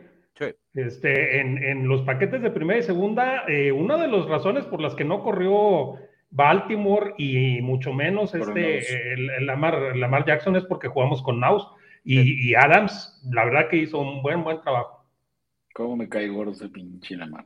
Este, 0.74 1.40
en, 1.40 1.88
los 1.88 2.02
paquetes 2.02 2.40
de 2.40 2.50
primera 2.50 2.78
y 2.78 2.84
segunda, 2.84 3.42
eh, 3.48 3.72
una 3.72 3.96
de 3.96 4.06
las 4.06 4.26
razones 4.26 4.64
por 4.64 4.80
las 4.80 4.94
que 4.94 5.04
no 5.04 5.24
corrió 5.24 5.94
Baltimore 6.30 7.14
y 7.18 7.60
mucho 7.62 7.92
menos 7.92 8.32
este, 8.32 9.12
el, 9.14 9.46
Lamar, 9.46 10.24
Jackson 10.24 10.54
es 10.54 10.64
porque 10.66 10.86
jugamos 10.86 11.22
con 11.22 11.40
Naus 11.40 11.66
y, 12.10 12.54
Adams, 12.54 13.20
la 13.30 13.44
verdad 13.44 13.68
que 13.68 13.76
hizo 13.76 13.98
un 13.98 14.22
buen, 14.22 14.42
buen 14.42 14.60
trabajo. 14.62 15.06
¿Cómo 15.74 15.96
me 15.96 16.08
cae 16.08 16.28
gordo 16.28 16.52
ese 16.52 16.68
pinche 16.68 17.16
Lamar? 17.16 17.44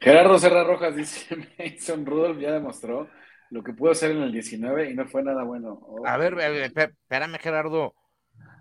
Gerardo 0.00 0.38
Serra 0.38 0.64
Rojas 0.64 0.96
dice, 0.96 1.36
Mason 1.58 2.06
Rudolph 2.06 2.40
ya 2.40 2.52
demostró 2.52 3.08
lo 3.50 3.62
que 3.62 3.72
pudo 3.72 3.92
hacer 3.92 4.12
en 4.12 4.22
el 4.22 4.32
19 4.32 4.90
y 4.90 4.94
no 4.94 5.06
fue 5.06 5.22
nada 5.22 5.44
bueno. 5.44 5.80
a 6.04 6.16
ver, 6.16 6.38
espérame 6.38 7.38
Gerardo, 7.38 7.94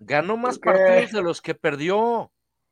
ganó 0.02 0.38
más 0.38 0.60
partidos 0.60 1.12
de 1.12 1.22
los 1.22 1.42
que 1.42 1.56
perdió. 1.56 2.32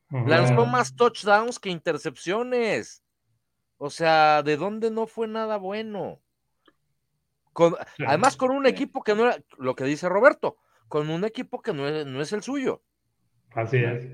Lanzó 0.09 0.65
más 0.65 0.95
touchdowns 0.95 1.59
que 1.59 1.69
intercepciones. 1.69 3.03
O 3.77 3.89
sea, 3.89 4.43
¿de 4.43 4.55
dónde 4.55 4.91
no 4.91 5.07
fue 5.07 5.27
nada 5.27 5.57
bueno? 5.57 6.21
además, 8.05 8.35
con 8.35 8.51
un 8.51 8.65
equipo 8.65 9.01
que 9.01 9.15
no 9.15 9.25
era, 9.25 9.37
lo 9.57 9.75
que 9.75 9.85
dice 9.85 10.09
Roberto, 10.09 10.57
con 10.87 11.09
un 11.09 11.23
equipo 11.25 11.61
que 11.61 11.73
no 11.73 11.87
es, 11.87 12.05
no 12.05 12.21
es 12.21 12.31
el 12.33 12.41
suyo. 12.41 12.81
Así 13.53 13.77
es. 13.77 14.07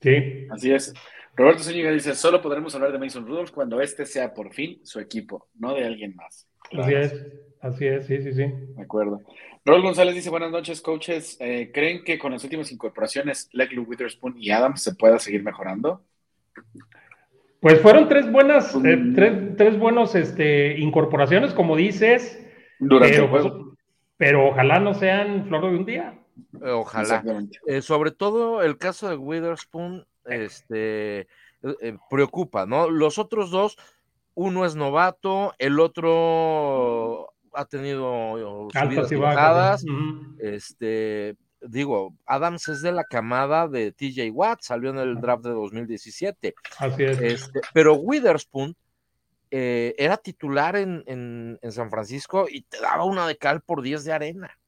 Sí. 0.00 0.46
Así 0.50 0.72
es. 0.72 0.94
Roberto 1.34 1.62
Zúñiga 1.62 1.90
dice: 1.90 2.14
solo 2.14 2.40
podremos 2.40 2.74
hablar 2.74 2.92
de 2.92 2.98
Mason 2.98 3.26
Rudolph 3.26 3.50
cuando 3.50 3.80
este 3.80 4.06
sea 4.06 4.32
por 4.32 4.52
fin 4.54 4.80
su 4.84 5.00
equipo, 5.00 5.48
no 5.54 5.74
de 5.74 5.84
alguien 5.84 6.14
más. 6.16 6.48
Así 6.72 6.94
es, 6.94 7.26
así 7.60 7.86
es, 7.86 8.06
sí, 8.06 8.22
sí, 8.22 8.32
sí. 8.32 8.44
De 8.46 8.82
acuerdo. 8.82 9.20
Rol 9.64 9.82
González 9.82 10.14
dice, 10.14 10.30
buenas 10.30 10.50
noches, 10.50 10.80
coaches. 10.80 11.36
Eh, 11.40 11.70
¿Creen 11.72 12.04
que 12.04 12.18
con 12.18 12.32
las 12.32 12.42
últimas 12.44 12.70
incorporaciones, 12.70 13.48
Leglu, 13.52 13.82
Witherspoon 13.82 14.36
y 14.38 14.50
Adams 14.50 14.82
se 14.82 14.94
pueda 14.94 15.18
seguir 15.18 15.42
mejorando? 15.42 16.04
Pues 17.60 17.80
fueron 17.80 18.08
tres 18.08 18.30
buenas, 18.30 18.74
eh, 18.74 18.96
mm. 18.96 19.14
tres, 19.14 19.56
tres 19.56 19.78
buenos 19.78 20.14
este, 20.14 20.78
incorporaciones, 20.78 21.52
como 21.52 21.76
dices. 21.76 22.42
Durante 22.78 23.16
el 23.16 23.28
juego. 23.28 23.65
Pero 24.16 24.48
ojalá 24.48 24.80
no 24.80 24.94
sean 24.94 25.46
flor 25.46 25.62
de 25.70 25.76
un 25.76 25.84
día. 25.84 26.18
Eh, 26.62 26.70
ojalá. 26.70 27.22
sobre 27.80 28.10
todo 28.10 28.62
el 28.62 28.78
caso 28.78 29.08
de 29.08 29.16
Witherspoon 29.16 30.06
este, 30.24 31.28
preocupa, 32.10 32.66
¿no? 32.66 32.90
Los 32.90 33.18
otros 33.18 33.50
dos, 33.50 33.76
uno 34.34 34.64
es 34.64 34.76
novato, 34.76 35.54
el 35.58 35.80
otro 35.80 37.32
ha 37.52 37.64
tenido 37.64 38.68
altas 38.74 39.12
y 39.12 39.16
bajas. 39.16 39.84
Este, 40.38 41.36
digo, 41.60 42.14
Adams 42.26 42.68
es 42.68 42.82
de 42.82 42.92
la 42.92 43.04
camada 43.04 43.68
de 43.68 43.92
TJ 43.92 44.30
Watt, 44.30 44.60
salió 44.60 44.90
en 44.90 44.98
el 44.98 45.20
draft 45.20 45.44
de 45.44 45.50
2017. 45.50 46.54
Así 46.78 47.04
es. 47.04 47.20
Este, 47.20 47.60
pero 47.72 47.94
Witherspoon 47.94 48.76
eh, 49.50 49.94
era 49.98 50.16
titular 50.16 50.76
en, 50.76 51.58
San 51.70 51.90
Francisco 51.90 52.46
y 52.50 52.62
te 52.62 52.80
daba 52.80 53.04
una 53.04 53.26
de 53.26 53.36
cal 53.36 53.60
por 53.60 53.82
10 53.82 54.04
de 54.04 54.12
arena. 54.12 54.58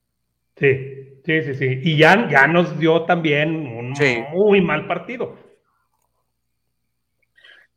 Sí, 0.57 1.21
sí, 1.25 1.43
sí, 1.43 1.55
sí. 1.55 1.81
Y 1.83 1.97
ya, 1.97 2.29
ya 2.29 2.47
nos 2.47 2.79
dio 2.79 3.05
también 3.05 3.51
un 3.51 3.95
muy 4.33 4.61
mal 4.61 4.87
partido. 4.87 5.37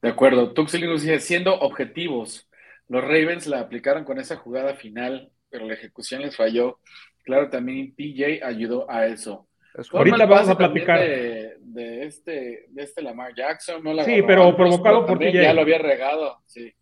De 0.01 0.09
acuerdo. 0.09 0.53
Tuxel 0.53 0.85
nos 0.89 1.03
dice, 1.03 1.19
siendo 1.19 1.53
objetivos, 1.59 2.49
los 2.87 3.03
Ravens 3.03 3.45
la 3.45 3.59
aplicaron 3.59 4.03
con 4.03 4.19
esa 4.19 4.35
jugada 4.35 4.73
final, 4.73 5.31
pero 5.49 5.65
la 5.65 5.75
ejecución 5.75 6.21
les 6.21 6.35
falló. 6.35 6.79
Claro, 7.23 7.49
también 7.49 7.93
PJ 7.95 8.43
ayudó 8.43 8.89
a 8.89 9.05
eso. 9.05 9.47
Ahorita 9.91 10.25
vamos 10.25 10.49
a 10.49 10.57
platicar. 10.57 10.99
De, 10.99 12.05
este, 12.05 12.65
de 12.69 12.83
este 12.83 13.01
Lamar 13.01 13.33
Jackson. 13.33 13.81
No 13.83 14.03
sí, 14.03 14.21
pero 14.27 14.55
provocado 14.55 15.05
por 15.05 15.17
TJ. 15.17 15.31
Ya 15.31 15.53
lo 15.53 15.61
había 15.61 15.77
regado, 15.77 16.37
sí. 16.45 16.73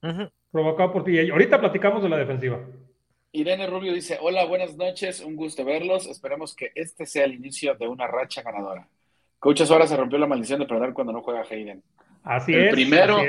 Provocado 0.52 0.92
por 0.92 1.04
TJ. 1.04 1.32
Ahorita 1.32 1.60
platicamos 1.60 2.02
de 2.02 2.10
la 2.10 2.18
defensiva. 2.18 2.60
Irene 3.32 3.68
Rubio 3.68 3.94
dice, 3.94 4.18
hola, 4.20 4.46
buenas 4.46 4.76
noches, 4.76 5.22
un 5.22 5.36
gusto 5.36 5.64
verlos. 5.64 6.08
Esperemos 6.08 6.56
que 6.56 6.72
este 6.74 7.06
sea 7.06 7.26
el 7.26 7.36
inicio 7.36 7.76
de 7.76 7.88
una 7.88 8.08
racha 8.08 8.42
ganadora. 8.42 8.88
Coaches, 9.38 9.70
ahora 9.70 9.86
se 9.86 9.96
rompió 9.96 10.18
la 10.18 10.26
maldición 10.26 10.60
de 10.60 10.66
perder 10.66 10.94
cuando 10.94 11.14
no 11.14 11.22
juega 11.22 11.44
Hayden. 11.50 11.84
Así 12.24 12.54
el 12.54 12.72
Primero, 12.72 13.20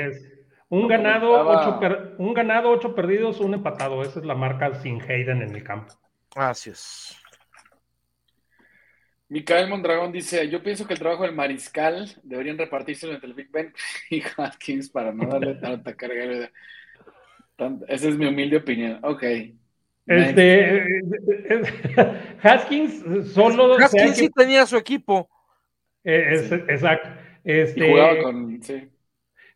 un 0.69 0.87
ganado, 0.87 1.47
ocho 1.47 1.79
un 2.17 2.33
ganado, 2.33 2.71
ocho 2.71 2.95
perdidos, 2.95 3.39
un 3.39 3.53
empatado. 3.53 4.01
Esa 4.01 4.19
es 4.19 4.25
la 4.25 4.35
marca 4.35 4.73
sin 4.81 4.99
Hayden 5.01 5.43
en 5.43 5.55
el 5.55 5.63
campo. 5.63 5.93
Gracias. 6.33 7.20
Micael 9.31 9.69
Mondragón 9.69 10.11
dice: 10.11 10.49
Yo 10.49 10.61
pienso 10.61 10.85
que 10.85 10.91
el 10.91 10.99
trabajo 10.99 11.23
del 11.23 11.33
mariscal 11.33 12.05
deberían 12.21 12.57
repartirse 12.57 13.09
entre 13.09 13.29
el 13.29 13.33
Big 13.33 13.49
Ben 13.49 13.73
y 14.09 14.21
Haskins 14.35 14.89
para 14.89 15.13
no 15.13 15.25
darle 15.25 15.55
tanta 15.55 15.95
carga. 15.95 16.51
Esa 17.87 18.09
es 18.09 18.17
mi 18.17 18.25
humilde 18.25 18.57
opinión. 18.57 18.99
Ok. 19.03 19.23
Este, 20.05 20.77
eh, 20.79 21.01
eh, 21.49 21.63
Haskins 22.43 23.31
solo. 23.33 23.75
Haskins 23.75 24.17
sí 24.17 24.29
tenía 24.29 24.65
su 24.65 24.75
equipo. 24.75 25.29
Eh, 26.03 26.49
exacto. 26.67 27.09
Este, 27.45 27.89
jugaba 27.89 28.21
con. 28.23 28.61
Sí. 28.61 28.89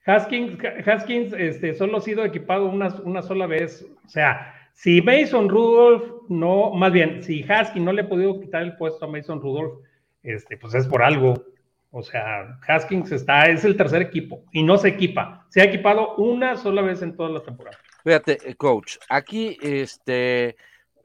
Haskins, 0.05 0.57
Haskins 0.87 1.33
este, 1.33 1.73
solo 1.73 1.97
ha 1.97 2.01
sido 2.01 2.23
equipado 2.23 2.67
una, 2.67 2.95
una 3.03 3.21
sola 3.21 3.45
vez. 3.45 3.85
O 4.05 4.07
sea, 4.07 4.69
si 4.73 5.01
Mason 5.01 5.49
Rudolph 5.49 6.14
no, 6.29 6.71
más 6.71 6.91
bien, 6.91 7.23
si 7.23 7.43
Haskins 7.43 7.85
no 7.85 7.93
le 7.93 8.03
ha 8.03 8.09
podido 8.09 8.39
quitar 8.39 8.63
el 8.63 8.75
puesto 8.77 9.05
a 9.05 9.07
Mason 9.07 9.41
Rudolph, 9.41 9.83
este, 10.23 10.57
pues 10.57 10.73
es 10.73 10.87
por 10.87 11.03
algo. 11.03 11.45
O 11.91 12.03
sea, 12.03 12.59
Haskins 12.67 13.11
está, 13.11 13.45
es 13.45 13.63
el 13.63 13.77
tercer 13.77 14.01
equipo 14.01 14.43
y 14.51 14.63
no 14.63 14.77
se 14.77 14.89
equipa. 14.89 15.45
Se 15.49 15.61
ha 15.61 15.65
equipado 15.65 16.15
una 16.15 16.57
sola 16.57 16.81
vez 16.81 17.01
en 17.01 17.15
toda 17.15 17.29
la 17.29 17.41
temporada. 17.41 17.77
Fíjate, 18.03 18.37
eh, 18.43 18.55
coach, 18.55 18.97
aquí 19.07 19.57
este, 19.61 20.57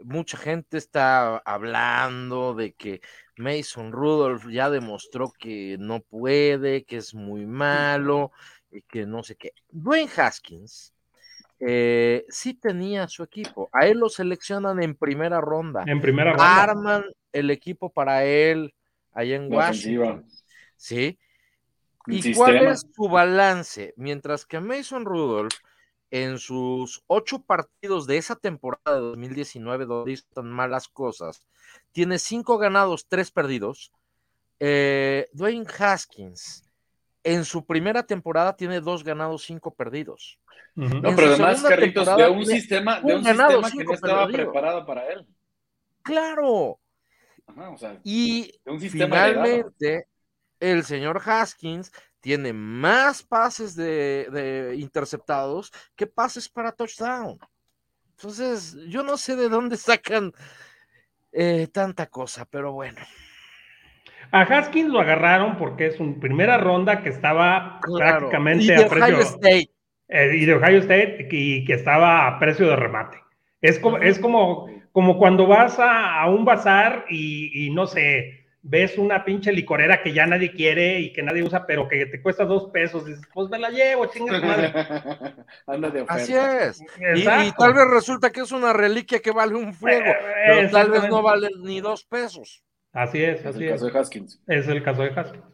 mucha 0.03 0.37
gente 0.37 0.79
está 0.79 1.39
hablando 1.39 2.55
de 2.55 2.73
que 2.73 3.01
Mason 3.37 3.93
Rudolph 3.93 4.49
ya 4.49 4.69
demostró 4.69 5.33
que 5.39 5.77
no 5.79 6.01
puede, 6.01 6.85
que 6.85 6.97
es 6.97 7.15
muy 7.15 7.47
malo 7.47 8.33
y 8.71 8.83
que 8.83 9.07
no 9.07 9.23
sé 9.23 9.37
qué. 9.37 9.53
Dwayne 9.71 10.11
Haskins 10.17 10.93
eh, 11.61 12.25
sí 12.29 12.55
tenía 12.55 13.07
su 13.09 13.23
equipo. 13.23 13.69
A 13.73 13.87
él 13.87 13.99
lo 13.99 14.09
seleccionan 14.09 14.83
en 14.83 14.95
primera 14.95 15.41
ronda. 15.41 15.85
En 15.87 16.01
primera 16.01 16.33
ronda. 16.33 16.63
Arman 16.63 17.05
el 17.33 17.51
equipo 17.51 17.91
para 17.91 18.25
él 18.25 18.75
allá 19.13 19.37
en 19.37 19.53
Washington. 19.53 20.27
¿Sí? 20.77 21.19
¿Y 22.07 22.35
cuál 22.35 22.57
es 22.67 22.87
su 22.95 23.09
balance? 23.09 23.93
Mientras 23.97 24.47
que 24.47 24.59
Mason 24.59 25.05
Rudolph 25.05 25.55
en 26.11 26.39
sus 26.39 27.05
ocho 27.07 27.43
partidos 27.43 28.07
de 28.07 28.17
esa 28.17 28.37
temporada 28.37 28.97
de 28.97 29.01
2019, 29.01 29.85
donde 29.85 30.13
hizo 30.13 30.25
tan 30.33 30.51
malas 30.51 30.89
cosas, 30.89 31.47
tiene 31.93 32.19
cinco 32.19 32.59
ganados, 32.59 33.07
tres 33.07 33.31
perdidos. 33.31 33.93
Eh, 34.59 35.29
Dwayne 35.33 35.67
Haskins 35.79 36.70
en 37.23 37.45
su 37.45 37.65
primera 37.67 38.03
temporada 38.03 38.57
tiene 38.57 38.81
dos 38.81 39.05
ganados, 39.05 39.45
cinco 39.45 39.75
perdidos. 39.75 40.39
No, 40.75 41.15
pero 41.15 41.29
además, 41.29 41.63
Carlitos, 41.63 42.17
de 42.17 42.29
un 42.29 42.47
sistema, 42.47 43.01
de 43.01 43.15
un 43.15 43.25
sistema 43.25 43.71
que 43.71 43.85
no 43.85 43.93
estaba 43.93 44.27
preparado 44.29 44.87
para 44.87 45.09
él. 45.09 45.27
Claro. 46.03 46.81
y 48.05 48.53
finalmente, 48.91 50.07
el 50.59 50.85
señor 50.85 51.21
Haskins 51.25 51.93
tiene 52.21 52.53
más 52.53 53.23
pases 53.23 53.75
de, 53.75 54.75
interceptados 54.79 55.73
que 55.97 56.07
pases 56.07 56.49
para 56.49 56.73
touchdown. 56.73 57.39
Entonces, 58.11 58.77
yo 58.89 59.03
no 59.03 59.17
sé 59.17 59.37
de 59.37 59.49
dónde 59.49 59.77
sacan 59.77 60.33
eh, 61.33 61.69
tanta 61.73 62.07
cosa, 62.07 62.45
pero 62.45 62.73
bueno. 62.73 63.01
A 64.33 64.43
Haskins 64.43 64.91
lo 64.91 65.01
agarraron 65.01 65.57
porque 65.57 65.87
es 65.87 65.99
una 65.99 66.19
primera 66.21 66.59
ronda 66.59 67.03
que 67.03 67.09
estaba 67.09 67.81
prácticamente 67.81 68.77
a 68.77 68.89
precio. 68.89 69.21
State. 69.21 69.71
Eh, 70.09 70.37
y 70.37 70.45
de 70.45 70.55
Ohio 70.55 70.79
State 70.79 71.29
y 71.31 71.65
que 71.65 71.75
estaba 71.75 72.27
a 72.27 72.39
precio 72.39 72.69
de 72.69 72.77
remate. 72.77 73.19
Es 73.61 73.79
como, 73.79 73.99
es 73.99 74.19
como, 74.19 74.69
como 74.93 75.19
cuando 75.19 75.47
vas 75.47 75.79
a, 75.79 76.27
un 76.29 76.45
bazar 76.45 77.05
y, 77.09 77.71
no 77.73 77.87
sé, 77.87 78.47
ves 78.63 78.99
una 78.99 79.25
pinche 79.25 79.53
licorera 79.53 80.03
que 80.03 80.13
ya 80.13 80.27
nadie 80.27 80.51
quiere 80.53 80.99
y 80.99 81.13
que 81.13 81.23
nadie 81.23 81.45
usa, 81.45 81.67
pero 81.67 81.87
que 81.87 82.07
te 82.07 82.21
cuesta 82.23 82.45
dos 82.45 82.71
pesos, 82.71 83.07
dices, 83.07 83.23
pues 83.33 83.49
me 83.51 83.59
la 83.59 83.71
llevo, 83.71 84.07
chingas 84.07 84.43
madre. 84.43 84.73
Así 86.09 86.35
es. 86.35 86.83
Y, 87.15 87.25
tal 87.25 87.75
vez 87.75 87.87
resulta 87.89 88.31
que 88.31 88.41
es 88.41 88.51
una 88.51 88.73
reliquia 88.73 89.21
que 89.21 89.31
vale 89.31 89.55
un 89.55 89.73
fuego, 89.75 90.11
eh, 90.11 90.45
pero 90.47 90.71
tal 90.71 90.91
vez 90.91 91.09
no 91.09 91.23
vale 91.23 91.51
ni 91.63 91.81
dos 91.81 92.05
pesos. 92.05 92.65
Así 92.93 93.23
es, 93.23 93.45
así 93.47 93.65
es. 93.65 93.73
Es 93.75 93.83
el 93.83 93.87
caso 93.87 93.87
de 93.87 93.99
Haskins. 93.99 94.43
Es 94.47 94.69
el 94.69 94.83
caso 94.83 95.03
de 95.03 95.11
Haskins. 95.11 95.45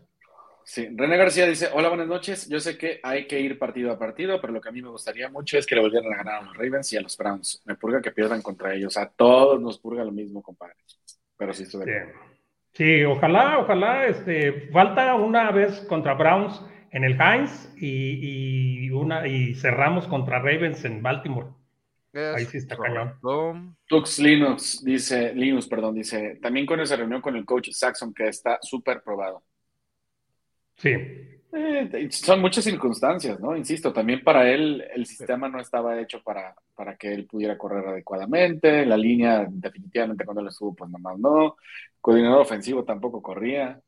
Sí, 0.64 0.88
René 0.96 1.16
García 1.16 1.46
dice, 1.46 1.68
hola, 1.72 1.88
buenas 1.88 2.08
noches. 2.08 2.48
Yo 2.48 2.58
sé 2.58 2.76
que 2.76 2.98
hay 3.04 3.28
que 3.28 3.38
ir 3.38 3.56
partido 3.56 3.92
a 3.92 3.98
partido, 3.98 4.40
pero 4.40 4.52
lo 4.52 4.60
que 4.60 4.68
a 4.68 4.72
mí 4.72 4.82
me 4.82 4.88
gustaría 4.88 5.28
mucho 5.28 5.58
es 5.58 5.64
que 5.64 5.76
le 5.76 5.80
volvieran 5.80 6.12
a 6.12 6.16
ganar 6.16 6.34
a 6.34 6.42
los 6.42 6.56
Ravens 6.56 6.92
y 6.92 6.96
a 6.96 7.02
los 7.02 7.16
Browns. 7.16 7.62
Me 7.64 7.76
purga 7.76 8.02
que 8.02 8.10
pierdan 8.10 8.42
contra 8.42 8.74
ellos. 8.74 8.96
A 8.96 9.08
todos 9.08 9.60
nos 9.60 9.78
purga 9.78 10.04
lo 10.04 10.10
mismo, 10.10 10.42
compadre. 10.42 10.74
Pero 11.36 11.52
sí 11.52 11.62
estoy 11.62 11.86
de 11.86 12.00
acuerdo. 12.00 12.20
Sí, 12.72 13.04
ojalá, 13.04 13.58
ojalá, 13.60 14.06
este, 14.06 14.68
falta 14.72 15.14
una 15.14 15.52
vez 15.52 15.80
contra 15.82 16.14
Browns 16.14 16.60
en 16.90 17.04
el 17.04 17.16
Heinz 17.20 17.72
y, 17.76 18.90
una, 18.90 19.26
y 19.28 19.54
cerramos 19.54 20.08
contra 20.08 20.40
Ravens 20.40 20.84
en 20.84 21.00
Baltimore. 21.00 21.50
Ahí 22.16 22.44
sí 22.46 22.58
está 22.58 22.76
cañón. 22.76 23.76
Tux 23.86 24.18
Linux 24.18 24.82
dice, 24.84 25.34
Linux, 25.34 25.66
perdón, 25.66 25.94
dice, 25.94 26.38
también 26.40 26.66
con 26.66 26.80
esa 26.80 26.96
reunión 26.96 27.20
con 27.20 27.36
el 27.36 27.44
coach 27.44 27.70
Saxon 27.70 28.14
que 28.14 28.28
está 28.28 28.58
súper 28.62 29.02
probado. 29.02 29.42
Sí. 30.76 30.90
Eh, 31.52 32.08
son 32.10 32.40
muchas 32.40 32.64
circunstancias, 32.64 33.40
¿no? 33.40 33.56
Insisto, 33.56 33.92
también 33.92 34.22
para 34.22 34.50
él 34.50 34.84
el 34.94 35.06
sistema 35.06 35.48
no 35.48 35.60
estaba 35.60 35.98
hecho 36.00 36.22
para, 36.22 36.54
para 36.74 36.96
que 36.96 37.12
él 37.12 37.26
pudiera 37.26 37.56
correr 37.56 37.86
adecuadamente, 37.86 38.84
la 38.84 38.96
línea 38.96 39.46
definitivamente 39.48 40.24
cuando 40.24 40.42
él 40.42 40.48
estuvo, 40.48 40.74
pues 40.74 40.90
nomás 40.90 41.18
no, 41.18 41.56
coordinador 42.00 42.42
ofensivo 42.42 42.84
tampoco 42.84 43.22
corría. 43.22 43.80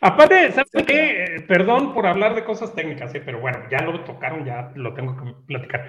Aparte, 0.00 0.50
¿sabes 0.52 0.86
qué? 0.86 1.24
Eh, 1.24 1.40
perdón 1.42 1.92
por 1.92 2.06
hablar 2.06 2.34
de 2.34 2.44
cosas 2.44 2.74
técnicas, 2.74 3.14
¿eh? 3.14 3.22
pero 3.24 3.40
bueno, 3.40 3.58
ya 3.70 3.82
lo 3.82 4.00
tocaron, 4.04 4.44
ya 4.44 4.72
lo 4.74 4.94
tengo 4.94 5.16
que 5.16 5.34
platicar. 5.46 5.88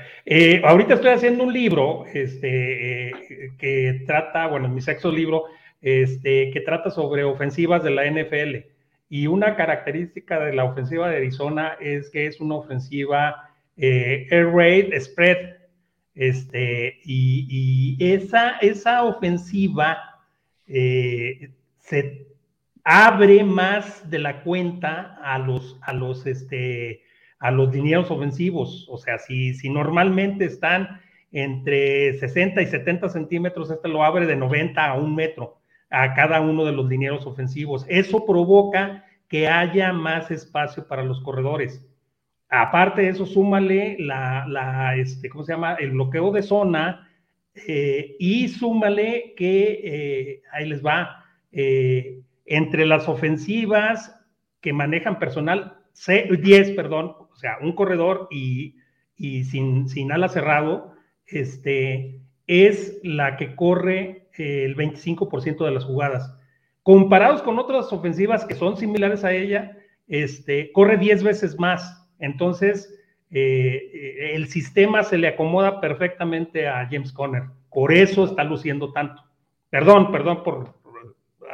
ahorita 0.63 0.95
estoy 0.95 1.11
haciendo 1.11 1.45
un 1.45 1.53
libro 1.53 2.05
este, 2.13 3.11
que 3.57 4.03
trata, 4.05 4.47
bueno, 4.47 4.67
mi 4.67 4.81
sexto 4.81 5.11
libro, 5.11 5.45
este, 5.81 6.51
que 6.51 6.61
trata 6.61 6.91
sobre 6.91 7.23
ofensivas 7.23 7.83
de 7.83 7.91
la 7.91 8.05
NFL. 8.05 8.65
Y 9.09 9.27
una 9.27 9.57
característica 9.57 10.39
de 10.39 10.53
la 10.53 10.63
ofensiva 10.63 11.09
de 11.09 11.17
Arizona 11.17 11.75
es 11.81 12.09
que 12.09 12.27
es 12.27 12.39
una 12.39 12.55
ofensiva 12.55 13.49
eh, 13.75 14.27
air 14.29 14.47
raid 14.47 14.93
spread. 14.99 15.57
Este, 16.15 16.99
y, 17.03 17.97
esa, 17.99 18.57
esa 18.61 19.03
ofensiva 19.03 19.97
eh, 20.67 21.51
se 21.77 22.27
abre 22.83 23.43
más 23.43 24.09
de 24.09 24.19
la 24.19 24.43
cuenta 24.43 25.17
a 25.23 25.37
los, 25.39 25.77
a 25.81 25.93
los, 25.93 26.25
este, 26.25 27.01
a 27.39 27.51
los 27.51 27.73
linieros 27.73 28.09
ofensivos. 28.11 28.87
O 28.89 28.97
sea, 28.97 29.17
si, 29.17 29.53
si 29.53 29.69
normalmente 29.69 30.45
están 30.45 31.01
entre 31.31 32.13
60 32.19 32.61
y 32.61 32.65
70 32.67 33.09
centímetros, 33.09 33.71
este 33.71 33.87
lo 33.87 34.03
abre 34.03 34.25
de 34.25 34.35
90 34.35 34.85
a 34.85 34.95
un 34.95 35.15
metro 35.15 35.61
a 35.89 36.13
cada 36.13 36.41
uno 36.41 36.65
de 36.65 36.71
los 36.71 36.87
linieros 36.87 37.25
ofensivos. 37.25 37.85
Eso 37.89 38.25
provoca 38.25 39.05
que 39.27 39.47
haya 39.47 39.93
más 39.93 40.31
espacio 40.31 40.87
para 40.87 41.03
los 41.03 41.21
corredores. 41.21 41.85
Aparte 42.49 43.03
de 43.03 43.09
eso, 43.09 43.25
súmale 43.25 43.95
la, 43.99 44.95
este, 44.97 45.29
¿cómo 45.29 45.43
se 45.43 45.53
llama? 45.53 45.75
El 45.75 45.91
bloqueo 45.91 46.31
de 46.31 46.41
zona 46.41 47.09
eh, 47.55 48.15
y 48.19 48.49
súmale 48.49 49.33
que, 49.37 49.81
eh, 49.83 50.41
ahí 50.51 50.67
les 50.67 50.85
va, 50.85 51.23
eh, 51.51 52.21
entre 52.45 52.85
las 52.85 53.07
ofensivas 53.07 54.15
que 54.61 54.73
manejan 54.73 55.19
personal, 55.19 55.77
10, 56.07 56.71
perdón, 56.71 57.15
o 57.31 57.35
sea, 57.35 57.57
un 57.61 57.73
corredor 57.73 58.27
y, 58.31 58.75
sin, 59.15 59.87
sin 59.87 60.11
ala 60.11 60.29
cerrado, 60.29 60.93
este, 61.27 62.21
es 62.47 62.99
la 63.03 63.37
que 63.37 63.55
corre 63.55 64.29
el 64.33 64.75
25% 64.75 65.65
de 65.65 65.71
las 65.71 65.85
jugadas. 65.85 66.35
Comparados 66.83 67.41
con 67.41 67.59
otras 67.59 67.91
ofensivas 67.93 68.45
que 68.45 68.55
son 68.55 68.77
similares 68.77 69.23
a 69.23 69.33
ella, 69.33 69.77
este, 70.07 70.71
corre 70.71 70.97
10 70.97 71.23
veces 71.23 71.59
más. 71.59 72.07
Entonces, 72.19 72.97
eh, 73.29 74.33
el 74.33 74.47
sistema 74.47 75.03
se 75.03 75.17
le 75.17 75.27
acomoda 75.27 75.79
perfectamente 75.79 76.67
a 76.67 76.87
James 76.89 77.13
Conner. 77.13 77.43
Por 77.69 77.93
eso 77.93 78.25
está 78.25 78.43
luciendo 78.43 78.91
tanto. 78.91 79.23
Perdón, 79.69 80.11
perdón 80.11 80.43
por, 80.43 80.80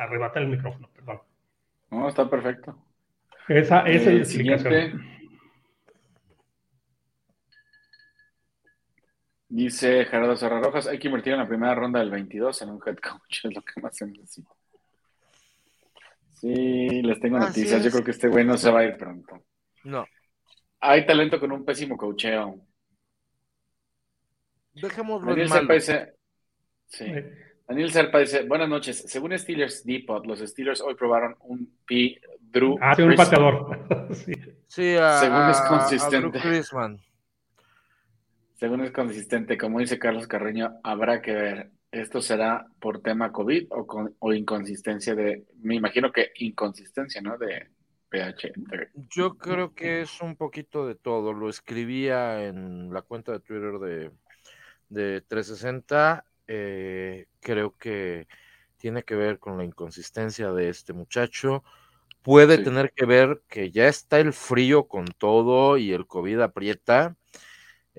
arrebatar 0.04 0.43
el 0.43 0.50
micrófono, 0.50 0.89
perdón. 0.93 1.22
No, 1.91 2.08
está 2.08 2.30
perfecto. 2.30 2.78
Esa, 3.48 3.82
esa 3.88 4.10
es 4.10 4.16
la 4.16 4.20
explicación. 4.20 5.18
Dice 9.50 10.06
Gerardo 10.06 10.36
Serra 10.36 10.60
Rojas, 10.60 10.88
hay 10.88 11.00
que 11.00 11.08
invertir 11.08 11.34
en 11.34 11.39
la 11.39 11.48
primera 11.48 11.74
ronda 11.74 12.00
del 12.00 12.12
22 12.12 12.62
en 12.64 12.70
un 12.70 12.82
head 12.86 12.98
coach, 12.98 13.39
es 13.45 13.56
lo 13.56 13.62
que 13.62 13.82
más 13.82 13.95
se 13.95 14.06
necesita. 14.06 14.52
Sí, 16.34 17.02
les 17.02 17.20
tengo 17.20 17.39
noticias. 17.39 17.84
Yo 17.84 17.89
creo 17.89 18.04
que 18.04 18.12
este 18.12 18.28
güey 18.28 18.45
no 18.45 18.58
se 18.58 18.70
va 18.70 18.82
a 18.82 18.84
ir 18.84 18.98
pronto. 18.98 19.43
No. 19.86 20.06
Hay 20.82 21.06
talento 21.06 21.39
con 21.39 21.52
un 21.52 21.66
pésimo 21.66 21.98
cocheo. 21.98 22.62
Dejémoslo 24.74 25.34
Serpa 25.48 25.74
dice, 25.74 26.14
sí. 26.86 27.12
Daniel 27.68 27.91
Serpa 27.91 28.20
dice, 28.20 28.43
buenas 28.43 28.70
noches. 28.70 29.03
Según 29.07 29.38
Steelers 29.38 29.86
Depot, 29.86 30.26
los 30.26 30.39
Steelers 30.39 30.80
hoy 30.82 30.95
probaron 30.95 31.36
un 31.41 31.70
P. 31.86 32.20
Drew. 32.39 32.78
Ah, 32.82 32.93
sí, 32.95 33.01
un 33.01 33.15
pateador. 33.15 33.80
sí. 34.13 34.34
Según 34.68 35.49
es 35.49 35.61
consistente. 35.61 36.39
Según 38.55 38.82
es 38.82 38.91
consistente, 38.91 39.57
como 39.57 39.80
dice 39.80 39.99
Carlos 39.99 40.28
Carreño, 40.28 40.80
habrá 40.84 41.22
que 41.22 41.34
ver. 41.34 41.72
¿Esto 41.91 42.22
será 42.22 42.68
por 42.80 43.01
tema 43.01 43.32
COVID 43.32 43.68
o, 43.70 43.88
con, 43.88 44.13
o 44.20 44.34
inconsistencia 44.34 45.15
de, 45.15 45.45
me 45.61 45.76
imagino 45.76 46.11
que 46.11 46.32
inconsistencia, 46.36 47.22
¿no? 47.22 47.38
De 47.38 47.70
pH. 48.09 48.51
Yo 49.09 49.38
creo 49.38 49.74
que 49.74 50.01
es 50.01 50.22
un 50.22 50.36
poquito 50.36 50.86
de 50.86 50.95
todo. 50.95 51.34
Lo 51.34 51.49
escribía 51.49 52.43
en 52.45 52.93
la 52.93 53.01
cuenta 53.01 53.32
de 53.32 53.39
Twitter 53.39 53.80
de, 53.80 54.11
de 54.89 55.22
360. 55.22 56.26
Eh, 56.48 57.26
creo 57.39 57.76
que 57.78 58.28
tiene 58.78 59.04
que 59.04 59.16
ver 59.16 59.39
con 59.39 59.58
la 59.58 59.66
inconsistencia 59.66 60.52
de 60.52 60.70
este 60.70 60.93
muchacho. 60.93 61.64
Puede 62.22 62.58
tener 62.58 62.91
que 62.93 63.06
ver 63.06 63.41
que 63.48 63.72
ya 63.72 63.88
está 63.88 64.20
el 64.20 64.34
frío 64.34 64.88
con 64.88 65.06
todo 65.06 65.78
y 65.78 65.93
el 65.93 66.08
COVID 66.08 66.41
aprieta 66.41 67.16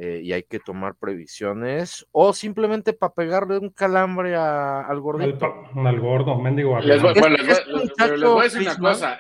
eh, 0.00 0.20
y 0.22 0.32
hay 0.32 0.44
que 0.44 0.60
tomar 0.60 0.94
previsiones, 0.94 2.06
o 2.12 2.32
simplemente 2.32 2.92
para 2.92 3.14
pegarle 3.14 3.58
un 3.58 3.70
calambre 3.70 4.36
al 4.36 5.00
gordito. 5.00 5.44
Al, 5.74 5.98
gordo, 5.98 6.38
mendigo. 6.38 6.78
Les 6.78 7.02
voy, 7.02 7.14
bueno, 7.18 7.36
les, 7.36 7.66
voy, 8.22 8.40
a 8.40 8.44
decir 8.44 8.60
una 8.60 8.76
cosa. 8.78 9.18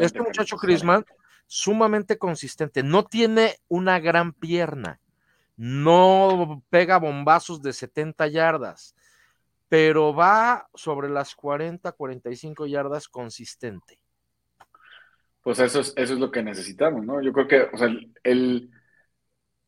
este 0.00 0.20
muchacho 0.20 0.56
Crisman, 0.56 1.04
sumamente 1.46 2.18
consistente, 2.18 2.82
no 2.82 3.04
tiene 3.04 3.54
una 3.68 4.00
gran 4.00 4.32
pierna, 4.32 4.98
no 5.58 6.62
pega 6.70 6.98
bombazos 6.98 7.60
de 7.60 7.72
70 7.72 8.28
yardas, 8.28 8.94
pero 9.68 10.14
va 10.14 10.68
sobre 10.72 11.10
las 11.10 11.34
40, 11.34 11.92
45 11.92 12.66
yardas 12.66 13.08
consistente. 13.08 13.98
Pues 15.42 15.58
eso 15.58 15.80
es, 15.80 15.92
eso 15.96 16.14
es 16.14 16.20
lo 16.20 16.30
que 16.30 16.42
necesitamos, 16.42 17.04
¿no? 17.04 17.20
Yo 17.20 17.32
creo 17.32 17.48
que, 17.48 17.62
o 17.72 17.76
sea, 17.76 17.88
el, 18.22 18.70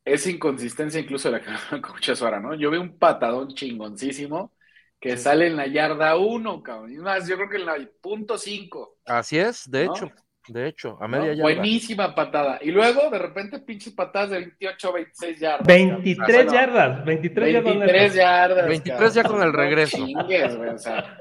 esa 0.05 0.29
inconsistencia 0.29 0.99
incluso 0.99 1.29
de 1.29 1.39
la 1.39 1.43
que 1.43 1.51
escucha 1.75 2.13
ahora, 2.21 2.39
¿no? 2.39 2.55
Yo 2.55 2.71
veo 2.71 2.81
un 2.81 2.97
patadón 2.97 3.49
chingoncísimo 3.49 4.53
que 4.99 5.17
sale 5.17 5.47
en 5.47 5.57
la 5.57 5.67
yarda 5.67 6.15
1, 6.15 6.63
cabrón. 6.63 6.93
Y 6.93 6.97
más, 6.97 7.27
yo 7.27 7.35
creo 7.35 7.49
que 7.49 7.57
en 7.57 7.65
la 7.65 7.75
punto 7.99 8.37
5. 8.37 8.99
Así 9.05 9.37
es, 9.39 9.69
de 9.69 9.85
hecho, 9.85 10.09
de 10.47 10.67
hecho, 10.67 10.97
a 10.99 11.07
media 11.07 11.33
yarda. 11.33 11.43
Buenísima 11.43 12.15
patada. 12.15 12.59
Y 12.61 12.71
luego, 12.71 13.09
de 13.09 13.19
repente, 13.19 13.59
pinches 13.59 13.93
patadas 13.93 14.31
de 14.31 14.39
28, 14.39 14.93
26 14.93 15.39
yardas. 15.39 15.67
23 15.67 16.51
yardas, 16.51 17.05
23, 17.05 17.63
23 17.63 18.13
yardas. 18.13 18.67
23 18.67 19.13
ya 19.13 19.23
con 19.23 19.43
el 19.43 19.53
regreso. 19.53 19.97
Chingues, 19.97 20.57
güey, 20.57 20.69
o 20.69 20.77
sea, 20.77 21.17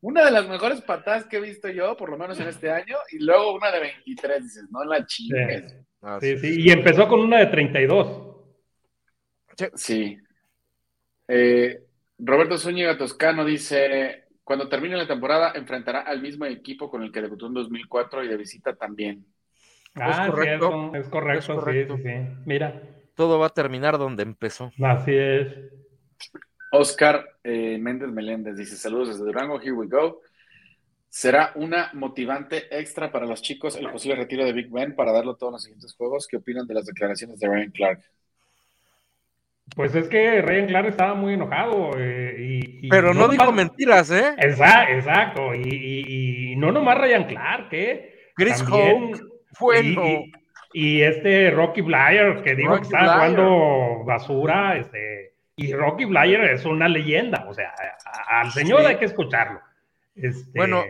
una 0.00 0.24
de 0.24 0.30
las 0.30 0.48
mejores 0.48 0.80
patadas 0.82 1.26
que 1.26 1.36
he 1.36 1.40
visto 1.40 1.68
yo, 1.68 1.96
por 1.96 2.10
lo 2.10 2.16
menos 2.16 2.38
en 2.40 2.48
este 2.48 2.70
año, 2.70 2.96
y 3.10 3.18
luego 3.18 3.54
una 3.54 3.70
de 3.70 3.80
23, 3.80 4.42
dices, 4.42 4.64
no 4.70 4.84
la 4.84 5.04
chingues. 5.04 5.76
Sí, 6.20 6.38
sí, 6.38 6.62
y 6.62 6.70
empezó 6.70 7.06
con 7.06 7.20
una 7.20 7.38
de 7.38 7.46
32. 7.46 8.36
Sí. 9.74 10.18
Eh, 11.28 11.82
Roberto 12.18 12.56
Zúñiga 12.56 12.96
Toscano 12.96 13.44
dice, 13.44 14.19
cuando 14.44 14.68
termine 14.68 14.96
la 14.96 15.06
temporada 15.06 15.52
enfrentará 15.54 16.00
al 16.00 16.20
mismo 16.20 16.44
equipo 16.46 16.90
con 16.90 17.02
el 17.02 17.12
que 17.12 17.22
debutó 17.22 17.46
en 17.46 17.54
2004 17.54 18.24
y 18.24 18.28
de 18.28 18.36
visita 18.36 18.74
también. 18.74 19.24
Ah, 19.94 20.10
es 20.10 20.30
correcto, 20.30 20.92
es 20.94 21.08
correcto, 21.08 21.98
Sí, 21.98 22.02
sí, 22.02 22.10
Mira. 22.46 22.82
Todo 23.14 23.38
va 23.38 23.46
a 23.46 23.50
terminar 23.50 23.98
donde 23.98 24.22
empezó. 24.22 24.72
Así 24.82 25.12
es. 25.14 25.48
Oscar 26.72 27.38
eh, 27.42 27.76
Méndez 27.78 28.10
Meléndez 28.10 28.56
dice, 28.56 28.76
saludos 28.76 29.08
desde 29.08 29.24
Durango, 29.24 29.60
here 29.60 29.72
we 29.72 29.86
go. 29.86 30.20
¿Será 31.08 31.52
una 31.56 31.90
motivante 31.92 32.68
extra 32.78 33.10
para 33.10 33.26
los 33.26 33.42
chicos 33.42 33.74
el 33.76 33.90
posible 33.90 34.14
retiro 34.14 34.44
de 34.44 34.52
Big 34.52 34.70
Ben 34.70 34.94
para 34.94 35.10
darlo 35.10 35.34
todos 35.34 35.52
los 35.52 35.62
siguientes 35.62 35.92
juegos? 35.94 36.28
¿Qué 36.28 36.36
opinan 36.36 36.68
de 36.68 36.74
las 36.74 36.86
declaraciones 36.86 37.40
de 37.40 37.48
Ryan 37.48 37.70
Clark? 37.72 38.00
Pues 39.80 39.94
es 39.94 40.08
que 40.08 40.42
Ryan 40.42 40.66
Clark 40.66 40.88
estaba 40.88 41.14
muy 41.14 41.32
enojado. 41.32 41.92
Eh, 41.96 42.36
y, 42.82 42.88
Pero 42.90 43.14
no, 43.14 43.28
dijo 43.28 43.50
mentiras, 43.50 44.10
¿eh? 44.10 44.34
Exacto, 44.36 44.92
exacto. 44.92 45.54
Y, 45.54 46.54
no 46.58 46.70
nomás 46.70 46.98
Ryan 46.98 47.24
Clark, 47.24 47.68
¿eh? 47.72 48.14
Chris 48.34 48.62
Howe, 48.70 49.18
bueno. 49.58 50.02
Y, 50.74 51.00
este 51.00 51.50
Rocky 51.52 51.80
Blyer, 51.80 52.42
que 52.42 52.56
dijo 52.56 52.76
que 52.76 52.82
estaba 52.82 53.14
jugando 53.14 54.04
basura, 54.04 54.76
este, 54.76 55.32
y 55.56 55.72
Rocky 55.72 56.04
Blyer 56.04 56.44
es 56.44 56.66
una 56.66 56.86
leyenda, 56.86 57.46
o 57.48 57.54
sea, 57.54 57.72
al 58.28 58.52
señor 58.52 58.84
hay 58.84 58.96
que 58.96 59.06
escucharlo. 59.06 59.62
Este, 60.14 60.58
bueno, 60.58 60.84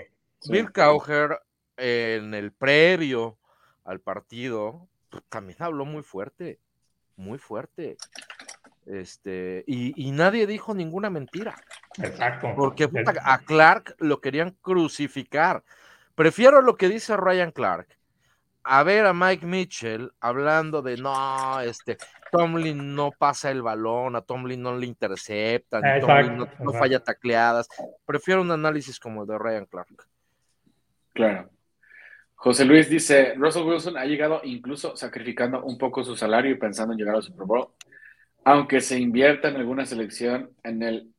Bill 0.49 0.73
Cowher 0.73 1.39
en 1.77 2.35
el 2.35 2.51
previo 2.51 3.39
al 3.85 4.01
partido 4.01 4.89
también 5.29 5.63
habló 5.63 5.85
muy 5.85 6.03
fuerte, 6.03 6.59
muy 7.15 7.39
fuerte. 7.39 7.97
Este, 8.87 9.65
y, 9.67 10.11
nadie 10.13 10.47
dijo 10.47 10.75
ninguna 10.75 11.11
mentira. 11.11 11.55
Exacto. 11.99 12.53
Porque 12.57 12.89
a 13.23 13.39
Clark 13.39 13.95
lo 13.99 14.21
querían 14.21 14.57
crucificar. 14.61 15.63
Prefiero 16.15 16.61
lo 16.61 16.77
que 16.77 16.89
dice 16.89 17.17
Ryan 17.17 17.53
Clark 17.53 17.89
a 18.63 18.83
ver 18.83 19.07
a 19.07 19.13
Mike 19.13 19.47
Mitchell 19.47 20.13
hablando 20.21 20.83
de 20.83 20.97
no, 20.97 21.61
este, 21.61 21.97
Tomlin 22.31 22.95
no 22.95 23.11
pasa 23.11 23.51
el 23.51 23.63
balón, 23.63 24.17
a 24.17 24.23
Tomlin 24.23 24.63
no 24.63 24.77
le 24.77 24.87
interceptan, 24.87 25.83
Tomlin 26.01 26.49
no, 26.59 26.73
falla 26.73 27.01
tacleadas. 27.01 27.69
Prefiero 28.05 28.43
un 28.43 28.51
análisis 28.51 28.99
como 28.99 29.23
el 29.23 29.29
de 29.29 29.39
Ryan 29.39 29.67
Clark. 29.67 30.07
Claro. 31.15 31.51
José 32.35 32.65
Luis 32.65 32.89
dice, 32.89 33.35
Russell 33.37 33.65
Wilson 33.65 33.99
ha 33.99 34.05
llegado 34.05 34.41
incluso 34.45 34.97
sacrificando 34.97 35.63
un 35.63 35.77
poco 35.77 36.03
su 36.03 36.17
salario 36.17 36.51
y 36.51 36.59
pensando 36.59 36.93
en 36.93 36.99
llegar 36.99 37.17
al 37.17 37.23
Super 37.23 37.47
Bowl. 37.47 37.69
Aunque 38.45 38.81
se 38.81 38.99
invierta 38.99 39.49
en 39.49 39.57
alguna 39.57 39.85
selección, 39.87 40.51
en 40.63 40.83
el, 40.83 41.13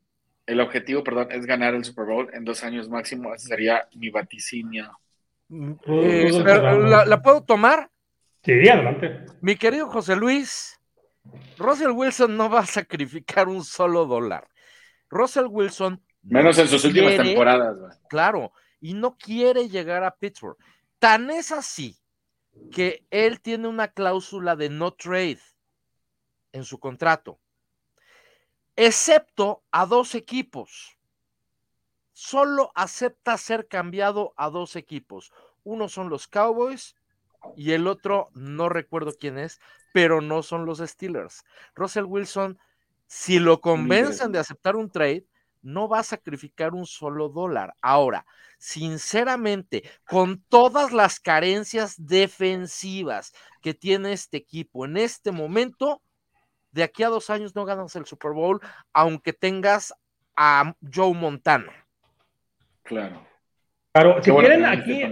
el 0.46 0.60
objetivo, 0.60 1.04
perdón, 1.04 1.28
es 1.32 1.46
ganar 1.46 1.76
el 1.76 1.86
Super 1.86 2.06
Bowl 2.06 2.30
en 2.34 2.44
dos 2.44 2.64
años 2.64 2.90
máximo. 2.90 3.34
Ese 3.34 3.48
sería 3.48 3.88
mi 3.96 4.10
vaticinio. 4.10 5.00
Eh, 5.50 6.32
¿la, 6.32 7.22
puedo 7.22 7.44
tomar? 7.44 7.90
Sí, 8.44 8.68
adelante. 8.68 9.26
Mi 9.42 9.56
querido 9.56 9.88
José 9.88 10.16
Luis, 10.16 10.80
Russell 11.58 11.92
Wilson 11.92 12.36
no 12.38 12.50
va 12.50 12.62
a 12.62 12.66
sacrificar 12.66 13.48
un 13.48 13.64
solo 13.64 14.06
dólar. 14.06 14.48
Russell 15.10 15.48
Wilson. 15.50 16.02
Menos 16.24 16.58
en 16.58 16.68
sus 16.68 16.84
últimas 16.86 17.18
temporadas. 17.18 18.00
Claro, 18.10 18.54
y 18.80 18.94
no 18.94 19.18
quiere 19.18 19.70
llegar 19.70 20.04
a 20.04 20.16
Pittsburgh. 20.16 20.58
Tan 21.00 21.30
es 21.30 21.52
así 21.52 21.98
que 22.72 23.06
él 23.10 23.42
tiene 23.42 23.68
una 23.68 23.90
cláusula 23.90 24.56
de 24.56 24.70
no 24.70 24.92
trade 24.92 25.40
en 26.52 26.64
su 26.64 26.80
contrato, 26.80 27.40
excepto 28.76 29.64
a 29.72 29.86
dos 29.86 30.16
equipos 30.16 30.98
solo 32.22 32.72
acepta 32.76 33.36
ser 33.38 33.68
cambiado 33.68 34.34
a 34.38 34.52
dos 34.52 34.76
equipos. 34.76 35.32
Uno 35.64 35.90
son 35.90 36.10
los 36.10 36.28
Cowboys 36.28 36.96
y 37.56 37.72
el 37.72 37.88
otro 37.88 38.30
no 38.34 38.70
recuerdo 38.70 39.14
quién 39.20 39.40
es, 39.40 39.60
pero 39.92 40.22
no 40.22 40.44
son 40.44 40.68
los 40.68 40.78
Steelers. 40.80 41.44
Russell 41.74 42.06
Wilson, 42.06 42.60
si 43.08 43.40
lo 43.40 43.60
convencen 43.60 44.32
de 44.32 44.38
aceptar 44.38 44.76
un 44.76 44.92
trade, 44.92 45.26
no 45.64 45.90
va 45.90 46.00
a 46.00 46.04
sacrificar 46.04 46.76
un 46.76 46.86
solo 46.86 47.30
dólar. 47.30 47.74
Ahora, 47.82 48.28
sinceramente, 48.60 49.84
con 50.08 50.44
todas 50.44 50.92
las 50.92 51.20
carencias 51.20 51.96
defensivas 51.98 53.34
que 53.64 53.74
tiene 53.74 54.14
este 54.14 54.38
equipo 54.38 54.86
en 54.86 54.98
este 54.98 55.32
momento, 55.32 56.04
de 56.72 56.84
aquí 56.84 57.04
a 57.04 57.10
dos 57.10 57.30
años 57.30 57.56
no 57.56 57.66
ganas 57.66 57.96
el 57.96 58.06
Super 58.06 58.32
Bowl, 58.32 58.60
aunque 58.94 59.34
tengas 59.34 59.94
a 60.36 60.74
Joe 60.94 61.14
Montana. 61.14 61.72
Claro. 62.84 63.26
Claro, 63.94 64.24
si 64.24 64.32
quieren 64.32 64.66
aquí, 64.66 65.04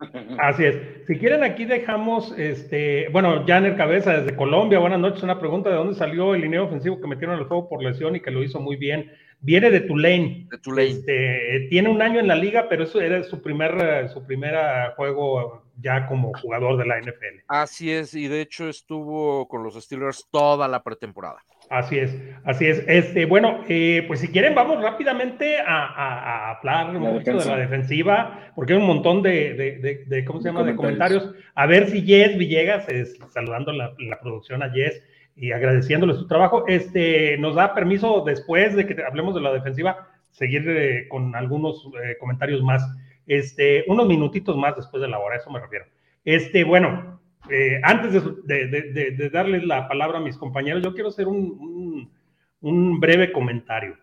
así 0.38 0.64
es, 0.64 1.06
si 1.06 1.18
quieren 1.18 1.44
aquí 1.44 1.66
dejamos, 1.66 2.34
este, 2.38 3.08
bueno, 3.10 3.44
Janer 3.46 3.76
Cabeza 3.76 4.18
desde 4.18 4.36
Colombia, 4.36 4.78
buenas 4.78 5.00
noches, 5.00 5.22
una 5.22 5.38
pregunta 5.38 5.68
de 5.68 5.76
dónde 5.76 5.94
salió 5.94 6.34
el 6.34 6.40
lineo 6.40 6.64
ofensivo 6.64 7.00
que 7.00 7.08
metieron 7.08 7.38
al 7.38 7.44
juego 7.44 7.68
por 7.68 7.82
lesión 7.82 8.16
y 8.16 8.20
que 8.20 8.30
lo 8.30 8.42
hizo 8.42 8.58
muy 8.58 8.76
bien. 8.76 9.12
Viene 9.42 9.70
de 9.70 9.80
Tulane. 9.80 10.46
De 10.50 10.58
Tulane. 10.58 10.90
Este, 10.90 11.66
tiene 11.68 11.88
un 11.88 12.00
año 12.00 12.20
en 12.20 12.28
la 12.28 12.36
liga, 12.36 12.68
pero 12.68 12.84
eso 12.84 13.00
era 13.00 13.22
su 13.24 13.42
primer, 13.42 14.08
su 14.08 14.24
primer 14.24 14.54
juego 14.96 15.62
ya 15.80 16.06
como 16.06 16.32
jugador 16.34 16.78
de 16.78 16.86
la 16.86 17.00
NFL. 17.00 17.42
Así 17.48 17.90
es, 17.90 18.14
y 18.14 18.28
de 18.28 18.40
hecho 18.40 18.68
estuvo 18.68 19.48
con 19.48 19.64
los 19.64 19.74
Steelers 19.74 20.28
toda 20.30 20.68
la 20.68 20.82
pretemporada. 20.82 21.42
Así 21.70 21.98
es, 21.98 22.14
así 22.44 22.66
es. 22.66 22.84
Este, 22.86 23.24
bueno, 23.24 23.64
eh, 23.68 24.04
pues 24.06 24.20
si 24.20 24.28
quieren, 24.28 24.54
vamos 24.54 24.82
rápidamente 24.82 25.56
a, 25.58 26.50
hablar 26.52 26.94
un 26.94 27.14
poquito 27.14 27.38
de 27.38 27.46
la 27.46 27.56
defensiva, 27.56 28.52
porque 28.54 28.74
hay 28.74 28.78
un 28.78 28.86
montón 28.86 29.22
de, 29.22 30.04
de, 30.06 30.24
¿cómo 30.24 30.40
se 30.40 30.48
llama?, 30.48 30.64
de 30.64 30.76
comentarios. 30.76 31.32
A 31.54 31.66
ver 31.66 31.88
si 31.88 32.02
Jess 32.02 32.36
Villegas, 32.36 32.86
saludando 33.30 33.72
la, 33.72 33.92
la, 33.98 34.20
producción 34.20 34.62
a 34.62 34.70
Jess 34.70 35.02
y 35.34 35.52
agradeciéndole 35.52 36.14
su 36.14 36.26
trabajo, 36.26 36.64
este, 36.68 37.36
nos 37.38 37.54
da 37.54 37.74
permiso 37.74 38.22
después 38.24 38.74
de 38.76 38.86
que 38.86 39.02
hablemos 39.02 39.34
de 39.34 39.40
la 39.40 39.52
defensiva, 39.52 40.08
seguir 40.30 40.68
eh, 40.68 41.08
con 41.08 41.34
algunos 41.36 41.88
eh, 42.02 42.16
comentarios 42.18 42.62
más, 42.62 42.82
este, 43.26 43.84
unos 43.86 44.06
minutitos 44.06 44.56
más 44.56 44.76
después 44.76 45.00
de 45.00 45.08
la 45.08 45.18
hora, 45.18 45.36
eso 45.36 45.50
me 45.50 45.60
refiero. 45.60 45.86
Este, 46.24 46.64
bueno, 46.64 47.20
eh, 47.50 47.80
antes 47.82 48.12
de, 48.44 49.30
darles 49.32 49.64
la 49.64 49.88
palabra 49.88 50.18
a 50.18 50.22
mis 50.22 50.36
compañeros, 50.36 50.82
yo 50.82 50.94
quiero 50.94 51.08
hacer 51.08 51.26
un, 51.28 52.10
breve 53.00 53.32
comentario. 53.32 53.96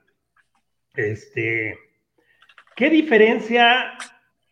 Este, 0.95 1.77
¿Qué 2.75 2.89
diferencia, 2.89 3.93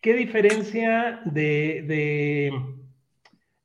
qué 0.02 0.14
diferencia 0.14 1.22
de, 1.26 2.52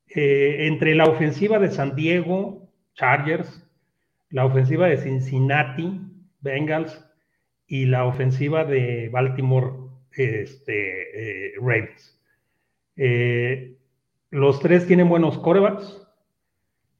entre 0.07 0.95
la 0.95 1.05
ofensiva 1.05 1.59
de 1.59 1.71
San 1.71 1.95
Diego, 1.95 2.62
Chargers, 2.93 3.65
la 4.29 4.45
ofensiva 4.45 4.87
de 4.87 4.97
Cincinnati, 4.97 5.99
Bengals, 6.41 7.03
y 7.67 7.85
la 7.85 8.05
ofensiva 8.05 8.65
de 8.65 9.09
Baltimore, 9.09 9.71
este, 10.11 11.47
eh, 11.47 11.53
Ravens? 11.59 12.19
Los 14.33 14.59
tres 14.61 14.87
tienen 14.87 15.09
buenos 15.09 15.37
corebacks. 15.37 16.01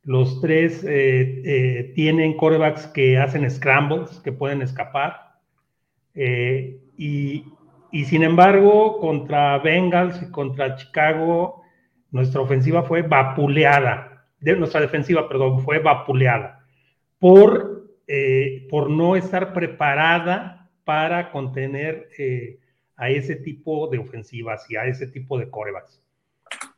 Los 0.04 0.40
tres 0.40 0.84
eh, 0.84 1.42
eh, 1.44 1.92
tienen 1.96 2.38
corebacks 2.38 2.86
que 2.86 3.18
hacen 3.18 3.50
scrambles, 3.50 4.20
que 4.20 4.32
pueden 4.32 4.62
escapar. 4.62 5.40
Eh, 6.14 6.80
y, 6.96 7.44
sin 8.06 8.22
embargo, 8.22 9.00
contra 9.00 9.58
Bengals 9.58 10.22
y 10.22 10.30
contra 10.30 10.76
Chicago, 10.76 11.64
nuestra 12.12 12.42
ofensiva 12.42 12.84
fue 12.84 13.02
vapuleada. 13.02 14.13
De, 14.44 14.56
nuestra 14.56 14.82
defensiva, 14.82 15.28
perdón, 15.28 15.62
fue 15.62 15.80
vapuleada 15.80 16.66
por, 17.20 17.90
por 18.70 18.90
no 18.90 19.16
estar 19.16 19.54
preparada 19.54 20.70
para 20.84 21.32
contener 21.32 22.10
a 22.98 23.10
ese 23.10 23.38
tipo 23.38 23.88
de 23.88 24.00
ofensivas 24.00 24.70
y 24.70 24.76
a 24.76 24.86
ese 24.86 25.08
tipo 25.08 25.40
de 25.40 25.50
corebacks. 25.50 26.02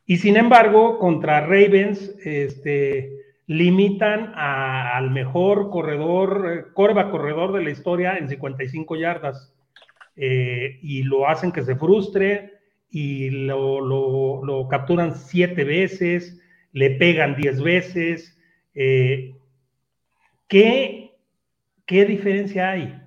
Y 0.06 0.18
sin 0.18 0.36
embargo, 0.36 0.98
contra 0.98 1.40
Ravens, 1.40 2.14
este, 2.24 3.16
limitan 3.46 4.32
al 4.34 5.10
mejor 5.10 5.70
corredor, 5.70 6.72
corva 6.74 7.10
corredor 7.10 7.52
de 7.52 7.64
la 7.64 7.70
historia 7.70 8.16
en 8.16 8.28
55 8.28 8.96
yardas. 8.96 9.52
Eh, 10.16 10.78
y 10.82 11.02
lo 11.02 11.28
hacen 11.28 11.52
que 11.52 11.62
se 11.62 11.76
frustre 11.76 12.52
y 12.88 13.30
lo, 13.30 14.66
capturan 14.70 15.14
siete 15.14 15.64
veces, 15.64 16.40
le 16.76 16.90
pegan 16.90 17.36
diez 17.36 17.62
veces. 17.62 18.38
Eh, 18.74 19.34
¿qué, 20.46 21.12
¿Qué 21.86 22.04
diferencia 22.04 22.70
hay? 22.72 23.00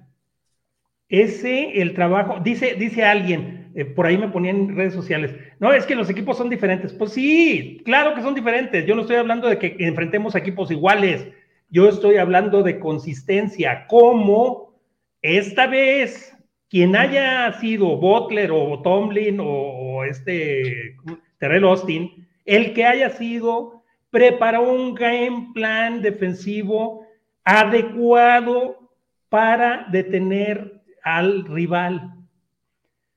Ese, 1.07 1.80
el 1.80 1.93
trabajo, 1.93 2.39
dice, 2.43 2.74
dice 2.74 3.03
alguien, 3.03 3.72
eh, 3.76 3.86
por 3.86 4.07
ahí 4.07 4.17
me 4.17 4.30
ponían 4.30 4.55
en 4.55 4.76
redes 4.76 4.93
sociales, 4.95 5.36
no, 5.59 5.72
es 5.72 5.86
que 5.86 5.93
los 5.93 6.09
equipos 6.09 6.36
son 6.36 6.49
diferentes. 6.49 6.93
Pues 6.93 7.13
sí, 7.13 7.82
claro 7.86 8.15
que 8.15 8.24
son 8.24 8.34
diferentes. 8.34 8.88
Yo 8.88 8.95
no 8.95 9.01
estoy 9.01 9.17
hablando 9.17 9.47
de 9.47 9.59
que 9.59 9.76
enfrentemos 9.80 10.34
equipos 10.34 10.72
iguales. 10.72 11.28
Yo 11.70 11.88
estoy 11.88 12.17
hablando 12.17 12.63
de 12.63 12.80
consistencia, 12.80 13.86
como 13.88 14.74
esta 15.22 15.67
vez 15.67 16.36
quien 16.70 16.95
haya 16.95 17.53
sido 17.59 17.97
Butler 17.97 18.49
o 18.51 18.82
Tomlin 18.82 19.38
o, 19.39 20.03
este 20.05 20.95
Terrell 21.38 21.65
Austin, 21.65 22.28
el 22.46 22.74
que 22.74 22.86
haya 22.86 23.10
sido, 23.10 23.84
preparó 24.10 24.72
un 24.72 24.96
game 24.96 25.52
plan 25.54 26.02
defensivo 26.02 27.06
adecuado 27.44 28.92
para 29.30 29.88
detener 29.92 30.82
al 31.04 31.46
rival. 31.46 32.14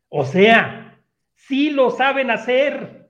O 0.09 0.25
sea, 0.25 0.99
sí 1.35 1.70
lo 1.70 1.91
saben 1.91 2.31
hacer. 2.31 3.09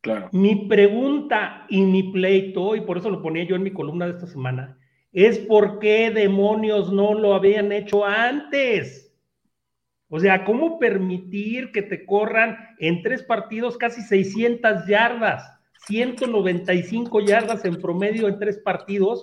claro. 0.00 0.28
Mi 0.32 0.66
pregunta 0.66 1.66
y 1.68 1.82
mi 1.82 2.12
pleito, 2.12 2.74
y 2.74 2.80
por 2.80 2.98
eso 2.98 3.10
lo 3.10 3.22
ponía 3.22 3.44
yo 3.44 3.56
en 3.56 3.62
mi 3.62 3.72
columna 3.72 4.06
de 4.06 4.12
esta 4.12 4.26
semana, 4.26 4.78
es 5.12 5.38
por 5.38 5.78
qué 5.78 6.10
demonios 6.10 6.92
no 6.92 7.14
lo 7.14 7.34
habían 7.34 7.72
hecho 7.72 8.04
antes. 8.04 9.07
O 10.10 10.18
sea, 10.18 10.44
¿cómo 10.44 10.78
permitir 10.78 11.70
que 11.70 11.82
te 11.82 12.06
corran 12.06 12.56
en 12.78 13.02
tres 13.02 13.22
partidos 13.22 13.76
casi 13.76 14.00
600 14.00 14.86
yardas, 14.86 15.52
195 15.86 17.20
yardas 17.20 17.64
en 17.64 17.76
promedio 17.80 18.26
en 18.28 18.38
tres 18.38 18.58
partidos? 18.58 19.22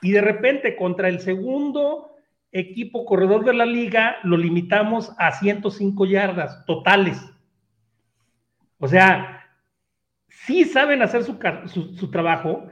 Y 0.00 0.12
de 0.12 0.22
repente 0.22 0.76
contra 0.76 1.08
el 1.08 1.20
segundo 1.20 2.16
equipo 2.50 3.04
corredor 3.04 3.44
de 3.44 3.54
la 3.54 3.66
liga 3.66 4.16
lo 4.24 4.36
limitamos 4.36 5.12
a 5.18 5.32
105 5.32 6.06
yardas 6.06 6.64
totales. 6.64 7.20
O 8.78 8.88
sea, 8.88 9.46
sí 10.28 10.64
saben 10.64 11.02
hacer 11.02 11.24
su, 11.24 11.38
su 11.94 12.10
trabajo, 12.10 12.66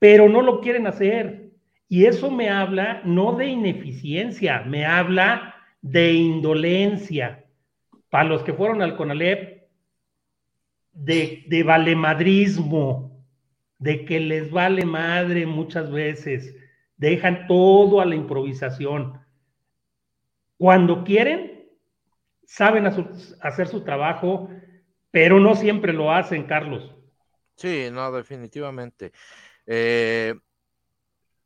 pero 0.00 0.28
no 0.28 0.42
lo 0.42 0.60
quieren 0.60 0.86
hacer. 0.88 1.52
Y 1.88 2.06
eso 2.06 2.30
me 2.30 2.50
habla 2.50 3.02
no 3.04 3.36
de 3.36 3.46
ineficiencia, 3.46 4.62
me 4.66 4.84
habla 4.84 5.53
de 5.84 6.14
indolencia. 6.14 7.44
Para 8.08 8.24
los 8.24 8.42
que 8.42 8.54
fueron 8.54 8.80
al 8.80 8.96
CONALEP, 8.96 9.68
de, 10.92 11.44
de 11.46 11.62
valemadrismo, 11.62 13.22
de 13.78 14.06
que 14.06 14.18
les 14.18 14.50
vale 14.50 14.86
madre 14.86 15.44
muchas 15.44 15.90
veces, 15.90 16.56
dejan 16.96 17.46
todo 17.46 18.00
a 18.00 18.06
la 18.06 18.14
improvisación. 18.14 19.20
Cuando 20.56 21.04
quieren, 21.04 21.68
saben 22.46 22.86
hacer 22.86 23.68
su 23.68 23.84
trabajo, 23.84 24.48
pero 25.10 25.38
no 25.38 25.54
siempre 25.54 25.92
lo 25.92 26.10
hacen, 26.10 26.44
Carlos. 26.44 26.94
Sí, 27.56 27.88
no, 27.92 28.10
definitivamente. 28.10 29.12
Eh, 29.66 30.34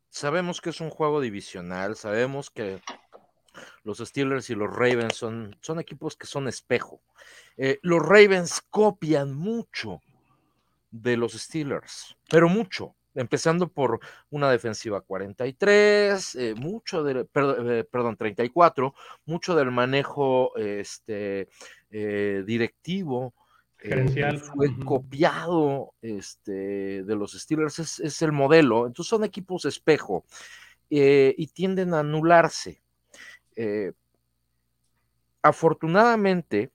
sabemos 0.07 0.61
que 0.61 0.69
es 0.69 0.79
un 0.79 0.91
juego 0.91 1.19
divisional, 1.19 1.97
sabemos 1.97 2.49
que 2.49 2.79
los 3.89 3.97
Steelers 4.07 4.51
y 4.51 4.55
los 4.55 4.71
Ravens 4.71 5.15
son, 5.15 5.55
son 5.61 5.79
equipos 5.79 6.15
que 6.15 6.27
son 6.27 6.47
espejo. 6.47 7.01
Eh, 7.57 7.79
los 7.81 8.01
Ravens 8.05 8.61
copian 8.69 9.33
mucho 9.33 10.01
de 10.91 11.17
los 11.17 11.33
Steelers, 11.33 12.15
pero 12.29 12.49
mucho, 12.49 12.95
empezando 13.15 13.67
por 13.67 13.99
una 14.29 14.51
defensiva 14.51 15.01
43, 15.01 16.35
eh, 16.35 16.53
mucho 16.55 17.03
de, 17.03 17.21
eh, 17.21 17.83
perdón, 17.91 18.15
34, 18.15 18.93
mucho 19.25 19.55
del 19.55 19.71
manejo 19.71 20.55
este, 20.55 21.49
directivo. 21.89 23.33
fue 24.53 24.77
copiado 24.85 25.95
este, 26.03 27.03
de 27.03 27.15
los 27.15 27.31
Steelers, 27.31 27.79
es, 27.79 27.99
es, 27.99 28.21
el 28.21 28.33
modelo. 28.33 28.85
Entonces 28.85 29.09
son 29.09 29.23
equipos 29.23 29.65
espejo 29.65 30.25
y 30.91 31.47
tienden 31.47 31.95
a 31.95 32.01
anularse. 32.01 32.83
Eh, 33.61 33.91
afortunadamente, 35.41 36.71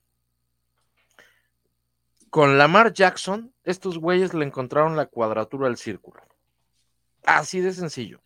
con 2.29 2.59
Lamar 2.59 2.93
Jackson, 2.93 3.51
estos 3.63 3.97
güeyes 3.97 4.35
le 4.35 4.45
encontraron 4.45 4.95
la 4.95 5.07
cuadratura 5.07 5.67
del 5.67 5.77
círculo. 5.77 6.21
Así 7.23 7.59
de 7.59 7.73
sencillo. 7.73 8.21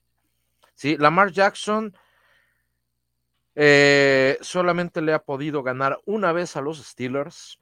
¿Sí? 0.76 0.98
Lamar 0.98 1.32
Jackson 1.32 1.96
eh, 3.56 4.38
solamente 4.42 5.02
le 5.02 5.14
ha 5.14 5.24
podido 5.24 5.64
ganar 5.64 5.98
una 6.06 6.34
vez 6.34 6.58
a 6.58 6.62
los 6.62 6.86
Steelers 6.86 7.62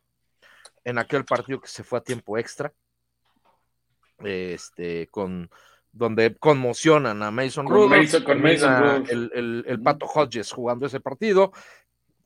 en 0.83 0.97
aquel 0.97 1.25
partido 1.25 1.61
que 1.61 1.67
se 1.67 1.83
fue 1.83 1.99
a 1.99 2.03
tiempo 2.03 2.39
extra. 2.39 2.73
Este, 4.17 5.05
con 5.09 5.51
donde 5.91 6.35
conmocionan 6.35 7.23
a 7.23 7.31
Mason 7.31 7.67
Rudolph, 7.67 8.23
con 8.23 8.45
el, 8.45 9.79
Pato 9.83 10.05
Hodges 10.05 10.51
jugando 10.51 10.85
ese 10.85 10.99
partido 10.99 11.51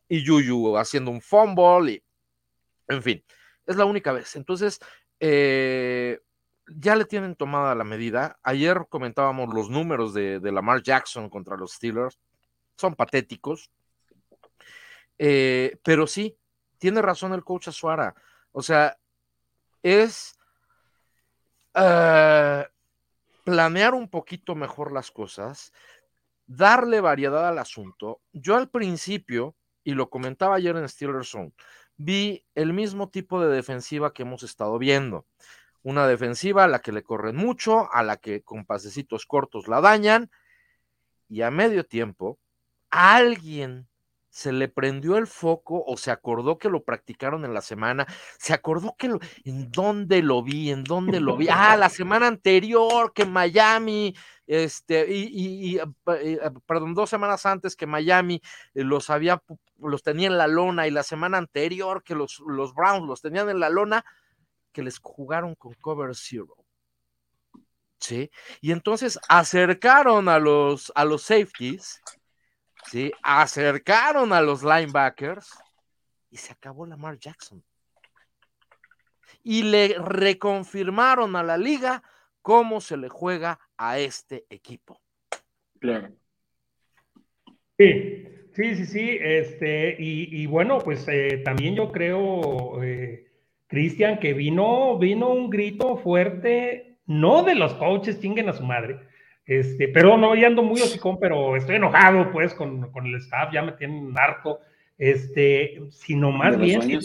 y 0.07 0.23
Yuyu 0.23 0.77
haciendo 0.77 1.11
un 1.11 1.21
fumble 1.21 1.91
y 1.91 2.03
en 2.87 3.01
fin, 3.01 3.23
es 3.65 3.75
la 3.77 3.85
única 3.85 4.11
vez. 4.11 4.35
Entonces, 4.35 4.79
eh, 5.19 6.19
ya 6.67 6.95
le 6.95 7.05
tienen 7.05 7.35
tomada 7.35 7.73
la 7.75 7.83
medida. 7.83 8.37
Ayer 8.43 8.85
comentábamos 8.89 9.53
los 9.53 9.69
números 9.69 10.13
de, 10.13 10.39
Lamar 10.51 10.83
Jackson 10.83 11.29
contra 11.29 11.57
los 11.57 11.73
Steelers, 11.73 12.19
son 12.75 12.95
patéticos, 12.95 13.71
eh, 15.17 15.77
pero 15.83 16.07
sí, 16.07 16.37
tiene 16.77 17.01
razón 17.01 17.33
el 17.33 17.43
coach 17.43 17.69
Azuara. 17.69 18.15
O 18.51 18.61
sea, 18.61 18.97
es... 19.81 20.37
Uh, 21.73 22.63
planear 23.43 23.93
un 23.93 24.09
poquito 24.09 24.55
mejor 24.55 24.91
las 24.91 25.11
cosas, 25.11 25.73
darle 26.45 27.01
variedad 27.01 27.47
al 27.47 27.59
asunto. 27.59 28.21
Yo 28.33 28.55
al 28.55 28.69
principio, 28.69 29.55
y 29.83 29.93
lo 29.93 30.09
comentaba 30.09 30.55
ayer 30.55 30.75
en 30.75 30.87
Steelers 30.87 31.29
Zone, 31.29 31.53
vi 31.97 32.45
el 32.55 32.73
mismo 32.73 33.09
tipo 33.09 33.41
de 33.41 33.53
defensiva 33.53 34.13
que 34.13 34.23
hemos 34.23 34.43
estado 34.43 34.77
viendo. 34.77 35.25
Una 35.83 36.07
defensiva 36.07 36.63
a 36.63 36.67
la 36.67 36.79
que 36.79 36.91
le 36.91 37.03
corren 37.03 37.35
mucho, 37.35 37.91
a 37.91 38.03
la 38.03 38.17
que 38.17 38.43
con 38.43 38.65
pasecitos 38.65 39.25
cortos 39.25 39.67
la 39.67 39.81
dañan, 39.81 40.29
y 41.27 41.41
a 41.41 41.51
medio 41.51 41.85
tiempo, 41.85 42.39
alguien 42.89 43.87
se 44.31 44.53
le 44.53 44.69
prendió 44.69 45.17
el 45.17 45.27
foco 45.27 45.83
o 45.85 45.97
se 45.97 46.09
acordó 46.09 46.57
que 46.57 46.69
lo 46.69 46.83
practicaron 46.83 47.43
en 47.43 47.53
la 47.53 47.61
semana, 47.61 48.07
se 48.39 48.53
acordó 48.53 48.95
que 48.97 49.13
en 49.43 49.71
dónde 49.71 50.23
lo 50.23 50.41
vi, 50.41 50.71
en 50.71 50.85
dónde 50.85 51.19
lo 51.19 51.35
vi, 51.35 51.49
ah, 51.49 51.75
la 51.75 51.89
semana 51.89 52.27
anterior 52.27 53.11
que 53.13 53.25
Miami, 53.25 54.15
este, 54.47 55.05
y, 55.13 55.77
ah, 55.79 55.85
ah, 56.07 56.51
perdón, 56.65 56.93
dos 56.93 57.09
semanas 57.09 57.45
antes 57.45 57.75
que 57.75 57.85
Miami 57.85 58.41
eh, 58.73 58.85
los 58.85 59.09
había, 59.09 59.43
los 59.77 60.01
tenía 60.01 60.27
en 60.27 60.37
la 60.37 60.47
lona 60.47 60.87
y 60.87 60.91
la 60.91 61.03
semana 61.03 61.37
anterior 61.37 62.01
que 62.01 62.15
los, 62.15 62.41
los 62.47 62.73
Browns 62.73 63.07
los 63.07 63.21
tenían 63.21 63.49
en 63.49 63.59
la 63.59 63.69
lona, 63.69 64.05
que 64.71 64.81
les 64.81 64.99
jugaron 64.99 65.55
con 65.55 65.73
cover 65.73 66.15
zero. 66.15 66.55
¿Sí? 67.99 68.31
Y 68.61 68.71
entonces 68.71 69.19
acercaron 69.27 70.29
a 70.29 70.39
los, 70.39 70.91
a 70.95 71.03
los 71.03 71.21
safeties 71.21 72.01
¿sí? 72.91 73.13
Acercaron 73.23 74.33
a 74.33 74.41
los 74.41 74.63
linebackers 74.63 75.57
y 76.29 76.35
se 76.37 76.51
acabó 76.51 76.85
Lamar 76.85 77.17
Jackson. 77.17 77.63
Y 79.43 79.63
le 79.63 79.95
reconfirmaron 79.97 81.35
a 81.37 81.43
la 81.43 81.57
liga 81.57 82.03
cómo 82.41 82.81
se 82.81 82.97
le 82.97 83.07
juega 83.07 83.59
a 83.77 83.97
este 83.97 84.45
equipo. 84.49 84.99
Claro. 85.79 86.09
Sí, 87.77 88.27
sí, 88.53 88.75
sí, 88.75 88.85
sí. 88.85 89.17
Este, 89.21 89.95
y, 89.97 90.45
bueno, 90.47 90.79
pues 90.79 91.07
eh, 91.07 91.41
también 91.45 91.75
yo 91.75 91.91
creo, 91.93 92.83
eh, 92.83 93.31
Cristian, 93.67 94.19
que 94.19 94.33
vino, 94.33 94.97
vino 94.99 95.29
un 95.29 95.49
grito 95.49 95.95
fuerte, 95.97 96.97
no 97.05 97.43
de 97.43 97.55
los 97.55 97.73
coaches, 97.75 98.19
chinguen 98.19 98.49
a 98.49 98.53
su 98.53 98.63
madre, 98.63 98.99
este, 99.45 99.87
pero 99.87 100.17
no, 100.17 100.35
ya 100.35 100.47
ando 100.47 100.63
muy 100.63 100.81
hocicón, 100.81 101.19
pero 101.19 101.55
estoy 101.55 101.75
enojado 101.75 102.31
pues 102.31 102.53
con, 102.53 102.91
el 103.03 103.15
staff, 103.15 103.51
ya 103.51 103.61
me 103.61 103.73
tienen 103.73 104.13
harto, 104.17 104.59
este, 104.97 105.81
sino 105.89 106.31
más 106.31 106.57
bien, 106.57 106.99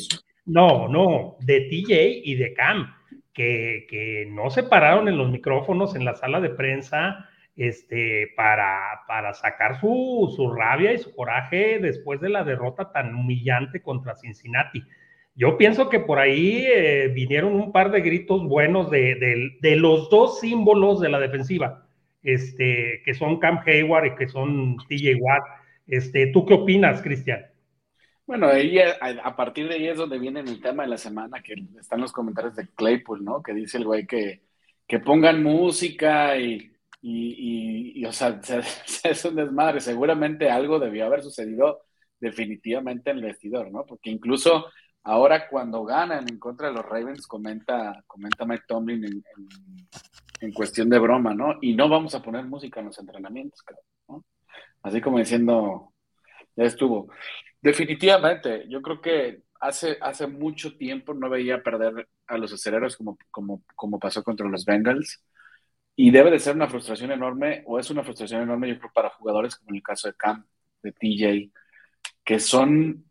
no, 0.45 0.89
no, 0.89 1.37
de 1.41 1.63
TJ 1.63 2.21
y 2.25 2.35
de 2.35 2.53
Cam, 2.53 2.95
que, 3.33 4.29
no 4.31 4.51
se 4.51 4.63
pararon 4.63 5.09
en 5.09 5.19
los 5.19 5.31
micrófonos 5.31 5.97
en 5.97 6.05
la 6.05 6.15
sala 6.15 6.41
de 6.41 6.51
prensa, 6.51 7.29
este, 7.57 8.33
para, 8.37 9.01
para 9.09 9.33
sacar 9.33 9.81
su, 9.81 10.33
su 10.37 10.53
rabia 10.53 10.93
y 10.93 10.99
su 10.99 11.15
coraje 11.15 11.79
después 11.79 12.21
de 12.21 12.29
la 12.29 12.45
derrota 12.45 12.93
tan 12.93 13.15
humillante 13.15 13.81
contra 13.81 14.15
Cincinnati. 14.15 14.83
Yo 15.35 15.57
pienso 15.57 15.89
que 15.89 16.01
por 16.01 16.19
ahí 16.19 16.67
eh, 16.67 17.11
vinieron 17.15 17.55
un 17.55 17.73
par 17.73 17.91
de 17.91 18.03
gritos 18.03 18.43
buenos 18.47 18.91
de, 18.91 19.57
de 19.61 19.77
los 19.77 20.11
dos 20.11 20.41
símbolos 20.41 21.01
de 21.01 21.09
la 21.09 21.19
defensiva 21.19 21.86
este, 22.27 23.03
que 23.05 23.15
son 23.15 23.39
Cam 23.39 23.61
Hayward 23.65 24.07
y 24.07 24.17
que 24.17 24.29
son 24.29 24.77
TJ 24.89 25.15
Watt. 25.21 25.45
Este, 25.87 26.27
¿Tú 26.33 26.45
qué 26.45 26.55
opinas, 26.55 27.01
Cristian? 27.01 27.47
Bueno, 28.27 28.49
ahí, 28.49 28.81
a, 28.81 29.37
partir 29.37 29.69
de 29.69 29.77
ahí 29.77 29.87
es 29.87 29.97
donde 29.97 30.19
viene 30.19 30.43
mi 30.43 30.61
tema 30.61 30.83
de 30.83 30.89
la 30.89 30.99
semana, 30.99 31.41
que 31.41 31.55
están 31.79 32.01
los 32.01 32.11
comentarios 32.11 32.57
de 32.57 32.67
Claypool, 32.67 33.25
¿no? 33.25 33.41
Que 33.41 33.55
dice 33.55 33.79
el 33.79 33.85
güey 33.85 34.07
que, 34.09 34.43
que 34.89 34.99
pongan 34.99 35.43
música 35.45 36.37
y 36.37 36.73
Y, 37.01 38.05
o 38.05 38.13
sea, 38.13 38.41
es 39.05 39.25
un 39.25 39.37
desmadre. 39.37 39.81
Seguramente 39.81 40.51
algo 40.51 40.81
debió 40.81 41.07
haber 41.07 41.23
sucedido 41.23 41.83
definitivamente 42.19 43.11
en 43.11 43.19
el 43.19 43.25
vestidor, 43.25 43.71
¿no? 43.71 43.87
Porque 43.87 44.11
incluso 44.11 44.67
ahora 45.05 45.49
cuando 45.49 45.85
ganan 45.85 46.27
en 46.29 46.41
contra 46.41 46.69
de 46.69 46.75
los 46.75 46.85
Ravens, 46.85 47.29
comenta, 47.29 48.03
comenta 48.09 48.45
Mike 48.45 48.65
Tomlin 48.67 49.05
en, 49.05 49.13
en, 49.13 49.49
cuestión 50.55 50.89
de 50.89 50.99
broma, 50.99 51.35
¿no? 51.35 51.59
Y 51.61 51.75
no 51.75 51.89
vamos 51.89 52.15
a 52.15 52.23
poner 52.23 52.45
música 52.45 52.81
en 52.81 52.87
los 52.87 52.99
entrenamientos, 52.99 53.63
¿no? 54.09 54.25
Así 54.83 55.01
como 55.01 55.19
diciendo, 55.19 55.93
ya 56.55 56.65
estuvo. 56.65 57.11
Definitivamente, 57.61 58.67
yo 58.69 58.83
creo 58.83 59.01
que 59.01 59.43
hace, 59.61 59.99
hace 60.01 60.27
mucho 60.27 60.77
tiempo 60.77 61.15
no 61.15 61.29
veía 61.29 61.63
perder 61.63 62.09
a 62.27 62.39
los 62.39 62.53
aceleros 62.53 62.97
como, 62.97 63.19
como, 63.31 63.63
como 63.75 63.99
pasó 63.99 64.23
contra 64.23 64.49
los 64.49 64.65
Bengals. 64.65 65.23
Y 65.99 66.11
debe 66.11 66.31
de 66.31 66.39
ser 66.39 66.55
una 66.55 66.69
frustración 66.69 67.11
enorme, 67.11 67.63
o 67.67 67.79
es 67.79 67.91
una 67.91 68.05
frustración 68.05 68.43
enorme, 68.43 68.69
yo 68.69 68.79
creo, 68.79 68.93
para 68.93 69.09
jugadores 69.11 69.57
como 69.57 69.71
en 69.71 69.77
el 69.77 69.83
caso 69.83 70.09
de 70.09 70.15
Cam, 70.15 70.45
de 70.83 70.93
TJ, 70.93 71.51
que 72.23 72.39
son 72.39 73.07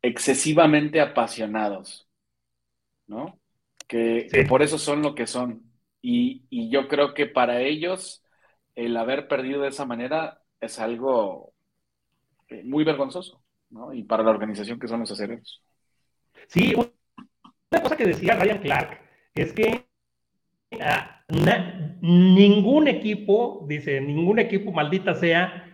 excesivamente 0.00 1.00
apasionados, 1.00 2.08
¿no? 3.06 3.38
Que, 3.86 4.46
por 4.48 4.62
eso 4.62 4.78
son 4.78 5.02
lo 5.02 5.14
que 5.14 5.26
son. 5.26 5.69
Y, 6.02 6.44
y, 6.48 6.70
yo 6.70 6.88
creo 6.88 7.12
que 7.12 7.26
para 7.26 7.60
ellos 7.60 8.24
el 8.74 8.96
haber 8.96 9.28
perdido 9.28 9.62
de 9.62 9.68
esa 9.68 9.84
manera 9.84 10.40
es 10.60 10.78
algo 10.78 11.52
eh, 12.48 12.62
muy 12.64 12.84
vergonzoso, 12.84 13.42
¿no? 13.70 13.92
Y 13.92 14.04
para 14.04 14.22
la 14.22 14.30
organización 14.30 14.78
que 14.78 14.88
son 14.88 15.00
los 15.00 15.10
aceleros. 15.10 15.62
Sí, 16.48 16.74
una 16.74 17.82
cosa 17.82 17.96
que 17.96 18.06
decía 18.06 18.34
Ryan 18.34 18.58
Clark 18.58 19.00
es 19.34 19.52
que 19.52 19.86
ah, 20.80 21.22
ningún 22.00 22.88
equipo, 22.88 23.64
dice, 23.68 24.00
ningún 24.00 24.38
equipo, 24.38 24.72
maldita 24.72 25.14
sea, 25.14 25.66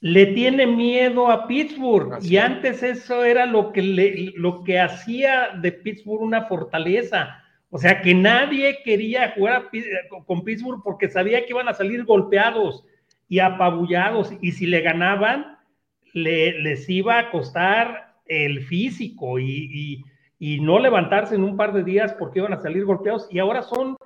le 0.00 0.26
tiene 0.26 0.66
miedo 0.66 1.30
a 1.30 1.46
Pittsburgh. 1.46 2.22
y 2.22 2.36
antes 2.36 2.82
eso 2.82 3.24
era 3.24 3.46
lo 3.46 3.72
que, 3.72 3.82
le, 3.82 4.32
lo 4.36 4.64
que 4.64 4.80
hacía 4.80 5.50
de 5.60 5.72
Pittsburgh 5.72 6.22
una 6.22 6.46
fortaleza. 6.46 7.44
O 7.70 7.78
sea, 7.78 8.02
que 8.02 8.14
nadie 8.14 8.82
quería 8.84 9.30
jugar 9.30 9.70
con 10.26 10.42
Pittsburgh 10.42 10.82
porque 10.82 11.08
sabía 11.08 11.44
que 11.44 11.52
iban 11.52 11.68
a 11.68 11.74
salir 11.74 12.04
golpeados 12.04 12.84
y 13.28 13.38
apabullados. 13.38 14.32
Y 14.40 14.52
si 14.52 14.66
le 14.66 14.80
ganaban, 14.80 15.56
le, 16.12 16.60
les 16.60 16.88
iba 16.90 17.18
a 17.18 17.30
costar 17.30 18.10
el 18.26 18.64
físico 18.64 19.38
y, 19.38 20.04
no 20.40 20.78
levantarse 20.78 21.34
en 21.34 21.44
un 21.44 21.56
par 21.56 21.74
de 21.74 21.84
días 21.84 22.14
porque 22.14 22.38
iban 22.38 22.54
a 22.54 22.60
salir 22.60 22.84
golpeados. 22.84 23.28
Y 23.30 23.38
ahora 23.38 23.62
son, 23.62 23.96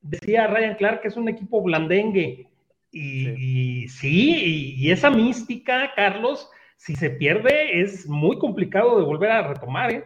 decía 0.00 0.46
Ryan 0.46 0.76
Clark, 0.76 1.02
que 1.02 1.08
es 1.08 1.16
un 1.16 1.28
equipo 1.28 1.62
blandengue. 1.62 2.48
Y 2.90 3.88
sí, 3.88 4.76
y, 4.78 4.90
esa 4.90 5.10
mística, 5.10 5.92
Carlos, 5.94 6.48
si 6.76 6.96
se 6.96 7.10
pierde, 7.10 7.80
es 7.80 8.08
muy 8.08 8.38
complicado 8.38 8.98
de 8.98 9.04
volver 9.04 9.30
a 9.30 9.48
retomar. 9.48 9.92
¿eh? 9.92 10.04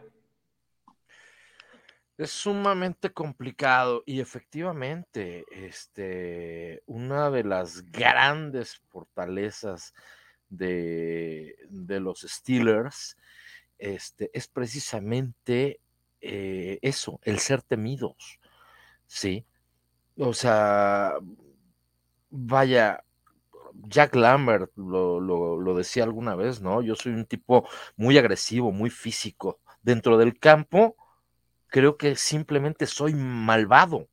Es 2.19 2.31
sumamente 2.31 3.12
complicado 3.12 4.03
y 4.07 4.21
efectivamente, 4.21 5.45
este, 5.51 6.83
una 6.87 7.31
de 7.31 7.45
las 7.45 7.91
grandes 7.91 8.81
fortalezas 8.89 9.93
de, 10.49 11.57
los 11.69 12.21
Steelers 12.23 13.17
este, 13.79 14.31
es 14.33 14.49
precisamente 14.49 15.81
eh, 16.21 16.79
eso, 16.83 17.21
el 17.23 17.39
ser 17.39 17.62
temidos, 17.62 18.41
¿sí? 19.07 19.45
O 20.17 20.33
sea, 20.33 21.14
vaya, 22.31 23.05
Jack 23.89 24.14
Lambert 24.14 24.71
lo, 24.77 25.21
lo, 25.21 25.75
decía 25.75 26.05
alguna 26.05 26.35
vez, 26.35 26.61
¿no? 26.62 26.83
Yo 26.83 26.95
soy 26.95 27.12
un 27.12 27.27
tipo 27.27 27.69
muy 27.97 28.17
agresivo, 28.19 28.73
muy 28.73 28.91
físico. 28.91 29.61
Dentro 29.83 30.19
del 30.19 30.39
campo, 30.39 30.97
creo 31.69 31.97
que 31.97 32.17
simplemente 32.17 32.87
soy 32.87 33.14
malvado. 33.14 34.09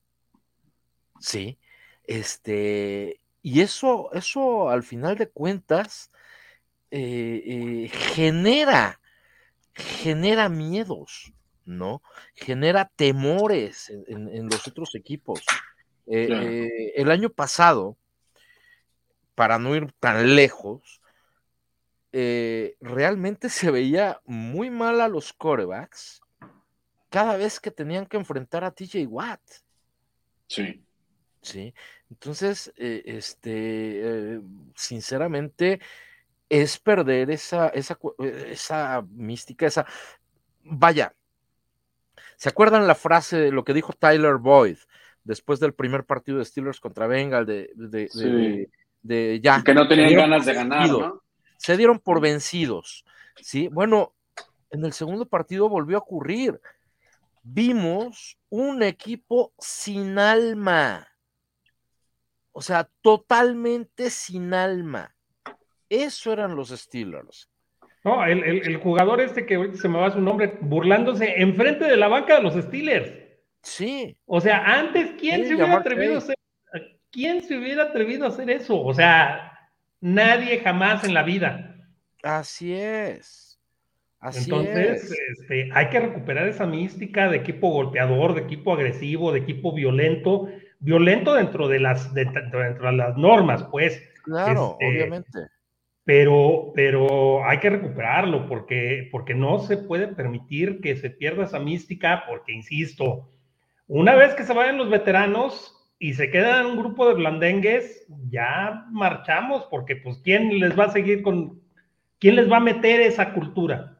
Sí. 1.19 1.57
Este, 2.03 3.21
y 3.41 3.61
eso, 3.61 4.11
eso 4.13 4.69
al 4.69 4.83
final 4.83 5.17
de 5.17 5.29
cuentas, 5.29 6.11
eh, 6.91 7.43
eh, 7.45 7.89
genera, 7.89 8.99
genera 9.73 10.49
miedos, 10.49 11.33
¿no? 11.65 12.01
Genera 12.35 12.91
temores 12.95 13.89
en, 13.89 14.49
los 14.49 14.67
otros 14.67 14.95
equipos. 14.95 15.41
Eh, 16.07 16.93
el 16.95 17.11
año 17.11 17.29
pasado, 17.29 17.97
para 19.35 19.59
no 19.59 19.75
ir 19.75 19.91
tan 19.99 20.35
lejos, 20.35 21.01
realmente 22.11 23.49
se 23.49 23.71
veía 23.71 24.21
muy 24.25 24.69
mal 24.69 25.01
a 25.01 25.07
los 25.07 25.33
corebacks 25.33 26.22
cada 27.13 27.37
vez 27.37 27.59
que 27.59 27.69
tenían 27.69 28.07
que 28.07 28.17
enfrentar 28.17 28.63
a 28.63 28.71
TJ 28.71 29.05
Watt. 29.05 29.39
Sí. 30.47 30.83
Sí. 31.43 31.71
Entonces, 32.09 32.73
este, 32.75 34.41
sinceramente, 34.75 35.79
es 36.49 36.79
perder 36.79 37.29
esa, 37.29 37.67
esa, 37.67 37.99
eh, 38.17 38.47
esa 38.49 39.05
mística, 39.11 39.67
esa... 39.67 39.85
Vaya, 40.63 41.13
¿se 42.35 42.49
acuerdan 42.49 42.87
la 42.87 42.95
frase 42.95 43.37
de 43.37 43.51
lo 43.51 43.63
que 43.63 43.75
dijo 43.75 43.93
Tyler 43.93 44.37
Boyd 44.37 44.77
después 45.23 45.59
del 45.59 45.75
primer 45.75 46.05
partido 46.05 46.39
de 46.39 46.45
Steelers 46.45 46.79
contra 46.79 47.05
Bengal 47.05 47.45
de, 47.45 47.69
de, 47.75 49.39
ya? 49.39 49.63
Que 49.63 49.75
no 49.75 49.87
tenían 49.87 50.15
ganas 50.15 50.47
de 50.47 50.53
ganar, 50.55 50.89
¿no? 50.89 51.21
Se 51.57 51.77
dieron 51.77 51.99
por 51.99 52.21
vencidos, 52.21 53.05
¿sí? 53.39 53.67
Bueno, 53.67 54.15
en 54.71 54.83
el 54.83 54.93
segundo 54.93 55.27
partido 55.27 55.69
volvió 55.69 55.97
a 55.97 56.01
ocurrir. 56.01 56.59
Vimos 57.43 58.37
un 58.49 58.81
equipo 58.83 59.53
sin 59.59 60.17
alma. 60.17 61.07
O 62.53 62.61
sea, 62.61 62.89
totalmente 63.01 64.09
sin 64.09 64.53
alma. 64.53 65.13
Eso 65.89 66.31
eran 66.31 66.55
los 66.55 66.69
Steelers. 66.69 67.49
No, 68.03 68.25
el, 68.25 68.77
jugador 68.77 69.21
este 69.21 69.45
que 69.45 69.55
ahorita 69.55 69.77
se 69.77 69.87
me 69.87 69.97
va 69.97 70.11
su 70.11 70.19
nombre, 70.19 70.57
burlándose 70.61 71.41
enfrente 71.41 71.85
de 71.85 71.97
la 71.97 72.07
banca 72.07 72.35
de 72.35 72.43
los 72.43 72.53
Steelers. 72.53 73.11
Sí. 73.61 74.17
O 74.25 74.41
sea, 74.41 74.63
antes, 74.65 75.11
¿quién 75.19 75.45
se 75.45 75.55
hubiera 75.55 75.77
atrevido 75.77 76.15
a 76.15 76.17
hacer? 76.17 76.35
¿Quién 77.11 77.43
se 77.43 77.57
hubiera 77.57 77.83
atrevido 77.83 78.25
a 78.25 78.29
hacer 78.29 78.49
eso? 78.49 78.81
O 78.81 78.93
sea, 78.93 79.69
nadie 80.01 80.59
jamás 80.59 81.03
en 81.03 81.13
la 81.13 81.23
vida. 81.23 81.75
Así 82.23 82.73
es. 82.73 83.52
Así 84.23 84.49
Entonces, 84.49 85.13
Este, 85.31 85.69
hay 85.73 85.89
que 85.89 85.99
recuperar 85.99 86.47
esa 86.47 86.65
mística 86.65 87.29
de 87.29 87.37
equipo 87.37 87.69
golpeador, 87.69 88.33
de 88.33 88.41
equipo 88.41 88.73
agresivo, 88.73 89.31
de 89.31 89.39
equipo 89.39 89.73
violento, 89.73 90.47
violento 90.79 91.33
dentro 91.35 91.67
de 91.67 91.79
las, 91.79 92.13
dentro 92.13 92.59
de 92.59 92.91
las 92.93 93.17
normas, 93.17 93.63
pues. 93.65 94.01
Claro, 94.23 94.77
este, 94.79 94.87
obviamente 94.87 95.53
pero, 96.05 96.71
pero 96.75 97.45
hay 97.45 97.59
que 97.59 97.69
recuperarlo 97.69 98.47
porque, 98.47 99.07
porque 99.11 99.33
no 99.33 99.59
se 99.59 99.77
puede 99.77 100.07
permitir 100.07 100.81
que 100.81 100.95
se 100.95 101.09
pierda 101.09 101.45
esa 101.45 101.59
mística, 101.59 102.23
porque, 102.27 102.51
insisto, 102.51 103.29
una 103.87 104.15
vez 104.15 104.33
que 104.33 104.43
se 104.43 104.53
vayan 104.53 104.77
los 104.77 104.89
veteranos 104.89 105.73
y 105.99 106.13
se 106.13 106.29
quedan 106.29 106.65
un 106.65 106.77
grupo 106.77 107.07
de 107.07 107.15
blandengues, 107.15 108.05
ya 108.29 108.85
marchamos, 108.91 109.65
porque 109.69 109.95
pues 109.95 110.17
¿quién 110.23 110.59
les 110.59 110.77
va 110.77 110.85
a 110.85 110.91
seguir 110.91 111.21
con, 111.21 111.61
quién 112.19 112.35
les 112.35 112.51
va 112.51 112.57
a 112.57 112.61
meter 112.61 112.99
esa 112.99 113.33
cultura? 113.33 113.92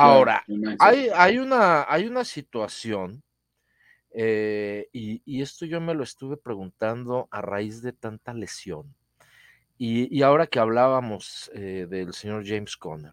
Ahora, 0.00 0.44
hay, 0.78 1.08
hay, 1.14 1.38
una, 1.38 1.84
hay 1.88 2.06
una 2.06 2.24
situación, 2.24 3.22
eh, 4.12 4.88
y, 4.92 5.22
y 5.24 5.42
esto 5.42 5.66
yo 5.66 5.80
me 5.80 5.94
lo 5.94 6.02
estuve 6.04 6.36
preguntando 6.36 7.28
a 7.30 7.40
raíz 7.40 7.82
de 7.82 7.92
tanta 7.92 8.32
lesión. 8.32 8.94
Y, 9.80 10.22
ahora 10.22 10.48
que 10.48 10.58
hablábamos 10.58 11.50
eh, 11.54 11.86
del 11.88 12.12
señor 12.12 12.44
James 12.44 12.76
Conner, 12.76 13.12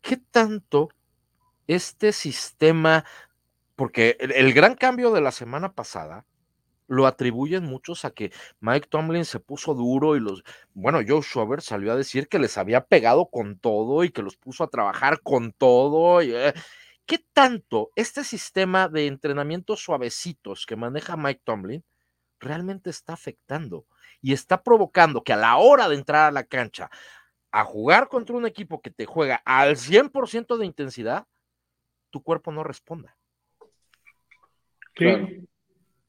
¿qué 0.00 0.16
tanto 0.16 0.88
este 1.68 2.12
sistema, 2.12 3.04
porque 3.76 4.16
el, 4.18 4.52
gran 4.52 4.74
cambio 4.74 5.12
de 5.12 5.20
la 5.20 5.30
semana 5.30 5.72
pasada 5.72 6.26
lo 6.90 7.06
atribuyen 7.06 7.64
muchos 7.64 8.04
a 8.04 8.10
que 8.10 8.32
Mike 8.58 8.88
Tomlin 8.90 9.24
se 9.24 9.38
puso 9.38 9.74
duro 9.74 10.16
y 10.16 10.20
los, 10.20 10.42
bueno, 10.74 10.98
Joe 11.06 11.22
Schubert 11.22 11.62
salió 11.62 11.92
a 11.92 11.96
decir 11.96 12.28
que 12.28 12.40
les 12.40 12.58
había 12.58 12.84
pegado 12.84 13.26
con 13.30 13.58
todo 13.60 14.02
y 14.02 14.10
que 14.10 14.22
los 14.22 14.36
puso 14.36 14.64
a 14.64 14.70
trabajar 14.70 15.20
con 15.22 15.52
todo. 15.52 16.20
Eh, 16.20 16.52
¿Qué 17.06 17.24
tanto 17.32 17.92
este 17.94 18.24
sistema 18.24 18.88
de 18.88 19.06
entrenamientos 19.06 19.84
suavecitos 19.84 20.66
que 20.66 20.74
maneja 20.74 21.16
Mike 21.16 21.42
Tomlin 21.44 21.84
realmente 22.40 22.90
está 22.90 23.12
afectando 23.12 23.86
y 24.20 24.32
está 24.32 24.60
provocando 24.60 25.22
que 25.22 25.32
a 25.32 25.36
la 25.36 25.58
hora 25.58 25.88
de 25.88 25.94
entrar 25.94 26.28
a 26.28 26.32
la 26.32 26.42
cancha 26.42 26.90
a 27.52 27.64
jugar 27.64 28.08
contra 28.08 28.36
un 28.36 28.46
equipo 28.46 28.82
que 28.82 28.90
te 28.90 29.06
juega 29.06 29.40
al 29.44 29.76
100% 29.76 30.56
de 30.56 30.66
intensidad, 30.66 31.28
tu 32.10 32.20
cuerpo 32.20 32.50
no 32.50 32.64
responda. 32.64 33.16
Sí. 34.96 35.39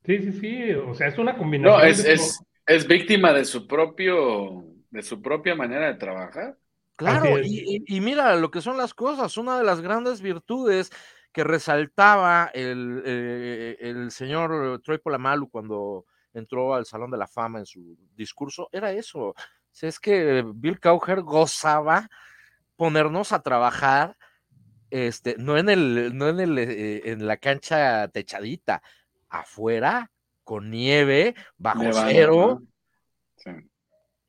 Sí, 0.06 0.20
sí, 0.20 0.32
sí, 0.34 0.72
o 0.74 0.94
sea, 0.96 1.08
es 1.08 1.18
una 1.18 1.38
combinación. 1.38 1.80
No, 1.80 1.86
es, 1.86 2.04
es, 2.06 2.44
es 2.66 2.88
víctima 2.88 3.34
de 3.34 3.46
su 3.46 3.68
propio, 3.68 4.66
de 4.90 5.04
su 5.04 5.22
propia 5.22 5.56
manera 5.56 5.88
de 5.88 5.96
trabajar. 5.96 6.58
Claro, 6.96 7.40
y, 7.44 8.00
mira 8.00 8.36
lo 8.36 8.52
que 8.52 8.62
son 8.62 8.78
las 8.78 8.94
cosas, 8.94 9.36
una 9.38 9.58
de 9.58 9.64
las 9.64 9.82
grandes 9.82 10.22
virtudes 10.22 10.92
que 11.32 11.44
resaltaba 11.44 12.52
el, 12.54 13.02
eh, 13.06 13.78
el 13.80 14.12
señor 14.12 14.82
Troy 14.84 15.00
Polamalu 15.00 15.50
cuando 15.50 16.06
entró 16.34 16.76
al 16.76 16.86
Salón 16.86 17.10
de 17.10 17.18
la 17.18 17.28
Fama 17.28 17.60
en 17.60 17.66
su 17.66 17.98
discurso, 18.16 18.70
era 18.72 18.92
eso. 18.92 19.34
es 19.82 20.00
que 20.00 20.46
Bill 20.54 20.80
Cowher 20.80 21.22
gozaba 21.22 22.08
ponernos 22.76 23.32
a 23.32 23.42
trabajar, 23.42 24.18
este, 24.90 25.36
no 25.38 25.58
en 25.58 25.70
el, 25.70 26.16
no 26.16 26.30
en 26.30 26.40
el, 26.40 26.58
eh, 26.58 27.02
en 27.12 27.26
la 27.26 27.38
cancha 27.38 28.08
techadita, 28.10 28.84
afuera, 29.32 30.12
con 30.44 30.70
nieve, 30.70 31.34
bajo 31.58 31.84
cero. 31.92 32.62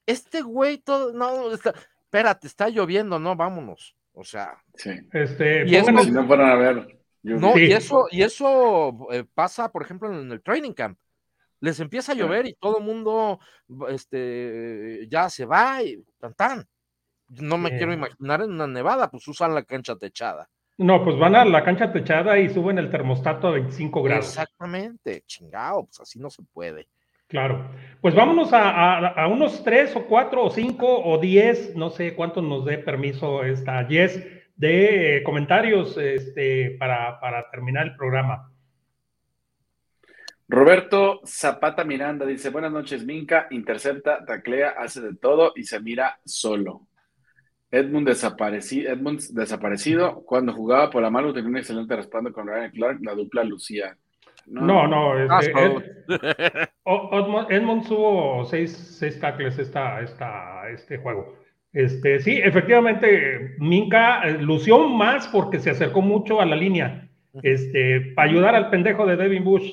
Este 0.06 0.40
güey 0.40 0.78
todo, 0.78 1.12
no, 1.12 1.52
está, 1.52 1.74
espérate, 2.04 2.46
está 2.46 2.68
lloviendo, 2.68 3.18
no, 3.18 3.36
vámonos. 3.36 3.96
O 4.14 4.24
sea, 4.24 4.62
sí. 4.74 4.90
este, 5.12 5.66
y 5.66 5.76
eso, 5.76 5.96
si 6.02 6.10
no 6.10 6.26
fueran 6.26 6.50
a 6.50 6.54
ver. 6.54 6.98
No, 7.22 7.56
y 7.56 7.72
eso, 7.72 8.08
y 8.10 8.22
eso 8.22 9.08
eh, 9.12 9.24
pasa, 9.32 9.70
por 9.70 9.82
ejemplo, 9.82 10.12
en 10.12 10.30
el 10.30 10.42
training 10.42 10.72
camp. 10.72 10.98
Les 11.60 11.78
empieza 11.78 12.12
a 12.12 12.14
llover 12.16 12.46
y 12.46 12.54
todo 12.54 12.78
el 12.78 12.84
mundo 12.84 13.38
este, 13.88 15.06
ya 15.08 15.30
se 15.30 15.44
va 15.44 15.80
y 15.82 16.04
tan 16.18 16.34
tan. 16.34 16.68
No 17.28 17.56
me 17.56 17.70
quiero 17.70 17.92
imaginar 17.92 18.42
en 18.42 18.50
una 18.50 18.66
nevada, 18.66 19.08
pues 19.08 19.26
usan 19.28 19.54
la 19.54 19.62
cancha 19.62 19.94
techada. 19.96 20.50
No, 20.82 21.04
pues 21.04 21.16
van 21.16 21.36
a 21.36 21.44
la 21.44 21.62
cancha 21.62 21.92
techada 21.92 22.38
y 22.38 22.48
suben 22.48 22.78
el 22.78 22.90
termostato 22.90 23.48
a 23.48 23.52
25 23.52 24.02
grados. 24.02 24.26
Exactamente, 24.26 25.22
chingado, 25.26 25.84
pues 25.84 26.00
así 26.00 26.18
no 26.18 26.28
se 26.28 26.42
puede. 26.42 26.88
Claro. 27.28 27.70
Pues 28.00 28.14
vámonos 28.14 28.50
a, 28.52 29.26
unos 29.28 29.62
tres 29.64 29.94
o 29.96 30.04
cuatro 30.06 30.44
o 30.44 30.50
cinco 30.50 31.02
o 31.02 31.18
diez, 31.18 31.74
no 31.76 31.88
sé 31.88 32.14
cuánto 32.14 32.42
nos 32.42 32.64
dé 32.64 32.78
permiso 32.78 33.44
esta 33.44 33.86
Yes, 33.88 34.22
de 34.56 35.18
eh, 35.18 35.22
comentarios 35.22 35.96
este, 35.96 36.76
para, 36.78 37.18
para 37.20 37.48
terminar 37.50 37.86
el 37.86 37.96
programa. 37.96 38.52
Roberto 40.48 41.22
Zapata 41.24 41.84
Miranda 41.84 42.26
dice: 42.26 42.50
Buenas 42.50 42.72
noches, 42.72 43.04
Minca, 43.04 43.46
intercepta, 43.50 44.24
taclea, 44.26 44.74
hace 44.76 45.00
de 45.00 45.14
todo 45.14 45.52
y 45.56 45.62
se 45.62 45.80
mira 45.80 46.20
solo. 46.26 46.88
Edmund, 47.72 48.06
desaparecido, 48.06 48.92
Edmund 48.92 49.20
desaparecido, 49.30 50.22
cuando 50.26 50.52
jugaba 50.52 50.90
por 50.90 51.02
la 51.02 51.10
mano 51.10 51.32
tenía 51.32 51.48
un 51.48 51.56
excelente 51.56 51.96
respaldo 51.96 52.32
con 52.32 52.46
Ryan 52.46 52.70
Clark, 52.70 52.98
la 53.02 53.14
dupla 53.14 53.42
Lucía. 53.42 53.96
No, 54.46 54.86
no, 54.86 55.18
este, 55.40 55.52
Edmund 56.84 57.88
tuvo 57.88 58.44
seis, 58.44 58.72
seis 58.72 59.18
tackles 59.18 59.58
esta, 59.58 60.00
esta, 60.00 60.68
este 60.70 60.98
juego. 60.98 61.38
Este, 61.72 62.20
sí, 62.20 62.38
efectivamente, 62.42 63.54
Minka 63.58 64.22
eh, 64.24 64.36
lució 64.38 64.88
más 64.88 65.26
porque 65.28 65.58
se 65.58 65.70
acercó 65.70 66.02
mucho 66.02 66.40
a 66.40 66.44
la 66.44 66.56
línea, 66.56 67.08
este, 67.42 68.12
para 68.14 68.28
ayudar 68.28 68.54
al 68.54 68.68
pendejo 68.68 69.06
de 69.06 69.16
Devin 69.16 69.44
Bush. 69.44 69.72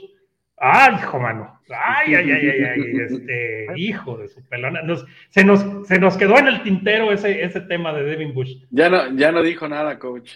Ay, 0.59 0.95
hijo 0.95 1.19
mano. 1.19 1.59
Ay, 1.69 2.15
ay, 2.15 2.31
ay, 2.31 2.49
ay, 2.49 2.63
ay, 2.63 3.01
este, 3.05 3.67
hijo 3.77 4.17
de 4.17 4.27
su 4.27 4.45
pelona. 4.47 4.81
se, 5.29 5.43
nos, 5.43 5.87
se 5.87 5.99
nos 5.99 6.17
quedó 6.17 6.37
en 6.37 6.47
el 6.47 6.63
tintero 6.63 7.11
ese, 7.11 7.43
ese 7.43 7.61
tema 7.61 7.93
de 7.93 8.03
Devin 8.03 8.33
Bush. 8.33 8.55
Ya 8.69 8.89
no, 8.89 9.15
ya 9.15 9.31
no 9.31 9.41
dijo 9.41 9.67
nada, 9.67 9.99
coach. 9.99 10.31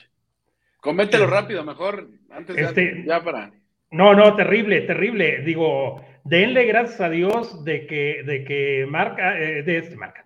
Comételo 0.80 1.28
rápido, 1.28 1.64
mejor, 1.64 2.10
antes 2.30 2.58
este, 2.58 3.04
ya 3.06 3.24
para. 3.24 3.52
No, 3.92 4.14
no, 4.14 4.36
terrible, 4.36 4.82
terrible. 4.82 5.42
Digo, 5.44 6.04
denle 6.24 6.66
gracias 6.66 7.00
a 7.02 7.10
Dios 7.10 7.64
de 7.64 7.86
que, 7.86 8.24
de 8.26 8.44
que 8.44 8.86
marca, 8.90 9.40
eh, 9.40 9.64
de 9.64 9.78
este 9.78 9.96
marca, 9.96 10.24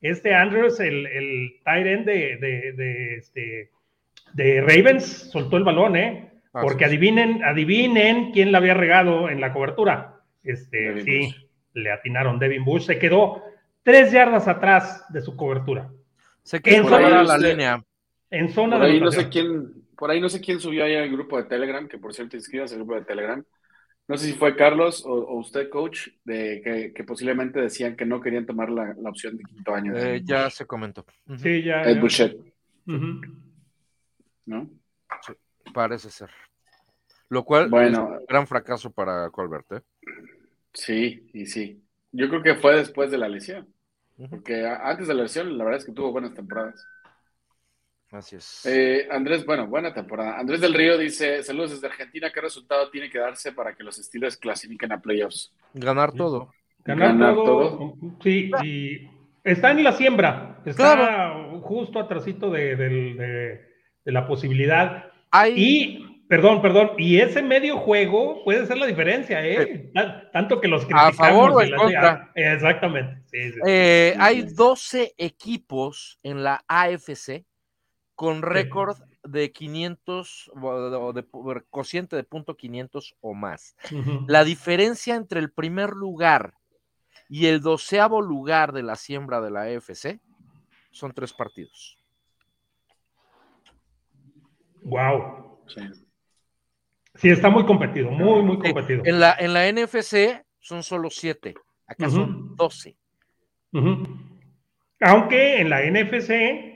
este 0.00 0.34
Andrews, 0.34 0.80
el, 0.80 1.06
el 1.06 1.60
tight 1.64 1.86
end 1.86 2.06
de, 2.06 2.36
de, 2.38 2.72
de, 2.72 3.14
este, 3.16 3.70
de 4.32 4.60
Ravens, 4.62 5.30
soltó 5.30 5.58
el 5.58 5.64
balón, 5.64 5.96
¿eh? 5.96 6.29
Porque 6.52 6.84
adivinen, 6.84 7.44
adivinen 7.44 8.32
quién 8.32 8.50
la 8.50 8.58
había 8.58 8.74
regado 8.74 9.28
en 9.28 9.40
la 9.40 9.52
cobertura. 9.52 10.20
Este, 10.42 11.02
sí, 11.02 11.34
le 11.74 11.92
atinaron. 11.92 12.38
Devin 12.38 12.64
Bush 12.64 12.86
se 12.86 12.98
quedó 12.98 13.42
tres 13.82 14.10
yardas 14.10 14.48
atrás 14.48 15.04
de 15.10 15.20
su 15.22 15.36
cobertura. 15.36 15.90
Se 16.42 16.60
quedó 16.60 16.76
en 16.76 16.88
zona, 16.88 17.22
la 17.22 17.38
línea. 17.38 17.84
En 18.30 18.48
zona 18.52 18.78
por 18.78 18.86
ahí 18.86 19.00
no 19.00 19.12
sé 19.12 19.28
quién, 19.28 19.84
por 19.96 20.10
ahí 20.10 20.20
no 20.20 20.28
sé 20.28 20.40
quién 20.40 20.60
subió 20.60 20.84
ahí 20.84 20.96
al 20.96 21.10
grupo 21.10 21.36
de 21.36 21.44
Telegram, 21.44 21.86
que 21.86 21.98
por 21.98 22.14
cierto 22.14 22.36
inscribas 22.36 22.72
al 22.72 22.78
grupo 22.78 22.94
de 22.94 23.02
Telegram. 23.02 23.44
No 24.08 24.16
sé 24.16 24.26
si 24.26 24.32
fue 24.32 24.56
Carlos 24.56 25.04
o, 25.06 25.36
usted, 25.36 25.68
coach, 25.68 26.08
de 26.24 26.92
que, 26.92 27.04
posiblemente 27.04 27.60
decían 27.60 27.94
que 27.94 28.04
no 28.04 28.20
querían 28.20 28.44
tomar 28.44 28.68
la, 28.68 28.96
opción 29.04 29.36
de 29.36 29.44
quinto 29.44 29.72
año. 29.72 29.96
Eh, 29.96 30.22
ya 30.24 30.50
se 30.50 30.66
comentó. 30.66 31.06
Sí, 31.36 31.62
ya. 31.62 31.84
Ed 31.84 32.00
Bouchet. 32.00 32.36
¿No? 34.46 34.68
Parece 35.72 36.10
ser. 36.10 36.30
Lo 37.28 37.44
cual 37.44 37.68
bueno, 37.68 38.14
es 38.14 38.20
un 38.20 38.26
gran 38.26 38.46
fracaso 38.46 38.90
para 38.90 39.30
Colbert, 39.30 39.72
¿eh? 39.72 39.80
Sí, 40.72 41.30
y 41.32 41.46
sí. 41.46 41.82
Yo 42.12 42.28
creo 42.28 42.42
que 42.42 42.56
fue 42.56 42.76
después 42.76 43.10
de 43.10 43.18
la 43.18 43.28
lesión. 43.28 43.72
Porque 44.28 44.66
antes 44.66 45.08
de 45.08 45.14
la 45.14 45.22
lesión, 45.22 45.56
la 45.56 45.64
verdad 45.64 45.80
es 45.80 45.86
que 45.86 45.92
tuvo 45.92 46.12
buenas 46.12 46.34
temporadas. 46.34 46.84
Así 48.10 48.36
es. 48.36 48.66
Eh, 48.66 49.06
Andrés, 49.10 49.46
bueno, 49.46 49.68
buena 49.68 49.94
temporada. 49.94 50.38
Andrés 50.38 50.60
del 50.60 50.74
Río 50.74 50.98
dice: 50.98 51.42
Saludos 51.42 51.70
desde 51.70 51.86
Argentina. 51.86 52.30
¿Qué 52.32 52.40
resultado 52.40 52.90
tiene 52.90 53.08
que 53.08 53.18
darse 53.18 53.52
para 53.52 53.74
que 53.74 53.84
los 53.84 53.98
estilos 53.98 54.36
clasifiquen 54.36 54.92
a 54.92 55.00
playoffs? 55.00 55.54
Ganar 55.74 56.12
todo. 56.12 56.52
Ganar, 56.84 57.34
todo, 57.34 57.94
Sí, 58.22 58.50
y 58.62 59.08
está 59.44 59.70
en 59.70 59.84
la 59.84 59.92
siembra. 59.92 60.60
Está 60.64 61.34
justo 61.60 62.00
atrásito 62.00 62.50
de, 62.50 62.74
de, 62.74 63.60
la 64.04 64.26
posibilidad. 64.26 65.09
Y, 65.54 66.24
perdón, 66.28 66.60
perdón, 66.62 66.92
y 66.98 67.18
ese 67.20 67.42
medio 67.42 67.78
juego 67.78 68.42
puede 68.44 68.66
ser 68.66 68.78
la 68.78 68.86
diferencia, 68.86 69.46
¿eh? 69.46 69.90
Tanto 70.32 70.60
que 70.60 70.68
los 70.68 70.82
criticamos. 70.82 71.20
A 71.20 71.24
favor 71.24 71.50
o 71.52 71.62
en 71.62 71.74
contra. 71.74 72.30
Exactamente. 72.34 73.22
Eh, 73.66 74.14
hay 74.18 74.42
12 74.42 75.14
equipos 75.16 76.18
en 76.22 76.42
la 76.42 76.64
AFC 76.66 77.44
con 78.14 78.42
récord 78.42 78.98
de 79.24 79.52
500 79.52 80.50
o 80.60 81.12
de, 81.12 81.24
cociente 81.70 82.16
de 82.16 82.24
punto 82.24 82.56
500 82.56 83.16
o 83.20 83.34
más. 83.34 83.76
La 84.26 84.44
diferencia 84.44 85.14
entre 85.14 85.40
el 85.40 85.50
primer 85.50 85.90
lugar 85.90 86.54
y 87.28 87.46
el 87.46 87.60
doceavo 87.60 88.20
lugar 88.20 88.72
de 88.72 88.82
la 88.82 88.96
siembra 88.96 89.40
de 89.40 89.50
la 89.50 89.70
EFC 89.70 90.20
son 90.90 91.12
tres 91.12 91.32
partidos. 91.32 91.99
Wow. 94.82 95.60
Sí. 97.14 97.28
está 97.28 97.50
muy 97.50 97.64
competido, 97.64 98.10
muy, 98.10 98.42
muy 98.42 98.58
competido. 98.58 99.02
En 99.04 99.20
la, 99.20 99.36
en 99.38 99.52
la 99.52 99.70
NFC 99.70 100.44
son 100.58 100.82
solo 100.82 101.10
siete, 101.10 101.54
acá 101.86 102.08
son 102.08 102.56
doce. 102.56 102.96
Aunque 105.00 105.60
en 105.60 105.70
la 105.70 105.82
NFC 105.82 106.70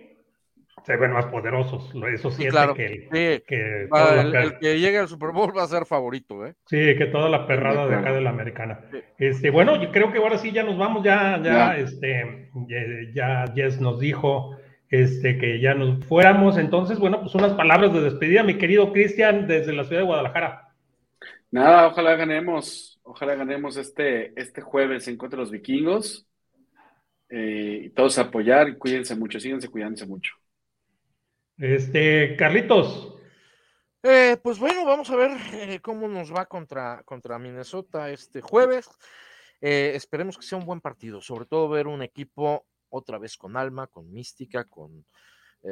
se 0.84 0.96
ven 0.96 1.12
más 1.12 1.26
poderosos. 1.26 1.90
Eso 2.12 2.30
sí, 2.30 2.46
claro, 2.46 2.74
que, 2.74 3.08
que 3.10 3.88
el, 3.88 4.58
que 4.58 4.78
llegue 4.78 4.98
al 4.98 5.08
Super 5.08 5.30
Bowl 5.30 5.56
va 5.56 5.62
a 5.62 5.68
ser 5.68 5.86
favorito, 5.86 6.46
¿eh? 6.46 6.54
Sí, 6.66 6.94
que 6.96 7.06
toda 7.06 7.30
la 7.30 7.46
perrada 7.46 7.86
de 7.86 7.94
acá 7.94 8.12
de 8.12 8.20
la 8.20 8.30
americana. 8.30 8.80
Este, 9.18 9.50
bueno, 9.50 9.80
yo 9.82 9.90
creo 9.90 10.12
que 10.12 10.18
ahora 10.18 10.36
sí 10.36 10.52
ya 10.52 10.62
nos 10.62 10.76
vamos, 10.76 11.02
ya, 11.02 11.40
ya, 11.42 11.78
este, 11.78 12.50
ya, 13.14 13.46
Jess 13.54 13.80
nos 13.80 13.98
dijo 13.98 14.56
este, 15.02 15.38
que 15.38 15.60
ya 15.60 15.74
nos 15.74 16.04
fuéramos. 16.04 16.56
Entonces, 16.56 16.98
bueno, 16.98 17.20
pues 17.20 17.34
unas 17.34 17.54
palabras 17.54 17.92
de 17.92 18.00
despedida, 18.00 18.42
mi 18.42 18.58
querido 18.58 18.92
Cristian, 18.92 19.46
desde 19.46 19.72
la 19.72 19.84
ciudad 19.84 20.02
de 20.02 20.06
Guadalajara. 20.06 20.68
Nada, 21.50 21.88
ojalá 21.88 22.14
ganemos, 22.14 23.00
ojalá 23.02 23.34
ganemos 23.34 23.76
este, 23.76 24.38
este 24.40 24.60
jueves 24.60 25.08
en 25.08 25.16
contra 25.16 25.36
de 25.36 25.42
los 25.42 25.50
vikingos. 25.50 26.28
Eh, 27.28 27.90
todos 27.96 28.18
apoyar, 28.18 28.78
cuídense 28.78 29.16
mucho, 29.16 29.40
síganse 29.40 29.68
cuidándose 29.68 30.06
mucho. 30.06 30.34
Este, 31.58 32.36
Carlitos. 32.36 33.16
Eh, 34.02 34.36
pues 34.42 34.58
bueno, 34.58 34.84
vamos 34.84 35.10
a 35.10 35.16
ver 35.16 35.30
eh, 35.54 35.80
cómo 35.80 36.06
nos 36.06 36.32
va 36.32 36.46
contra, 36.46 37.02
contra 37.04 37.38
Minnesota 37.38 38.10
este 38.10 38.42
jueves. 38.42 38.88
Eh, 39.60 39.92
esperemos 39.94 40.36
que 40.36 40.44
sea 40.44 40.58
un 40.58 40.66
buen 40.66 40.80
partido, 40.80 41.20
sobre 41.20 41.46
todo 41.46 41.68
ver 41.68 41.86
un 41.86 42.02
equipo 42.02 42.66
otra 42.94 43.18
vez 43.18 43.36
con 43.36 43.56
alma, 43.56 43.86
con 43.86 44.12
mística, 44.12 44.64
con 44.64 45.04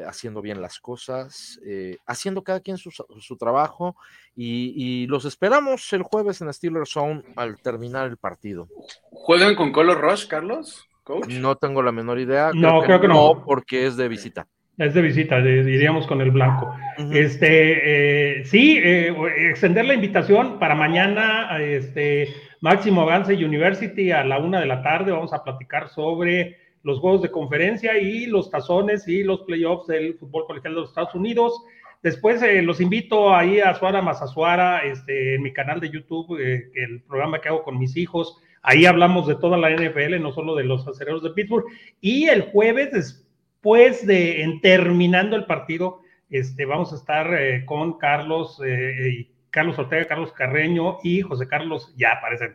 haciendo 0.06 0.40
bien 0.40 0.62
las 0.62 0.80
cosas, 0.80 1.60
haciendo 2.06 2.42
cada 2.42 2.60
quien 2.60 2.78
su, 2.78 3.36
trabajo 3.36 3.94
y, 4.34 5.06
los 5.06 5.26
esperamos 5.26 5.92
el 5.92 6.02
jueves 6.02 6.40
en 6.40 6.50
Steelers 6.50 6.88
Zone 6.88 7.22
al 7.36 7.60
terminar 7.60 8.08
el 8.08 8.16
partido. 8.16 8.68
¿Juegan 9.10 9.54
con 9.54 9.70
Color 9.70 10.00
Rush, 10.00 10.26
Carlos? 10.28 10.88
No 11.28 11.56
tengo 11.56 11.82
la 11.82 11.92
menor 11.92 12.18
idea. 12.18 12.52
no, 12.54 12.80
creo 12.82 13.02
que 13.02 13.08
no, 13.08 13.42
porque 13.44 13.86
es 13.86 13.98
de 13.98 14.08
visita. 14.08 14.46
Es 14.78 14.94
de 14.94 15.02
visita, 15.02 15.40
diríamos 15.40 16.06
con 16.06 16.20
el 16.22 16.30
blanco. 16.30 16.74
Este, 17.12 18.38
eh, 18.40 18.44
sí, 18.46 18.78
eh, 18.82 19.14
extender 19.50 19.84
la 19.84 19.94
invitación 19.94 20.58
para 20.58 20.74
mañana, 20.74 21.58
este, 21.60 22.28
Máximo 22.60 23.02
Avance 23.02 23.34
University 23.34 24.10
a 24.12 24.24
la 24.24 24.38
una 24.38 24.60
de 24.60 24.66
la 24.66 24.82
tarde. 24.82 25.12
Vamos 25.12 25.34
a 25.34 25.44
platicar 25.44 25.88
sobre 25.88 26.56
los 26.82 26.98
juegos 26.98 27.22
de 27.22 27.30
conferencia 27.30 27.98
y 27.98 28.26
los 28.26 28.50
tazones 28.50 29.06
y 29.08 29.22
los 29.22 29.42
playoffs 29.42 29.86
del 29.86 30.14
fútbol 30.14 30.46
colegial 30.46 30.74
de 30.74 30.80
los 30.80 30.88
Estados 30.90 31.14
Unidos. 31.14 31.62
Después 32.02 32.42
eh, 32.42 32.62
los 32.62 32.80
invito 32.80 33.34
ahí 33.34 33.60
a 33.60 33.74
Suara 33.74 34.02
Mazazuara, 34.02 34.80
este, 34.80 35.36
en 35.36 35.42
mi 35.42 35.52
canal 35.52 35.80
de 35.80 35.90
YouTube, 35.90 36.36
el 36.38 37.02
programa 37.02 37.40
que 37.40 37.48
hago 37.48 37.62
con 37.62 37.78
mis 37.78 37.96
hijos. 37.96 38.36
Ahí 38.62 38.86
hablamos 38.86 39.26
de 39.26 39.34
toda 39.34 39.58
la 39.58 39.70
NFL, 39.70 40.20
no 40.20 40.32
solo 40.32 40.54
de 40.54 40.64
los 40.64 40.86
acereros 40.86 41.22
de 41.22 41.30
Pittsburgh. 41.30 41.66
Y 42.00 42.28
el 42.28 42.42
jueves, 42.42 42.92
después 42.92 44.06
de 44.06 44.42
en, 44.42 44.60
terminando 44.60 45.36
el 45.36 45.46
partido, 45.46 46.00
este, 46.30 46.64
vamos 46.64 46.92
a 46.92 46.96
estar 46.96 47.34
eh, 47.34 47.64
con 47.66 47.98
Carlos, 47.98 48.60
eh, 48.64 49.28
Carlos 49.50 49.78
Ortega, 49.78 50.06
Carlos 50.06 50.32
Carreño 50.32 50.98
y 51.02 51.20
José 51.20 51.46
Carlos, 51.46 51.92
ya 51.96 52.18
parece, 52.20 52.52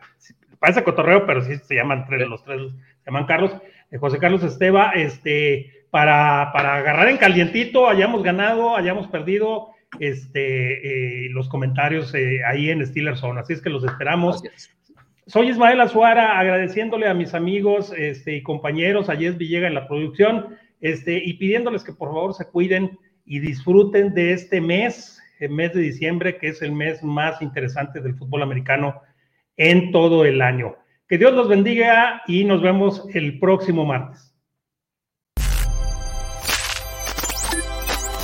parece 0.58 0.82
cotorreo, 0.82 1.26
pero 1.26 1.42
sí 1.42 1.56
se 1.56 1.74
llaman 1.74 2.06
tres, 2.06 2.26
los 2.26 2.42
tres 2.42 2.72
se 2.72 3.06
llaman 3.06 3.26
Carlos, 3.26 3.54
eh, 3.90 3.98
José 3.98 4.18
Carlos 4.18 4.42
Esteba, 4.42 4.92
este, 4.92 5.84
para, 5.90 6.50
para 6.52 6.76
agarrar 6.76 7.08
en 7.08 7.16
calientito, 7.16 7.88
hayamos 7.88 8.22
ganado, 8.22 8.76
hayamos 8.76 9.08
perdido, 9.08 9.68
este, 10.00 11.28
los 11.30 11.48
comentarios 11.48 12.14
ahí 12.46 12.70
en 12.70 12.86
Steelers 12.86 13.20
Zone. 13.20 13.40
Así 13.40 13.54
es 13.54 13.62
que 13.62 13.70
los 13.70 13.84
esperamos. 13.84 14.42
Soy 15.26 15.50
Ismael 15.50 15.80
Azuara, 15.80 16.38
agradeciéndole 16.38 17.06
a 17.06 17.12
mis 17.12 17.34
amigos 17.34 17.92
este, 17.96 18.36
y 18.36 18.42
compañeros, 18.42 19.10
a 19.10 19.14
Yes 19.14 19.36
Villega 19.36 19.66
en 19.66 19.74
la 19.74 19.86
producción 19.86 20.56
este, 20.80 21.22
y 21.22 21.34
pidiéndoles 21.34 21.84
que 21.84 21.92
por 21.92 22.08
favor 22.08 22.34
se 22.34 22.46
cuiden 22.46 22.98
y 23.26 23.40
disfruten 23.40 24.14
de 24.14 24.32
este 24.32 24.60
mes, 24.60 25.20
el 25.38 25.50
mes 25.50 25.74
de 25.74 25.82
diciembre, 25.82 26.38
que 26.38 26.48
es 26.48 26.62
el 26.62 26.72
mes 26.72 27.02
más 27.02 27.42
interesante 27.42 28.00
del 28.00 28.14
fútbol 28.14 28.42
americano 28.42 29.02
en 29.58 29.92
todo 29.92 30.24
el 30.24 30.40
año. 30.40 30.76
Que 31.08 31.16
Dios 31.16 31.32
los 31.32 31.48
bendiga 31.48 32.22
y 32.26 32.44
nos 32.44 32.60
vemos 32.60 33.06
el 33.14 33.38
próximo 33.38 33.86
martes. 33.86 34.27